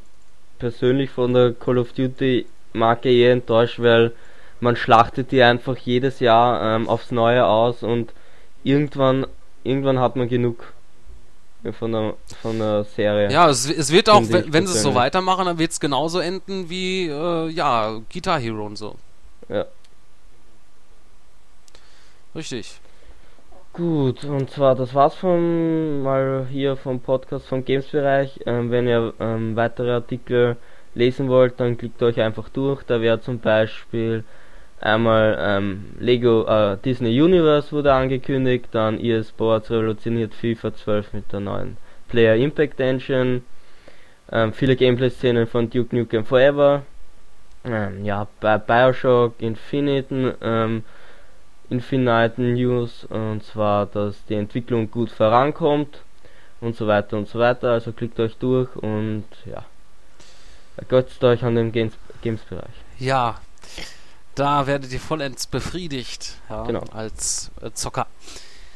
persönlich 0.59 1.09
von 1.09 1.33
der 1.33 1.53
Call 1.53 1.77
of 1.77 1.91
Duty 1.93 2.45
Marke 2.73 3.11
eher 3.11 3.33
enttäuscht, 3.33 3.79
weil 3.79 4.13
man 4.59 4.75
schlachtet 4.75 5.31
die 5.31 5.43
einfach 5.43 5.77
jedes 5.77 6.19
Jahr 6.19 6.75
ähm, 6.75 6.87
aufs 6.87 7.11
Neue 7.11 7.45
aus 7.45 7.83
und 7.83 8.13
irgendwann 8.63 9.27
irgendwann 9.63 9.99
hat 9.99 10.15
man 10.15 10.29
genug 10.29 10.73
von 11.79 11.91
der, 11.91 12.13
von 12.41 12.59
der 12.59 12.83
Serie. 12.83 13.31
Ja, 13.31 13.49
es, 13.49 13.69
es 13.69 13.91
wird 13.91 14.09
auch, 14.09 14.21
wenn, 14.29 14.53
wenn 14.53 14.67
sie 14.67 14.73
es 14.73 14.83
so 14.83 14.95
weitermachen, 14.95 15.45
dann 15.45 15.57
wird 15.57 15.71
es 15.71 15.79
genauso 15.79 16.19
enden 16.19 16.69
wie, 16.69 17.07
äh, 17.07 17.49
ja, 17.49 17.99
Guitar 18.11 18.39
Hero 18.39 18.65
und 18.65 18.77
so. 18.77 18.95
Ja. 19.49 19.65
Richtig. 22.35 22.79
Gut, 23.73 24.23
und 24.23 24.49
zwar, 24.49 24.75
das 24.75 24.95
war's 24.95 25.15
von 25.15 26.01
mal 26.01 26.47
hier 26.49 26.77
vom 26.77 26.99
Podcast 26.99 27.47
vom 27.47 27.63
Games-Bereich. 27.63 28.39
Ähm, 28.45 28.71
wenn 28.71 28.87
ihr 28.87 29.13
ähm, 29.19 29.55
weitere 29.55 29.91
Artikel 29.91 30.57
lesen 30.95 31.29
wollt, 31.29 31.59
dann 31.59 31.77
klickt 31.77 32.01
euch 32.01 32.19
einfach 32.19 32.49
durch. 32.49 32.83
Da 32.83 33.01
wäre 33.01 33.21
zum 33.21 33.39
Beispiel 33.39 34.23
Einmal 34.79 35.37
ähm, 35.39 35.85
Lego 35.99 36.45
äh, 36.45 36.77
Disney 36.77 37.19
Universe 37.19 37.71
wurde 37.71 37.93
angekündigt, 37.93 38.67
dann 38.71 38.99
EA 38.99 39.23
Sports 39.23 39.71
revolutioniert 39.71 40.35
FIFA 40.35 40.75
12 40.75 41.13
mit 41.13 41.33
der 41.33 41.39
neuen 41.39 41.77
Player 42.07 42.35
Impact 42.35 42.79
Engine, 42.79 43.41
ähm, 44.31 44.53
viele 44.53 44.75
Gameplay-Szenen 44.75 45.47
von 45.47 45.69
Duke 45.69 45.95
Nukem 45.95 46.25
Forever, 46.25 46.83
ähm, 47.65 48.05
ja, 48.05 48.27
bei 48.39 48.59
Bioshock 48.59 49.33
Infinite, 49.39 50.37
ähm, 50.41 50.83
Infinite 51.69 52.39
News, 52.39 53.05
und 53.05 53.43
zwar, 53.43 53.87
dass 53.87 54.23
die 54.25 54.35
Entwicklung 54.35 54.91
gut 54.91 55.09
vorankommt 55.09 56.03
und 56.61 56.75
so 56.75 56.85
weiter 56.85 57.17
und 57.17 57.27
so 57.27 57.39
weiter, 57.39 57.71
also 57.71 57.91
klickt 57.91 58.19
euch 58.19 58.37
durch 58.37 58.75
und 58.75 59.25
ja, 59.45 59.65
ergötzt 60.77 61.23
euch 61.23 61.43
an 61.43 61.55
dem 61.55 61.71
Games-Bereich. 61.71 62.21
Games 62.21 62.41
ja, 62.99 63.39
da 64.37 64.67
werdet 64.67 64.91
ihr 64.91 64.99
vollends 64.99 65.47
befriedigt 65.47 66.37
ja, 66.49 66.63
genau. 66.63 66.83
als 66.91 67.51
äh, 67.61 67.71
Zocker. 67.71 68.07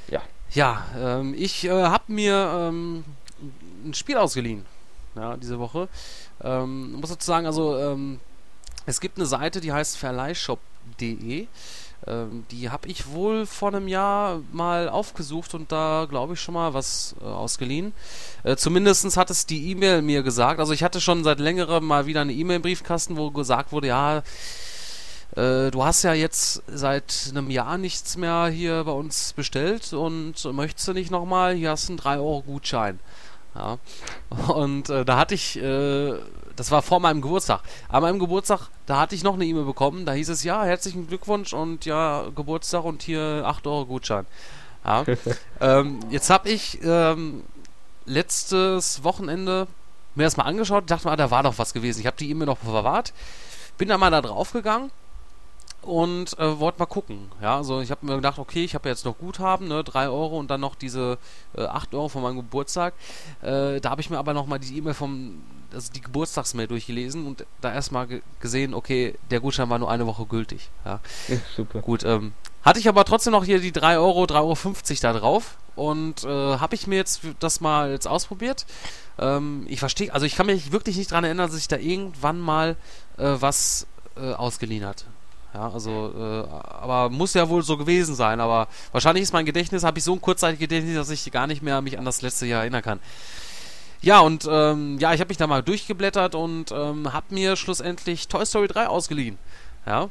Ja. 0.09 0.22
Ja, 0.53 0.86
ähm, 0.97 1.34
ich 1.38 1.66
äh, 1.66 1.70
habe 1.70 2.12
mir 2.12 2.70
ähm, 2.70 3.05
ein 3.86 3.93
Spiel 3.93 4.18
ausgeliehen 4.18 4.66
ja, 5.16 5.38
diese 5.38 5.59
Woche. 5.59 5.88
Ähm, 6.43 6.93
muss 6.93 7.09
dazu 7.09 7.26
sagen, 7.26 7.45
also 7.45 7.78
ähm, 7.78 8.20
es 8.86 8.99
gibt 8.99 9.18
eine 9.18 9.28
Seite, 9.28 9.62
die 9.62 9.72
heißt 9.72 9.97
verleihshop.de. 9.97 11.47
Ähm, 12.07 12.45
die 12.49 12.72
habe 12.72 12.88
ich 12.88 13.12
wohl 13.12 13.45
vor 13.45 13.68
einem 13.70 13.88
Jahr 13.88 14.41
mal 14.51 14.89
aufgesucht 14.89 15.53
und 15.53 15.72
da 15.72 16.07
glaube 16.09 16.34
ich 16.34 16.41
schon 16.41 16.55
mal 16.55 16.74
was 16.74 17.16
äh, 17.22 17.26
ausgeliehen. 17.26 17.93
Äh, 18.43 18.55
Zumindest 18.55 19.16
hat 19.18 19.30
es 19.30 19.45
die 19.45 19.70
E-Mail 19.70 20.01
mir 20.01 20.24
gesagt. 20.24 20.59
Also 20.59 20.74
ich 20.74 20.82
hatte 20.82 20.99
schon 20.99 21.24
seit 21.24 21.39
längerem 21.39 21.86
mal 21.86 22.07
wieder 22.07 22.22
eine 22.22 22.34
E-Mail 22.34 22.55
im 22.55 22.62
Briefkasten, 22.64 23.18
wo 23.18 23.30
gesagt 23.30 23.72
wurde, 23.72 23.88
ja, 23.88 24.24
äh, 25.36 25.72
du 25.72 25.84
hast 25.84 26.04
ja 26.04 26.14
jetzt 26.14 26.62
seit 26.68 27.30
einem 27.30 27.50
Jahr 27.50 27.78
nichts 27.78 28.18
mehr 28.18 28.48
hier 28.48 28.84
bei 28.84 28.92
uns 28.92 29.34
bestellt 29.34 29.94
und 29.94 30.44
möchtest 30.54 30.88
du 30.90 30.94
nicht 30.94 31.10
nochmal? 31.10 31.54
Hier 31.54 31.72
hast 31.72 31.88
du 31.88 31.94
einen 31.94 32.00
3-Euro-Gutschein. 32.00 33.00
Ja. 33.56 33.78
Und 34.54 34.90
äh, 34.90 35.06
da 35.06 35.18
hatte 35.18 35.36
ich, 35.36 35.58
äh, 35.58 36.14
das 36.56 36.72
war 36.72 36.82
vor 36.82 37.00
meinem 37.00 37.22
Geburtstag. 37.22 37.62
An 37.88 38.02
meinem 38.02 38.20
Geburtstag, 38.20 38.70
da 38.86 39.00
hatte 39.00 39.16
ich 39.16 39.24
noch 39.24 39.36
eine 39.36 39.46
E-Mail 39.46 39.64
bekommen. 39.66 40.06
Da 40.06 40.14
hieß 40.14 40.30
es, 40.30 40.44
ja, 40.44 40.64
herzlichen 40.64 41.08
Glückwunsch 41.08 41.54
und 41.54 41.86
ja, 41.86 42.26
Geburtstag 42.36 42.84
und 42.84 43.02
hier 43.02 43.44
8 43.46 43.68
Euro 43.68 43.86
Gutschein. 43.86 44.26
Ja. 44.86 45.06
ähm, 45.62 46.00
jetzt 46.10 46.30
habe 46.30 46.50
ich 46.50 46.80
ähm, 46.84 47.44
letztes 48.06 49.04
Wochenende 49.06 49.68
mir 50.16 50.24
das 50.24 50.36
mal 50.36 50.44
angeschaut, 50.44 50.90
dachte 50.92 51.08
mal, 51.08 51.16
da 51.16 51.32
war 51.32 51.44
doch 51.44 51.58
was 51.58 51.74
gewesen. 51.74 52.02
Ich 52.02 52.06
habe 52.06 52.18
die 52.18 52.30
E-Mail 52.30 52.48
noch 52.48 52.58
verwahrt, 52.58 53.14
bin 53.78 53.88
da 53.88 53.98
mal 53.98 54.12
da 54.12 54.22
drauf 54.22 54.52
gegangen 54.52 54.92
und 55.82 56.38
äh, 56.38 56.60
wollte 56.60 56.80
mal 56.80 56.86
gucken. 56.86 57.32
Ja, 57.42 57.58
also 57.58 57.82
ich 57.82 57.92
habe 57.92 58.06
mir 58.06 58.16
gedacht, 58.16 58.40
okay, 58.40 58.64
ich 58.64 58.76
habe 58.76 58.88
jetzt 58.90 59.06
noch 59.06 59.18
Guthaben, 59.18 59.68
ne, 59.68 59.84
3 59.84 60.10
Euro 60.10 60.38
und 60.38 60.50
dann 60.52 60.62
noch 60.62 60.76
diese 60.76 61.18
äh, 61.56 61.64
8 61.64 61.94
Euro 61.94 62.10
von 62.10 62.22
meinem 62.22 62.38
Geburtstag. 62.38 62.94
Äh, 63.42 63.80
da 63.82 63.90
habe 63.90 64.02
ich 64.02 64.10
mir 64.10 64.20
aber 64.20 64.34
nochmal 64.34 64.60
die 64.60 64.78
E-Mail 64.78 64.94
vom, 64.94 65.42
also 65.74 65.92
die 65.92 66.02
Geburtstagsmail 66.02 66.68
durchgelesen 66.68 67.26
und 67.26 67.46
da 67.62 67.74
erstmal 67.74 68.22
gesehen, 68.40 68.74
okay, 68.74 69.16
der 69.32 69.40
Gutschein 69.40 69.70
war 69.70 69.80
nur 69.80 69.90
eine 69.90 70.06
Woche 70.06 70.26
gültig. 70.26 70.70
Ja, 70.86 71.00
super. 71.56 71.82
Gut, 71.82 72.04
ähm, 72.04 72.34
hatte 72.62 72.80
ich 72.80 72.88
aber 72.88 73.04
trotzdem 73.06 73.34
noch 73.34 73.44
hier 73.44 73.60
die 73.60 73.72
3 73.72 73.98
Euro, 73.98 74.24
3,50 74.26 74.36
Euro 74.38 74.76
da 75.02 75.20
drauf 75.20 75.58
und 75.76 76.24
äh, 76.24 76.28
habe 76.28 76.76
ich 76.76 76.86
mir 76.86 76.98
jetzt 76.98 77.22
das 77.40 77.60
mal 77.60 77.90
jetzt 77.92 78.08
ausprobiert. 78.08 78.68
Ähm, 79.18 79.66
ich 79.68 79.80
verstehe, 79.80 80.14
also 80.14 80.28
ich 80.28 80.36
kann 80.36 80.46
mich 80.46 80.72
wirklich 80.72 80.98
nicht 80.98 81.12
daran 81.12 81.24
erinnern, 81.24 81.50
dass 81.50 81.58
ich 81.58 81.68
da 81.68 81.78
irgendwann 81.78 82.40
mal 82.40 82.76
äh, 83.18 83.36
was 83.40 83.88
äh, 84.16 84.34
ausgeliehen 84.34 84.86
hat. 84.86 85.06
Ja, 85.54 85.70
also, 85.70 86.14
äh, 86.18 86.47
aber 86.49 87.10
muss 87.10 87.34
ja 87.34 87.49
wohl 87.49 87.62
so 87.64 87.78
gewesen 87.78 88.16
sein. 88.16 88.39
Aber 88.39 88.68
wahrscheinlich 88.91 89.24
ist 89.24 89.34
mein 89.34 89.45
Gedächtnis, 89.45 89.84
habe 89.84 89.97
ich 89.99 90.04
so 90.06 90.14
ein 90.14 90.22
kurzzeitiges 90.22 90.62
Gedächtnis, 90.62 90.95
dass 90.95 91.10
ich 91.10 91.30
gar 91.32 91.47
nicht 91.47 91.62
mehr 91.62 91.82
mich 91.82 91.97
an 91.99 92.06
das 92.06 92.22
letzte 92.22 92.45
Jahr 92.45 92.62
erinnern 92.62 92.82
kann. 92.82 92.99
Ja, 94.02 94.20
und 94.22 94.47
ähm, 94.49 94.97
ja, 94.99 95.14
ich 95.14 95.20
habe 95.20 95.30
mich 95.30 95.38
da 95.38 95.47
mal 95.47 95.62
durchgeblättert 95.62 96.34
und 96.36 96.72
ähm, 96.72 97.14
habe 97.14 97.26
mir 97.30 97.56
schlussendlich 97.56 98.28
Toy 98.28 98.45
Story 98.45 98.68
3 98.68 98.88
ausgeliehen. 98.88 99.38
Ja. 99.86 100.10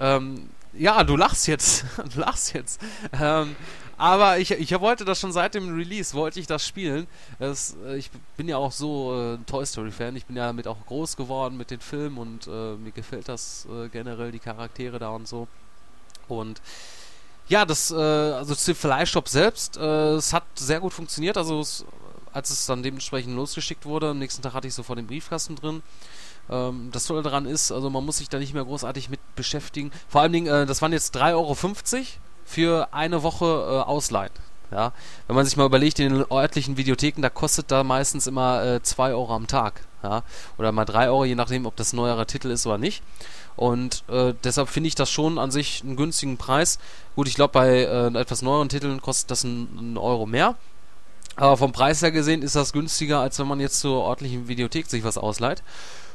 Ähm, 0.00 0.50
Ja, 0.72 1.04
du 1.04 1.16
lachst 1.16 1.46
jetzt. 1.46 1.84
Du 2.14 2.20
lachst 2.20 2.54
jetzt. 2.54 2.80
Ähm, 3.20 3.56
aber 3.98 4.38
ich, 4.38 4.52
ich 4.52 4.80
wollte 4.80 5.04
das 5.04 5.18
schon 5.18 5.32
seit 5.32 5.54
dem 5.54 5.74
Release, 5.74 6.14
wollte 6.14 6.38
ich 6.38 6.46
das 6.46 6.64
spielen. 6.64 7.08
Das, 7.40 7.76
äh, 7.84 7.98
ich 7.98 8.10
bin 8.36 8.48
ja 8.48 8.56
auch 8.56 8.70
so 8.70 9.34
äh, 9.34 9.38
Toy 9.44 9.66
Story-Fan. 9.66 10.14
Ich 10.14 10.26
bin 10.26 10.36
ja 10.36 10.46
damit 10.46 10.68
auch 10.68 10.86
groß 10.86 11.16
geworden 11.16 11.56
mit 11.56 11.72
den 11.72 11.80
Filmen 11.80 12.16
und 12.16 12.46
äh, 12.46 12.76
mir 12.76 12.92
gefällt 12.92 13.28
das 13.28 13.66
äh, 13.70 13.88
generell, 13.88 14.30
die 14.30 14.38
Charaktere 14.38 15.00
da 15.00 15.10
und 15.10 15.26
so. 15.26 15.48
Und 16.28 16.62
ja, 17.48 17.64
das, 17.64 17.90
äh, 17.90 17.96
also 17.96 18.54
zu 18.54 18.72
Fleischshop 18.74 19.28
selbst, 19.28 19.76
äh, 19.76 20.14
es 20.14 20.32
hat 20.32 20.44
sehr 20.54 20.78
gut 20.78 20.92
funktioniert. 20.92 21.36
Also 21.36 21.58
es, 21.58 21.84
als 22.32 22.50
es 22.50 22.66
dann 22.66 22.84
dementsprechend 22.84 23.34
losgeschickt 23.34 23.84
wurde, 23.84 24.10
am 24.10 24.20
nächsten 24.20 24.42
Tag 24.42 24.54
hatte 24.54 24.68
ich 24.68 24.74
so 24.74 24.84
vor 24.84 24.94
dem 24.94 25.08
Briefkasten 25.08 25.56
drin. 25.56 25.82
Ähm, 26.48 26.90
das 26.92 27.06
Tolle 27.06 27.22
daran 27.22 27.46
ist, 27.46 27.72
also 27.72 27.90
man 27.90 28.04
muss 28.04 28.18
sich 28.18 28.28
da 28.28 28.38
nicht 28.38 28.54
mehr 28.54 28.64
großartig 28.64 29.08
mit 29.10 29.18
beschäftigen. 29.34 29.90
Vor 30.08 30.20
allen 30.20 30.32
Dingen, 30.32 30.68
das 30.68 30.82
waren 30.82 30.92
jetzt 30.92 31.16
3,50 31.16 31.34
Euro 31.34 31.56
für 32.48 32.88
eine 32.92 33.22
Woche 33.22 33.44
äh, 33.44 33.88
ausleihen. 33.88 34.32
Ja, 34.70 34.92
wenn 35.26 35.36
man 35.36 35.46
sich 35.46 35.56
mal 35.56 35.64
überlegt, 35.64 35.98
in 35.98 36.12
den 36.12 36.24
örtlichen 36.30 36.76
Videotheken, 36.76 37.22
da 37.22 37.30
kostet 37.30 37.70
da 37.70 37.84
meistens 37.84 38.26
immer 38.26 38.80
2 38.82 39.08
äh, 39.08 39.12
Euro 39.12 39.34
am 39.34 39.46
Tag. 39.46 39.80
Ja, 40.02 40.22
oder 40.58 40.72
mal 40.72 40.84
3 40.84 41.08
Euro, 41.08 41.24
je 41.24 41.34
nachdem, 41.34 41.64
ob 41.64 41.74
das 41.76 41.92
ein 41.92 41.96
neuerer 41.96 42.26
Titel 42.26 42.50
ist 42.50 42.66
oder 42.66 42.78
nicht. 42.78 43.02
Und 43.56 44.04
äh, 44.08 44.34
deshalb 44.44 44.68
finde 44.68 44.88
ich 44.88 44.94
das 44.94 45.10
schon 45.10 45.38
an 45.38 45.50
sich 45.50 45.82
einen 45.82 45.96
günstigen 45.96 46.36
Preis. 46.36 46.78
Gut, 47.16 47.28
ich 47.28 47.34
glaube, 47.34 47.52
bei 47.52 47.68
äh, 47.82 48.18
etwas 48.18 48.42
neueren 48.42 48.68
Titeln 48.68 49.00
kostet 49.00 49.30
das 49.30 49.44
einen 49.44 49.96
Euro 49.96 50.26
mehr. 50.26 50.54
Aber 51.36 51.56
vom 51.56 51.72
Preis 51.72 52.02
her 52.02 52.12
gesehen 52.12 52.42
ist 52.42 52.56
das 52.56 52.72
günstiger, 52.72 53.20
als 53.20 53.38
wenn 53.38 53.48
man 53.48 53.60
jetzt 53.60 53.80
zur 53.80 54.06
örtlichen 54.06 54.48
Videothek 54.48 54.86
sich 54.86 55.02
was 55.02 55.18
ausleiht. 55.18 55.62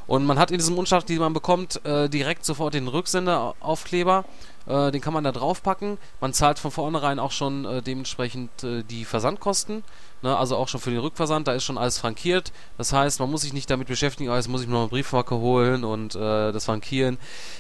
Und 0.08 0.26
man 0.26 0.38
hat 0.38 0.52
in 0.52 0.58
diesem 0.58 0.78
Umschlag, 0.78 1.06
den 1.06 1.20
man 1.20 1.34
bekommt, 1.34 1.84
äh, 1.86 2.10
direkt 2.10 2.46
sofort 2.46 2.74
den 2.74 2.88
Rücksenderaufkleber. 2.88 4.26
Äh, 4.66 4.92
den 4.92 5.02
kann 5.02 5.14
man 5.14 5.24
da 5.24 5.32
draufpacken. 5.32 5.98
Man 6.22 6.34
zahlt 6.34 6.60
von 6.60 6.72
vornherein 6.72 7.20
auch 7.20 7.32
schon 7.32 7.66
äh, 7.66 7.82
dementsprechend 7.82 8.64
äh, 8.64 8.84
die 8.84 9.04
Versandkosten. 9.04 9.84
Ne? 10.22 10.38
Also 10.38 10.56
auch 10.56 10.70
schon 10.70 10.80
für 10.80 10.90
den 10.90 11.00
Rückversand. 11.00 11.48
Da 11.48 11.54
ist 11.54 11.66
schon 11.66 11.78
alles 11.78 11.98
frankiert. 11.98 12.54
Das 12.78 12.94
heißt, 12.94 13.20
man 13.20 13.30
muss 13.30 13.42
sich 13.42 13.54
nicht 13.54 13.70
damit 13.70 13.88
beschäftigen, 13.88 14.30
oh, 14.30 14.36
jetzt 14.36 14.48
muss 14.48 14.62
ich 14.62 14.68
mir 14.68 14.74
noch 14.74 14.82
eine 14.82 14.90
Briefmarke 14.90 15.36
holen 15.36 15.84
und 15.84 16.16
äh, 16.16 16.52
das 16.52 16.66
Frankieren. 16.66 17.18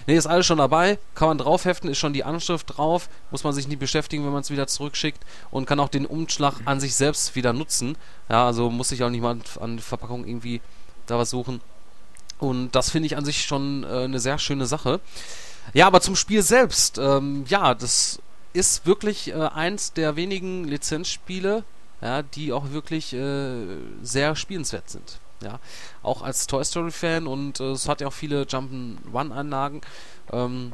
Ne, 0.07 0.15
ist 0.15 0.27
alles 0.27 0.45
schon 0.45 0.59
dabei. 0.59 0.97
Kann 1.13 1.27
man 1.27 1.37
draufheften, 1.37 1.89
ist 1.89 1.97
schon 1.97 2.13
die 2.13 2.23
Anschrift 2.23 2.77
drauf. 2.77 3.09
Muss 3.31 3.43
man 3.43 3.53
sich 3.53 3.67
nicht 3.67 3.79
beschäftigen, 3.79 4.25
wenn 4.25 4.31
man 4.31 4.41
es 4.41 4.49
wieder 4.49 4.67
zurückschickt. 4.67 5.23
Und 5.51 5.65
kann 5.65 5.79
auch 5.79 5.89
den 5.89 6.05
Umschlag 6.05 6.55
an 6.65 6.79
sich 6.79 6.95
selbst 6.95 7.35
wieder 7.35 7.51
nutzen. 7.51 7.97
Ja, 8.29 8.45
also 8.45 8.69
muss 8.69 8.89
sich 8.89 9.03
auch 9.03 9.09
nicht 9.09 9.21
mal 9.21 9.37
an 9.59 9.79
Verpackung 9.79 10.25
irgendwie 10.25 10.61
da 11.05 11.17
was 11.17 11.29
suchen. 11.29 11.59
Und 12.39 12.71
das 12.71 12.89
finde 12.89 13.07
ich 13.07 13.17
an 13.17 13.25
sich 13.25 13.45
schon 13.45 13.83
äh, 13.83 14.03
eine 14.03 14.19
sehr 14.19 14.37
schöne 14.37 14.65
Sache. 14.65 14.99
Ja, 15.73 15.87
aber 15.87 16.01
zum 16.01 16.15
Spiel 16.15 16.41
selbst. 16.41 16.97
Ähm, 16.97 17.45
ja, 17.47 17.73
das 17.73 18.19
ist 18.53 18.85
wirklich 18.85 19.29
äh, 19.29 19.33
eins 19.33 19.93
der 19.93 20.15
wenigen 20.15 20.65
Lizenzspiele, 20.65 21.63
ja, 22.01 22.21
die 22.21 22.53
auch 22.53 22.71
wirklich 22.71 23.13
äh, 23.13 23.65
sehr 24.01 24.35
spielenswert 24.35 24.89
sind. 24.89 25.19
Ja, 25.41 25.59
auch 26.03 26.21
als 26.21 26.47
Toy 26.47 26.63
Story 26.63 26.91
Fan 26.91 27.27
und 27.27 27.59
äh, 27.59 27.71
es 27.71 27.89
hat 27.89 28.01
ja 28.01 28.07
auch 28.07 28.13
viele 28.13 28.43
Jump'n'Run-Anlagen. 28.43 29.81
Ähm, 30.31 30.73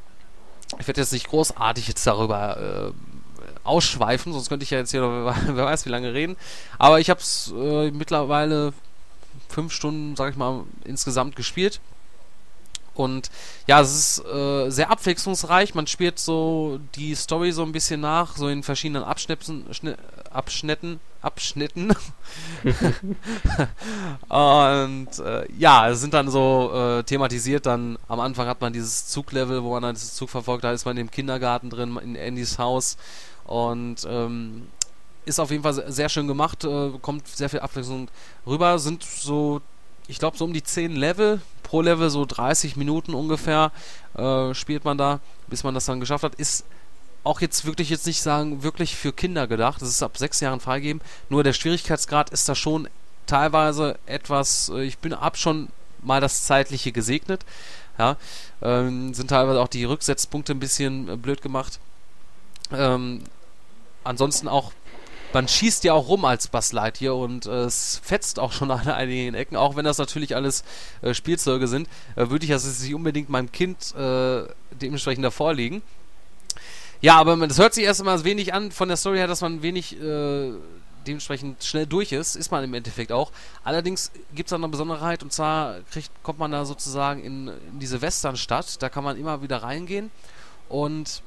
ich 0.77 0.87
werde 0.87 1.01
jetzt 1.01 1.13
nicht 1.13 1.27
großartig 1.27 1.87
jetzt 1.87 2.05
darüber 2.05 2.91
äh, 2.91 2.91
ausschweifen, 3.63 4.33
sonst 4.33 4.49
könnte 4.49 4.63
ich 4.63 4.69
ja 4.69 4.77
jetzt 4.77 4.91
hier, 4.91 5.01
wer 5.47 5.65
weiß, 5.65 5.85
wie 5.85 5.89
lange 5.89 6.13
reden. 6.13 6.35
Aber 6.77 6.99
ich 6.99 7.09
habe 7.09 7.19
es 7.19 7.51
äh, 7.55 7.89
mittlerweile 7.91 8.73
fünf 9.47 9.73
Stunden, 9.73 10.15
sag 10.15 10.31
ich 10.31 10.37
mal, 10.37 10.63
insgesamt 10.85 11.35
gespielt. 11.35 11.79
Und 12.99 13.31
ja, 13.65 13.79
es 13.79 13.95
ist 13.95 14.25
äh, 14.25 14.69
sehr 14.69 14.91
abwechslungsreich. 14.91 15.73
Man 15.73 15.87
spielt 15.87 16.19
so 16.19 16.81
die 16.95 17.15
Story 17.15 17.53
so 17.53 17.63
ein 17.63 17.71
bisschen 17.71 18.01
nach, 18.01 18.35
so 18.35 18.49
in 18.49 18.61
verschiedenen 18.61 19.03
Abschnitten, 19.03 19.65
Abschnitten, 20.29 20.99
Abschnitten. 21.21 21.91
und 24.27 25.19
äh, 25.19 25.51
ja, 25.57 25.89
es 25.89 26.01
sind 26.01 26.13
dann 26.13 26.29
so 26.29 26.71
äh, 26.73 27.03
thematisiert. 27.03 27.65
Dann 27.65 27.97
am 28.09 28.19
Anfang 28.19 28.47
hat 28.47 28.59
man 28.59 28.73
dieses 28.73 29.07
Zuglevel, 29.07 29.63
wo 29.63 29.71
man 29.71 29.83
dann 29.83 29.95
dieses 29.95 30.15
Zug 30.15 30.29
verfolgt. 30.29 30.65
Da 30.65 30.73
ist 30.73 30.83
man 30.83 30.97
im 30.97 31.09
Kindergarten 31.09 31.69
drin, 31.69 31.97
in 32.03 32.17
Andys 32.17 32.59
Haus. 32.59 32.97
Und 33.45 34.05
ähm, 34.09 34.67
ist 35.29 35.39
auf 35.39 35.51
jeden 35.51 35.63
Fall 35.63 35.91
sehr 35.91 36.09
schön 36.09 36.27
gemacht, 36.27 36.65
äh, 36.65 36.91
kommt 37.01 37.27
sehr 37.27 37.49
viel 37.49 37.59
Abwechslung 37.59 38.09
rüber. 38.45 38.79
Sind 38.79 39.03
so, 39.03 39.61
ich 40.07 40.19
glaube, 40.19 40.37
so 40.37 40.45
um 40.45 40.53
die 40.53 40.63
10 40.63 40.95
Level. 40.95 41.41
Pro 41.63 41.81
Level 41.81 42.09
so 42.09 42.25
30 42.25 42.75
Minuten 42.75 43.13
ungefähr 43.13 43.71
äh, 44.15 44.53
spielt 44.55 44.83
man 44.83 44.97
da, 44.97 45.19
bis 45.47 45.63
man 45.63 45.75
das 45.75 45.85
dann 45.85 45.99
geschafft 45.99 46.23
hat. 46.23 46.35
Ist 46.35 46.65
auch 47.23 47.41
jetzt 47.41 47.65
wirklich 47.65 47.89
jetzt 47.89 48.07
nicht 48.07 48.21
sagen, 48.21 48.63
wirklich 48.63 48.95
für 48.95 49.13
Kinder 49.13 49.45
gedacht. 49.47 49.81
Das 49.81 49.89
ist 49.89 50.01
ab 50.01 50.17
6 50.17 50.39
Jahren 50.39 50.59
freigegeben. 50.59 51.01
Nur 51.29 51.43
der 51.43 51.53
Schwierigkeitsgrad 51.53 52.31
ist 52.31 52.49
da 52.49 52.55
schon 52.55 52.89
teilweise 53.27 53.99
etwas, 54.07 54.69
äh, 54.69 54.83
ich 54.83 54.97
bin 54.97 55.13
ab 55.13 55.37
schon 55.37 55.69
mal 56.01 56.21
das 56.21 56.43
Zeitliche 56.45 56.91
gesegnet. 56.91 57.45
Ja, 57.99 58.15
ähm, 58.61 59.13
sind 59.13 59.29
teilweise 59.29 59.59
auch 59.59 59.67
die 59.67 59.83
Rücksetzpunkte 59.83 60.53
ein 60.53 60.59
bisschen 60.59 61.09
äh, 61.09 61.17
blöd 61.17 61.41
gemacht. 61.41 61.79
Ähm, 62.71 63.23
ansonsten 64.03 64.47
auch 64.47 64.71
man 65.33 65.47
schießt 65.47 65.83
ja 65.83 65.93
auch 65.93 66.07
rum 66.07 66.25
als 66.25 66.47
Buzz 66.47 66.71
Lightyear 66.71 67.15
und 67.15 67.45
äh, 67.45 67.63
es 67.63 68.01
fetzt 68.03 68.39
auch 68.39 68.51
schon 68.51 68.71
an 68.71 68.87
einigen 68.87 69.35
Ecken, 69.35 69.55
auch 69.55 69.75
wenn 69.75 69.85
das 69.85 69.97
natürlich 69.97 70.35
alles 70.35 70.63
äh, 71.01 71.13
Spielzeuge 71.13 71.67
sind, 71.67 71.87
äh, 72.15 72.29
würde 72.29 72.45
ich 72.45 72.51
das 72.51 72.81
nicht 72.81 72.95
unbedingt 72.95 73.29
meinem 73.29 73.51
Kind 73.51 73.95
äh, 73.95 74.43
dementsprechend 74.71 75.25
davor 75.25 75.53
legen. 75.53 75.81
Ja, 77.01 77.15
aber 77.15 77.35
das 77.47 77.59
hört 77.59 77.73
sich 77.73 77.85
erst 77.85 78.01
einmal 78.01 78.23
wenig 78.25 78.53
an 78.53 78.71
von 78.71 78.89
der 78.89 78.97
Story 78.97 79.17
her, 79.17 79.27
dass 79.27 79.39
man 79.39 79.61
wenig 79.61 80.01
äh, 80.01 80.51
dementsprechend 81.07 81.63
schnell 81.63 81.85
durch 81.85 82.11
ist, 82.11 82.35
ist 82.35 82.51
man 82.51 82.63
im 82.63 82.73
Endeffekt 82.73 83.11
auch. 83.11 83.31
Allerdings 83.63 84.11
gibt 84.35 84.49
es 84.49 84.53
eine 84.53 84.67
Besonderheit 84.67 85.23
und 85.23 85.31
zwar 85.31 85.79
kriegt, 85.91 86.11
kommt 86.23 86.39
man 86.39 86.51
da 86.51 86.65
sozusagen 86.65 87.23
in, 87.23 87.47
in 87.47 87.79
diese 87.79 88.01
Westernstadt, 88.01 88.81
da 88.81 88.89
kann 88.89 89.05
man 89.05 89.17
immer 89.17 89.41
wieder 89.41 89.63
reingehen 89.63 90.11
und 90.67 91.21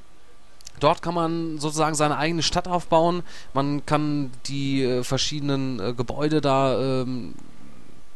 Dort 0.82 1.00
kann 1.00 1.14
man 1.14 1.58
sozusagen 1.58 1.94
seine 1.94 2.16
eigene 2.16 2.42
Stadt 2.42 2.66
aufbauen. 2.66 3.22
Man 3.54 3.86
kann 3.86 4.32
die 4.46 4.82
äh, 4.82 5.04
verschiedenen 5.04 5.78
äh, 5.78 5.92
Gebäude 5.92 6.40
da 6.40 7.02
ähm, 7.02 7.34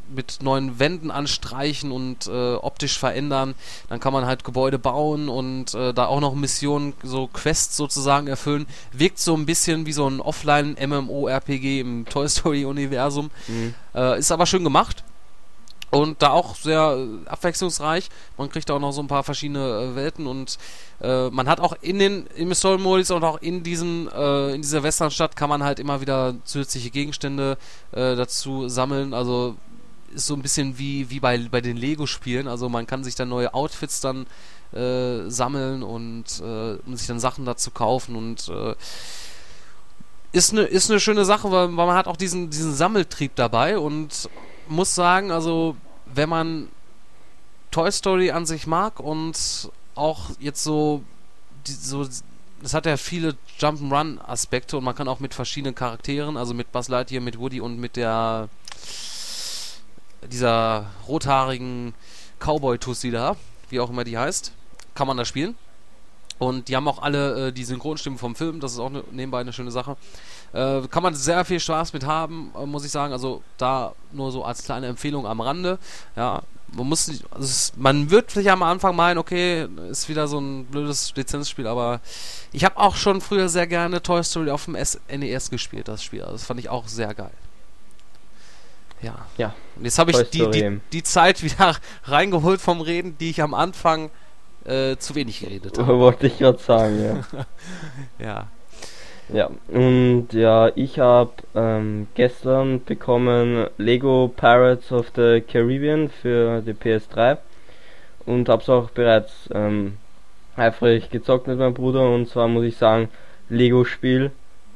mit 0.09 0.39
neuen 0.43 0.79
Wänden 0.79 1.11
anstreichen 1.11 1.93
und 1.93 2.27
äh, 2.27 2.55
optisch 2.55 2.99
verändern. 2.99 3.55
Dann 3.89 4.01
kann 4.01 4.13
man 4.13 4.27
halt 4.27 4.45
Gebäude 4.45 4.79
bauen 4.79 5.29
und 5.29 5.75
äh, 5.75 5.93
da 5.95 6.07
auch 6.07 6.21
noch 6.21 6.35
Missionen, 6.35 6.95
so 7.03 7.29
Quests 7.29 7.77
sozusagen 7.77 8.27
erfüllen. 8.27 8.67
Wirkt 8.93 9.19
so 9.19 9.35
ein 9.37 9.47
bisschen 9.47 9.87
wie 9.87 9.93
so 9.93 10.09
ein 10.09 10.21
Offline-MMO-RPG 10.21 11.81
im 11.81 12.05
Toy 12.11 12.29
Story-Universum. 12.29 13.31
Mhm. 13.47 13.75
Äh, 13.95 14.19
ist 14.19 14.33
aber 14.33 14.47
schön 14.47 14.65
gemacht. 14.65 15.05
Und 15.91 16.21
da 16.21 16.31
auch 16.31 16.57
sehr 16.57 16.97
äh, 16.99 17.29
abwechslungsreich. 17.29 18.09
Man 18.37 18.51
kriegt 18.51 18.71
auch 18.71 18.81
noch 18.81 18.93
so 18.93 19.01
ein 19.01 19.07
paar 19.07 19.23
verschiedene 19.23 19.93
äh, 19.93 19.97
Welten 19.97 20.27
und 20.27 20.59
äh, 21.01 21.31
man 21.31 21.49
hat 21.49 21.61
auch 21.61 21.77
in 21.81 21.99
den 21.99 22.27
im 22.35 22.53
Story 22.55 22.83
und 22.83 23.25
auch 23.25 23.41
in 23.41 23.63
diesen 23.63 24.11
äh, 24.11 24.55
in 24.55 24.63
dieser 24.63 24.83
Westernstadt 24.83 25.37
kann 25.37 25.49
man 25.49 25.63
halt 25.63 25.79
immer 25.79 26.01
wieder 26.01 26.35
zusätzliche 26.45 26.91
Gegenstände 26.91 27.57
äh, 27.93 28.17
dazu 28.17 28.69
sammeln. 28.69 29.15
Also 29.15 29.57
ist 30.13 30.27
so 30.27 30.35
ein 30.35 30.43
bisschen 30.43 30.79
wie 30.79 31.09
wie 31.09 31.21
bei 31.21 31.39
bei 31.51 31.61
den 31.61 31.77
Lego 31.77 32.07
Spielen. 32.07 32.49
Also 32.49 32.69
man 32.69 32.87
kann 32.87 33.05
sich 33.05 33.15
dann 33.15 33.29
neue 33.29 33.55
Outfits 33.55 34.01
dann 34.01 34.27
äh, 34.73 35.31
sammeln 35.31 35.85
und 35.85 36.43
um 36.43 36.97
sich 36.97 37.07
dann 37.07 37.21
Sachen 37.21 37.45
dazu 37.45 37.71
kaufen 37.71 38.17
und 38.17 38.51
ist 40.33 40.53
eine 40.53 40.63
ist 40.63 40.91
eine 40.91 41.01
schöne 41.01 41.25
Sache, 41.25 41.51
weil, 41.51 41.69
weil 41.77 41.87
man 41.87 41.97
hat 41.97 42.09
auch 42.09 42.17
diesen 42.17 42.51
diesen 42.51 42.75
Sammeltrieb 42.75 43.37
dabei 43.37 43.79
und 43.79 44.29
muss 44.69 44.95
sagen, 44.95 45.31
also 45.31 45.77
wenn 46.07 46.29
man 46.29 46.69
Toy 47.71 47.91
Story 47.91 48.31
an 48.31 48.47
sich 48.47 48.67
mag 48.67 49.01
und 49.01 49.71
auch 49.95 50.31
jetzt 50.39 50.63
so, 50.63 51.03
die, 51.67 51.73
so 51.73 52.07
es 52.63 52.75
hat 52.75 52.87
ja 52.87 52.97
viele 52.97 53.37
Jump'n'Run-Aspekte 53.59 54.77
und 54.77 54.85
man 54.85 54.95
kann 54.95 55.09
auch 55.09 55.21
mit 55.21 55.35
verschiedenen 55.35 55.75
Charakteren, 55.75 56.37
also 56.37 56.55
mit 56.55 56.73
Buzz 56.73 56.89
Lightyear, 56.89 57.23
mit 57.23 57.39
Woody 57.39 57.61
und 57.61 57.79
mit 57.79 57.97
der 57.97 58.49
dieser 60.23 60.87
rothaarigen 61.07 61.95
Cowboy-Tussi 62.41 63.11
da, 63.11 63.37
wie 63.69 63.81
auch 63.81 63.91
immer 63.91 64.05
die 64.05 64.19
heißt, 64.19 64.53
kann 64.95 65.07
man 65.07 65.17
da 65.17 65.25
spielen. 65.25 65.55
Und 66.39 66.69
die 66.69 66.77
haben 66.77 66.89
auch 66.89 67.01
alle 67.01 67.49
äh, 67.49 67.53
die 67.53 67.65
Synchronstimmen 67.65 68.19
vom 68.19 68.35
Film, 68.35 68.61
das 68.61 68.73
ist 68.73 68.79
auch 68.79 68.91
ne, 68.91 69.05
nebenbei 69.11 69.41
eine 69.41 69.53
schöne 69.53 69.71
Sache. 69.71 69.97
Äh, 70.57 70.89
kann 70.89 71.03
man 71.03 71.15
sehr 71.15 71.45
viel 71.45 71.61
Spaß 71.61 71.93
mit 71.93 72.07
haben, 72.07 72.51
äh, 72.59 72.65
muss 72.65 72.85
ich 72.85 72.91
sagen. 72.91 73.13
Also 73.13 73.43
da 73.59 73.93
nur 74.13 74.33
so 74.33 74.43
als 74.43 74.65
kleine 74.65 74.87
Empfehlung 74.87 75.27
am 75.27 75.43
Rande. 75.43 75.79
Ja, 76.17 76.43
man 76.73 76.89
muss 76.89 77.09
nicht, 77.09 77.25
also 77.31 77.45
es, 77.45 77.73
man 77.77 78.11
wird 78.11 78.33
vielleicht 78.33 78.49
am 78.49 78.63
Anfang 78.63 78.97
meinen, 78.97 79.19
okay, 79.19 79.69
ist 79.91 80.09
wieder 80.09 80.27
so 80.29 80.41
ein 80.41 80.65
blödes 80.65 81.15
Lizenzspiel, 81.15 81.67
aber 81.67 82.01
ich 82.53 82.65
habe 82.65 82.79
auch 82.79 82.97
schon 82.97 83.21
früher 83.21 83.51
sehr 83.51 83.67
gerne 83.67 84.03
Toy 84.03 84.25
Story 84.25 84.51
auf 84.51 84.65
dem 84.65 84.73
NES 84.73 84.99
e 85.09 85.51
gespielt, 85.51 85.89
das 85.89 86.03
Spiel. 86.03 86.23
Also 86.23 86.33
das 86.33 86.45
fand 86.45 86.59
ich 86.59 86.71
auch 86.71 86.89
sehr 86.89 87.13
geil. 87.13 87.31
Ja. 89.03 89.15
Ja. 89.37 89.55
Und 89.77 89.85
jetzt 89.85 89.99
habe 89.99 90.11
ich 90.11 90.23
die, 90.31 90.51
die, 90.51 90.81
die 90.91 91.03
Zeit 91.03 91.43
wieder 91.43 91.77
reingeholt 92.05 92.63
vom 92.63 92.81
Reden, 92.81 93.19
die 93.19 93.29
ich 93.29 93.43
am 93.43 93.53
Anfang 93.53 94.11
äh, 94.65 94.97
zu 94.97 95.15
wenig 95.15 95.41
geredet 95.41 95.79
haben. 95.79 95.87
Wollte 95.99 96.29
ich 96.29 96.39
gerade 96.39 96.59
sagen, 96.59 97.05
ja. 97.05 97.47
ja. 98.19 98.49
Ja, 99.29 99.51
und 99.69 100.29
ja, 100.31 100.71
ich 100.77 101.01
habe 101.01 101.33
ähm, 101.57 102.07
gestern 102.15 102.85
bekommen 102.85 103.67
Lego 103.77 104.33
Pirates 104.37 104.93
of 104.93 105.11
the 105.17 105.41
Caribbean 105.41 106.09
für 106.09 106.61
die 106.61 106.75
PS3 106.75 107.39
und 108.25 108.49
habe 108.49 108.63
es 108.63 108.69
auch 108.69 108.91
bereits 108.91 109.49
ähm, 109.53 109.97
eifrig 110.55 111.11
gezockt 111.11 111.49
mit 111.49 111.59
meinem 111.59 111.75
Bruder. 111.75 112.09
Und 112.09 112.29
zwar 112.29 112.47
muss 112.47 112.65
ich 112.67 112.77
sagen, 112.77 113.09
Lego-Spiel, 113.49 114.27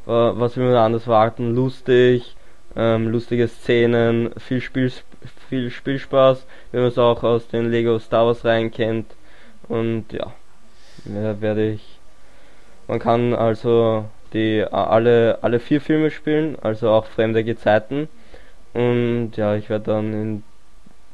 äh, 0.07 0.11
was 0.11 0.57
will 0.57 0.65
man 0.65 0.75
anders 0.75 1.07
warten, 1.07 1.55
lustig, 1.55 2.35
ähm, 2.75 3.07
lustige 3.07 3.47
Szenen, 3.47 4.33
viel, 4.37 4.61
Spiel, 4.61 4.93
viel 5.49 5.71
Spielspaß, 5.71 6.45
wie 6.73 6.79
man 6.79 6.87
es 6.87 6.99
auch 6.99 7.23
aus 7.23 7.47
den 7.47 7.71
Lego 7.71 8.01
Star 8.01 8.27
Wars 8.27 8.45
Reihen 8.45 8.73
kennt. 8.73 9.15
Und 9.69 10.07
ja, 10.13 10.33
werde 11.05 11.71
ich, 11.71 12.01
man 12.89 12.99
kann 12.99 13.33
also 13.33 14.07
die 14.33 14.65
alle, 14.71 15.39
alle 15.43 15.61
vier 15.61 15.81
Filme 15.81 16.11
spielen, 16.11 16.57
also 16.63 16.91
auch 16.91 17.07
Fremde 17.07 17.45
Gezeiten. 17.45 18.09
Und 18.73 19.33
ja, 19.37 19.57
ich 19.57 19.69
werde 19.69 19.87
dann 19.87 20.13
in 20.13 20.43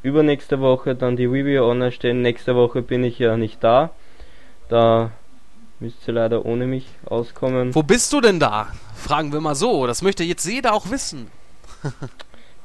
übernächste 0.02 0.60
Woche 0.60 0.94
dann 0.94 1.16
die 1.16 1.24
Review 1.24 1.64
online 1.64 1.92
stellen. 1.92 2.22
Nächste 2.22 2.54
Woche 2.54 2.82
bin 2.82 3.02
ich 3.04 3.18
ja 3.18 3.36
nicht 3.36 3.62
da. 3.64 3.90
Da 4.68 5.10
müsst 5.80 6.06
ihr 6.06 6.14
leider 6.14 6.44
ohne 6.46 6.66
mich 6.66 6.86
auskommen. 7.04 7.74
Wo 7.74 7.82
bist 7.82 8.12
du 8.12 8.20
denn 8.20 8.38
da? 8.38 8.68
Fragen 8.94 9.32
wir 9.32 9.40
mal 9.40 9.54
so. 9.54 9.86
Das 9.86 10.02
möchte 10.02 10.24
jetzt 10.24 10.44
jeder 10.44 10.74
auch 10.74 10.90
wissen. 10.90 11.30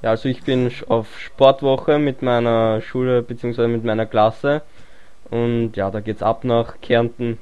ja, 0.01 0.11
also 0.11 0.29
ich 0.29 0.43
bin 0.43 0.71
auf 0.87 1.07
Sportwoche 1.19 1.99
mit 1.99 2.21
meiner 2.21 2.81
Schule 2.81 3.21
bzw. 3.21 3.67
mit 3.67 3.83
meiner 3.83 4.05
Klasse. 4.05 4.61
Und 5.29 5.75
ja, 5.75 5.89
da 5.89 6.01
geht's 6.01 6.21
ab 6.21 6.43
nach 6.43 6.79
Kärnten. 6.81 7.37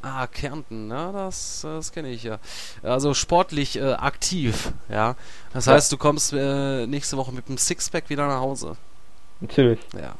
Ah, 0.00 0.26
Kärnten, 0.28 0.90
ja, 0.90 1.10
das, 1.10 1.62
das 1.62 1.90
kenne 1.90 2.10
ich 2.10 2.22
ja. 2.22 2.38
Also 2.82 3.14
sportlich 3.14 3.76
äh, 3.76 3.94
aktiv, 3.94 4.72
ja. 4.88 5.16
Das 5.52 5.66
ja. 5.66 5.72
heißt, 5.72 5.90
du 5.90 5.96
kommst 5.96 6.32
äh, 6.32 6.86
nächste 6.86 7.16
Woche 7.16 7.32
mit 7.32 7.48
einem 7.48 7.58
Sixpack 7.58 8.08
wieder 8.08 8.28
nach 8.28 8.40
Hause. 8.40 8.76
Natürlich. 9.40 9.80
Ja. 9.94 10.14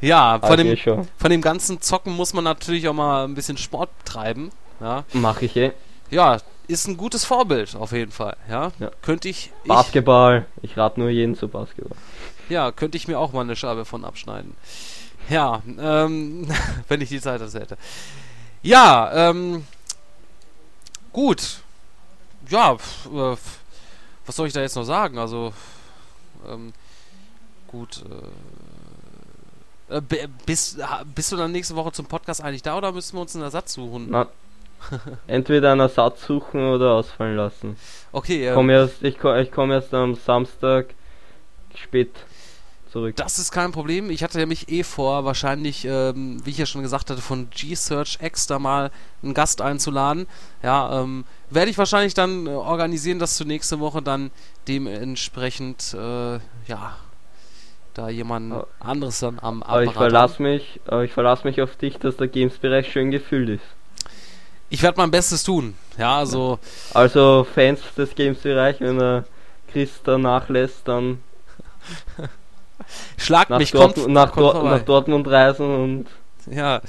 ja, 0.00 0.38
von 0.40 0.56
dem, 0.58 0.76
von 0.76 1.30
dem 1.30 1.40
ganzen 1.40 1.80
Zocken 1.80 2.14
muss 2.14 2.34
man 2.34 2.44
natürlich 2.44 2.86
auch 2.86 2.94
mal 2.94 3.24
ein 3.24 3.34
bisschen 3.34 3.56
Sport 3.56 3.90
treiben. 4.04 4.50
Ja. 4.80 5.04
Mach 5.12 5.40
ich 5.40 5.56
eh. 5.56 5.72
Ja, 6.10 6.38
ist 6.68 6.86
ein 6.86 6.96
gutes 6.96 7.24
Vorbild 7.24 7.74
auf 7.76 7.92
jeden 7.92 8.12
Fall. 8.12 8.36
Ja, 8.48 8.72
ja. 8.78 8.90
könnte 9.02 9.28
ich, 9.28 9.52
ich. 9.62 9.68
Basketball. 9.68 10.46
Ich 10.62 10.76
rate 10.76 11.00
nur 11.00 11.08
jeden 11.08 11.34
zu 11.34 11.48
Basketball. 11.48 11.96
Ja, 12.48 12.72
könnte 12.72 12.96
ich 12.96 13.08
mir 13.08 13.18
auch 13.18 13.32
mal 13.32 13.42
eine 13.42 13.56
Scheibe 13.56 13.84
von 13.84 14.04
abschneiden. 14.04 14.54
Ja, 15.30 15.62
ähm, 15.78 16.48
wenn 16.88 17.00
ich 17.00 17.08
die 17.08 17.20
Zeit 17.20 17.40
das 17.40 17.54
hätte. 17.54 17.78
Ja, 18.62 19.30
ähm, 19.30 19.64
gut. 21.12 21.60
Ja, 22.48 22.72
äh, 22.72 23.36
was 24.26 24.36
soll 24.36 24.48
ich 24.48 24.52
da 24.52 24.60
jetzt 24.60 24.76
noch 24.76 24.84
sagen? 24.84 25.18
Also, 25.18 25.52
ähm, 26.48 26.72
gut. 27.68 28.04
Äh, 29.88 29.96
äh 29.96 30.28
bist, 30.44 30.78
bist 31.14 31.32
du 31.32 31.36
dann 31.36 31.52
nächste 31.52 31.76
Woche 31.76 31.92
zum 31.92 32.06
Podcast 32.06 32.42
eigentlich 32.42 32.62
da 32.62 32.76
oder 32.76 32.92
müssen 32.92 33.16
wir 33.16 33.20
uns 33.20 33.34
einen 33.34 33.44
Ersatz 33.44 33.74
suchen? 33.74 34.08
Na, 34.10 34.26
entweder 35.26 35.72
einen 35.72 35.80
Ersatz 35.80 36.26
suchen 36.26 36.68
oder 36.68 36.92
ausfallen 36.92 37.36
lassen. 37.36 37.76
Okay. 38.12 38.48
Ähm, 38.48 38.54
komm 38.54 38.70
erst, 38.70 39.02
ich, 39.02 39.22
ich 39.22 39.52
komme 39.52 39.74
erst 39.74 39.94
am 39.94 40.14
Samstag 40.14 40.94
spät 41.74 42.10
zurück. 42.90 43.16
Das 43.16 43.38
ist 43.38 43.52
kein 43.52 43.72
Problem. 43.72 44.10
Ich 44.10 44.22
hatte 44.22 44.40
ja 44.40 44.46
mich 44.46 44.68
eh 44.70 44.82
vor, 44.82 45.24
wahrscheinlich, 45.24 45.84
ähm, 45.84 46.40
wie 46.44 46.50
ich 46.50 46.58
ja 46.58 46.66
schon 46.66 46.82
gesagt 46.82 47.10
hatte, 47.10 47.22
von 47.22 47.48
G-Search 47.50 48.18
X 48.20 48.46
da 48.46 48.58
mal 48.58 48.90
einen 49.22 49.34
Gast 49.34 49.60
einzuladen. 49.60 50.26
Ja, 50.62 51.00
ähm, 51.00 51.24
werde 51.48 51.70
ich 51.70 51.78
wahrscheinlich 51.78 52.14
dann 52.14 52.46
äh, 52.46 52.50
organisieren, 52.50 53.18
dass 53.18 53.36
du 53.38 53.44
nächste 53.44 53.80
Woche 53.80 54.02
dann 54.02 54.30
dementsprechend, 54.68 55.94
äh, 55.94 56.34
ja, 56.66 56.96
da 57.94 58.08
jemand 58.08 58.52
oh. 58.52 58.66
anderes 58.78 59.20
dann 59.20 59.38
am 59.40 59.62
Aber 59.62 59.82
ich 59.82 59.92
verlasse 59.92 60.42
mich, 60.42 60.80
aber 60.86 61.04
ich 61.04 61.12
verlasse 61.12 61.46
mich 61.46 61.60
auf 61.60 61.76
dich, 61.76 61.98
dass 61.98 62.16
der 62.16 62.28
Games-Bereich 62.28 62.90
schön 62.90 63.10
gefüllt 63.10 63.48
ist. 63.48 63.64
Ich 64.72 64.82
werde 64.82 64.98
mein 64.98 65.10
Bestes 65.10 65.42
tun. 65.42 65.74
Ja, 65.98 66.18
also. 66.18 66.60
Also 66.94 67.44
Fans 67.52 67.80
des 67.96 68.14
Games-Bereichs, 68.14 68.80
wenn 68.80 69.00
er 69.00 69.24
Chris 69.72 70.00
da 70.04 70.16
nachlässt, 70.16 70.86
dann 70.86 71.20
Schlag 73.16 73.50
nach 73.50 73.58
mich, 73.58 73.72
Dort, 73.72 73.94
kommt, 73.94 74.08
nach, 74.08 74.32
kommt 74.32 74.64
nach 74.64 74.82
Dortmund 74.82 75.28
reisen 75.28 75.66
und. 75.66 76.06
Ja. 76.50 76.80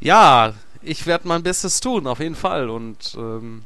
Ja, 0.00 0.54
ich 0.82 1.06
werde 1.06 1.28
mein 1.28 1.42
Bestes 1.42 1.80
tun, 1.80 2.06
auf 2.06 2.20
jeden 2.20 2.34
Fall. 2.34 2.70
Und 2.70 3.14
ähm, 3.16 3.64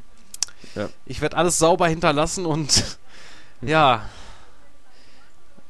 ja. 0.75 0.89
ich 1.05 1.21
werde 1.21 1.37
alles 1.37 1.57
sauber 1.57 1.87
hinterlassen 1.87 2.45
und 2.45 2.97
ja. 3.61 4.07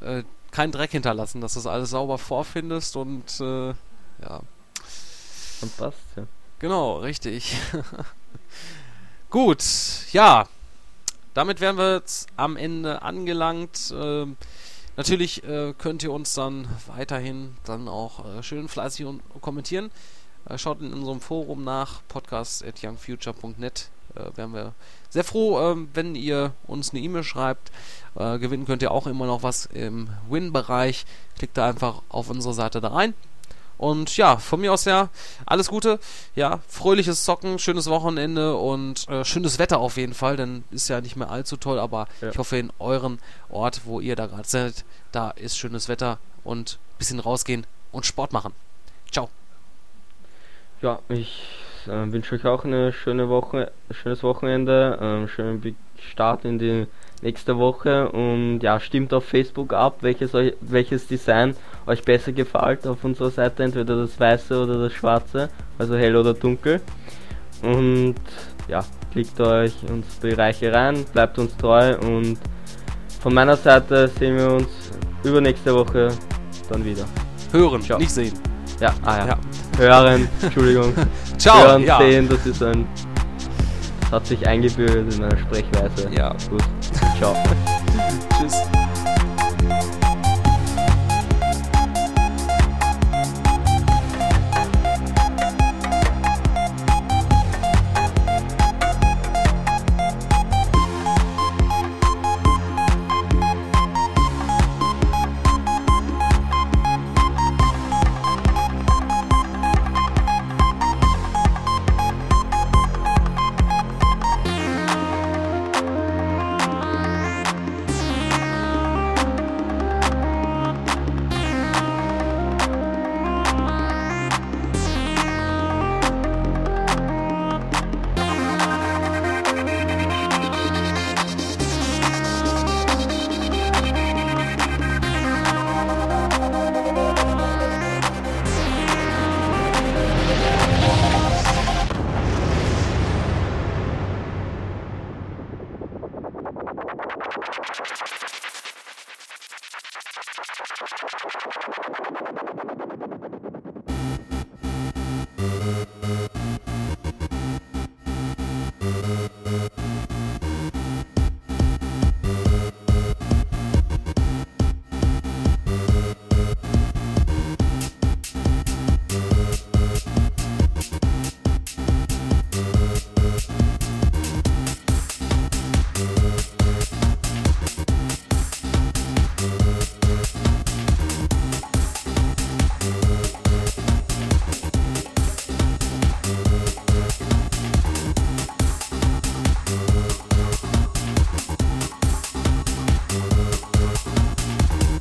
Äh, 0.02 0.24
kein 0.52 0.72
Dreck 0.72 0.92
hinterlassen, 0.92 1.42
dass 1.42 1.54
du 1.54 1.60
das 1.60 1.68
alles 1.68 1.90
sauber 1.90 2.18
vorfindest 2.18 2.96
und 2.96 3.40
äh, 3.42 3.70
ja. 3.70 4.42
Und 5.62 5.78
passt, 5.78 5.98
ja. 6.16 6.24
Genau, 6.60 7.00
richtig. 7.00 7.58
Gut, 9.30 9.64
ja. 10.14 10.48
Damit 11.34 11.60
wären 11.60 11.78
wir 11.78 11.96
jetzt 11.96 12.30
am 12.38 12.56
Ende 12.56 13.02
angelangt. 13.02 13.94
Ähm, 13.94 14.38
Natürlich 14.98 15.44
äh, 15.44 15.74
könnt 15.78 16.04
ihr 16.04 16.12
uns 16.12 16.34
dann 16.34 16.68
weiterhin 16.88 17.58
dann 17.66 17.88
auch 17.88 18.26
äh, 18.26 18.44
schön 18.44 18.68
fleißig 18.68 19.06
und 19.06 19.22
kommentieren. 19.42 19.92
Äh, 20.48 20.58
schaut 20.58 20.82
in 20.82 20.94
unserem 20.94 21.20
Forum 21.20 21.64
nach, 21.64 22.02
podcast.youngfuture.net. 22.08 23.90
Äh, 24.16 24.38
wären 24.38 24.54
wir 24.54 24.74
sehr 25.10 25.24
froh, 25.24 25.60
ähm, 25.60 25.90
wenn 25.94 26.16
ihr 26.16 26.54
uns 26.68 26.92
eine 26.92 27.02
E-Mail 27.02 27.24
schreibt. 27.24 27.72
Äh, 28.16 28.40
gewinnen 28.40 28.66
könnt 28.66 28.82
ihr 28.82 28.92
auch 28.92 29.08
immer 29.08 29.26
noch 29.26 29.44
was 29.44 29.66
im 29.66 30.10
Win-Bereich. 30.30 31.06
Klickt 31.38 31.58
da 31.58 31.68
einfach 31.68 32.02
auf 32.10 32.30
unsere 32.30 32.54
Seite 32.54 32.80
da 32.80 32.90
rein. 32.90 33.14
Und 33.78 34.16
ja, 34.18 34.38
von 34.38 34.62
mir 34.62 34.74
aus 34.74 34.86
ja, 34.86 35.10
alles 35.46 35.70
Gute. 35.70 36.00
Ja, 36.36 36.60
fröhliches 36.68 37.24
Zocken, 37.26 37.60
schönes 37.60 37.90
Wochenende 37.90 38.56
und 38.56 39.08
äh, 39.10 39.26
schönes 39.26 39.60
Wetter 39.60 39.80
auf 39.80 39.98
jeden 39.98 40.14
Fall, 40.14 40.38
denn 40.38 40.64
ist 40.72 40.88
ja 40.88 41.02
nicht 41.02 41.16
mehr 41.16 41.30
allzu 41.30 41.58
toll, 41.58 41.80
aber 41.80 42.08
ja. 42.22 42.30
ich 42.30 42.38
hoffe 42.38 42.58
in 42.58 42.72
euren 42.80 43.20
Ort, 43.50 43.82
wo 43.86 44.00
ihr 44.00 44.16
da 44.16 44.28
gerade 44.28 44.48
seid, 44.48 44.86
da 45.12 45.32
ist 45.32 45.58
schönes 45.58 45.90
Wetter 45.90 46.20
und 46.44 46.80
ein 46.94 46.98
bisschen 46.98 47.20
rausgehen 47.20 47.66
und 47.92 48.06
Sport 48.06 48.34
machen. 48.34 48.54
Ciao. 49.12 49.30
Ja, 50.82 51.00
ich 51.10 51.42
äh, 51.86 52.12
wünsche 52.12 52.36
euch 52.36 52.46
auch 52.46 52.64
eine 52.64 52.94
schöne 52.94 53.30
Woche, 53.30 53.72
schönes 53.92 54.24
Wochenende, 54.24 55.26
äh, 55.26 55.28
schönen 55.28 55.76
Start 56.12 56.46
in 56.46 56.60
die 56.60 56.88
nächste 57.26 57.58
Woche 57.58 58.08
und 58.10 58.60
ja, 58.60 58.80
stimmt 58.80 59.12
auf 59.14 59.26
Facebook 59.26 59.74
ab, 59.74 59.98
welches, 60.02 60.32
welches 60.62 61.08
Design 61.08 61.56
euch 61.88 62.04
besser 62.04 62.32
gefällt 62.32 62.86
auf 62.86 63.04
unserer 63.04 63.32
Seite, 63.32 63.64
entweder 63.64 63.98
das 63.98 64.20
weiße 64.20 64.62
oder 64.62 64.78
das 64.78 64.94
schwarze, 64.94 65.50
also 65.80 65.96
hell 65.96 66.16
oder 66.16 66.36
dunkel. 66.36 66.82
Und 67.64 68.16
ja, 68.68 68.86
klickt 69.12 69.40
euch 69.42 69.74
uns 69.90 70.06
Bereiche 70.22 70.72
rein, 70.72 71.04
bleibt 71.14 71.40
uns 71.40 71.58
treu 71.58 71.98
und 71.98 72.38
von 73.20 73.34
meiner 73.34 73.58
Seite 73.58 74.08
sehen 74.08 74.38
wir 74.38 74.52
uns 74.52 74.70
übernächste 75.24 75.74
Woche 75.74 76.10
dann 76.70 76.86
wieder. 76.86 77.06
Hören, 77.52 77.82
Ciao. 77.82 77.98
nicht 77.98 78.12
sehen. 78.12 78.34
Ja, 78.80 78.94
ah 79.04 79.18
ja. 79.18 79.28
ja. 79.28 79.38
Hören, 79.80 80.28
Entschuldigung. 80.44 80.94
Ciao. 81.40 81.58
Hören, 81.58 81.84
ja. 81.84 81.98
sehen, 81.98 82.30
das 82.30 82.46
ist 82.46 82.62
ein 82.62 82.86
hat 84.12 84.26
sich 84.26 84.48
eingebürgert 84.48 85.14
in 85.14 85.20
meiner 85.20 85.38
Sprechweise. 85.38 86.10
Ja. 86.16 86.36
Gut. 86.50 86.64
Ciao. 87.18 87.34
Tschüss. 88.40 88.62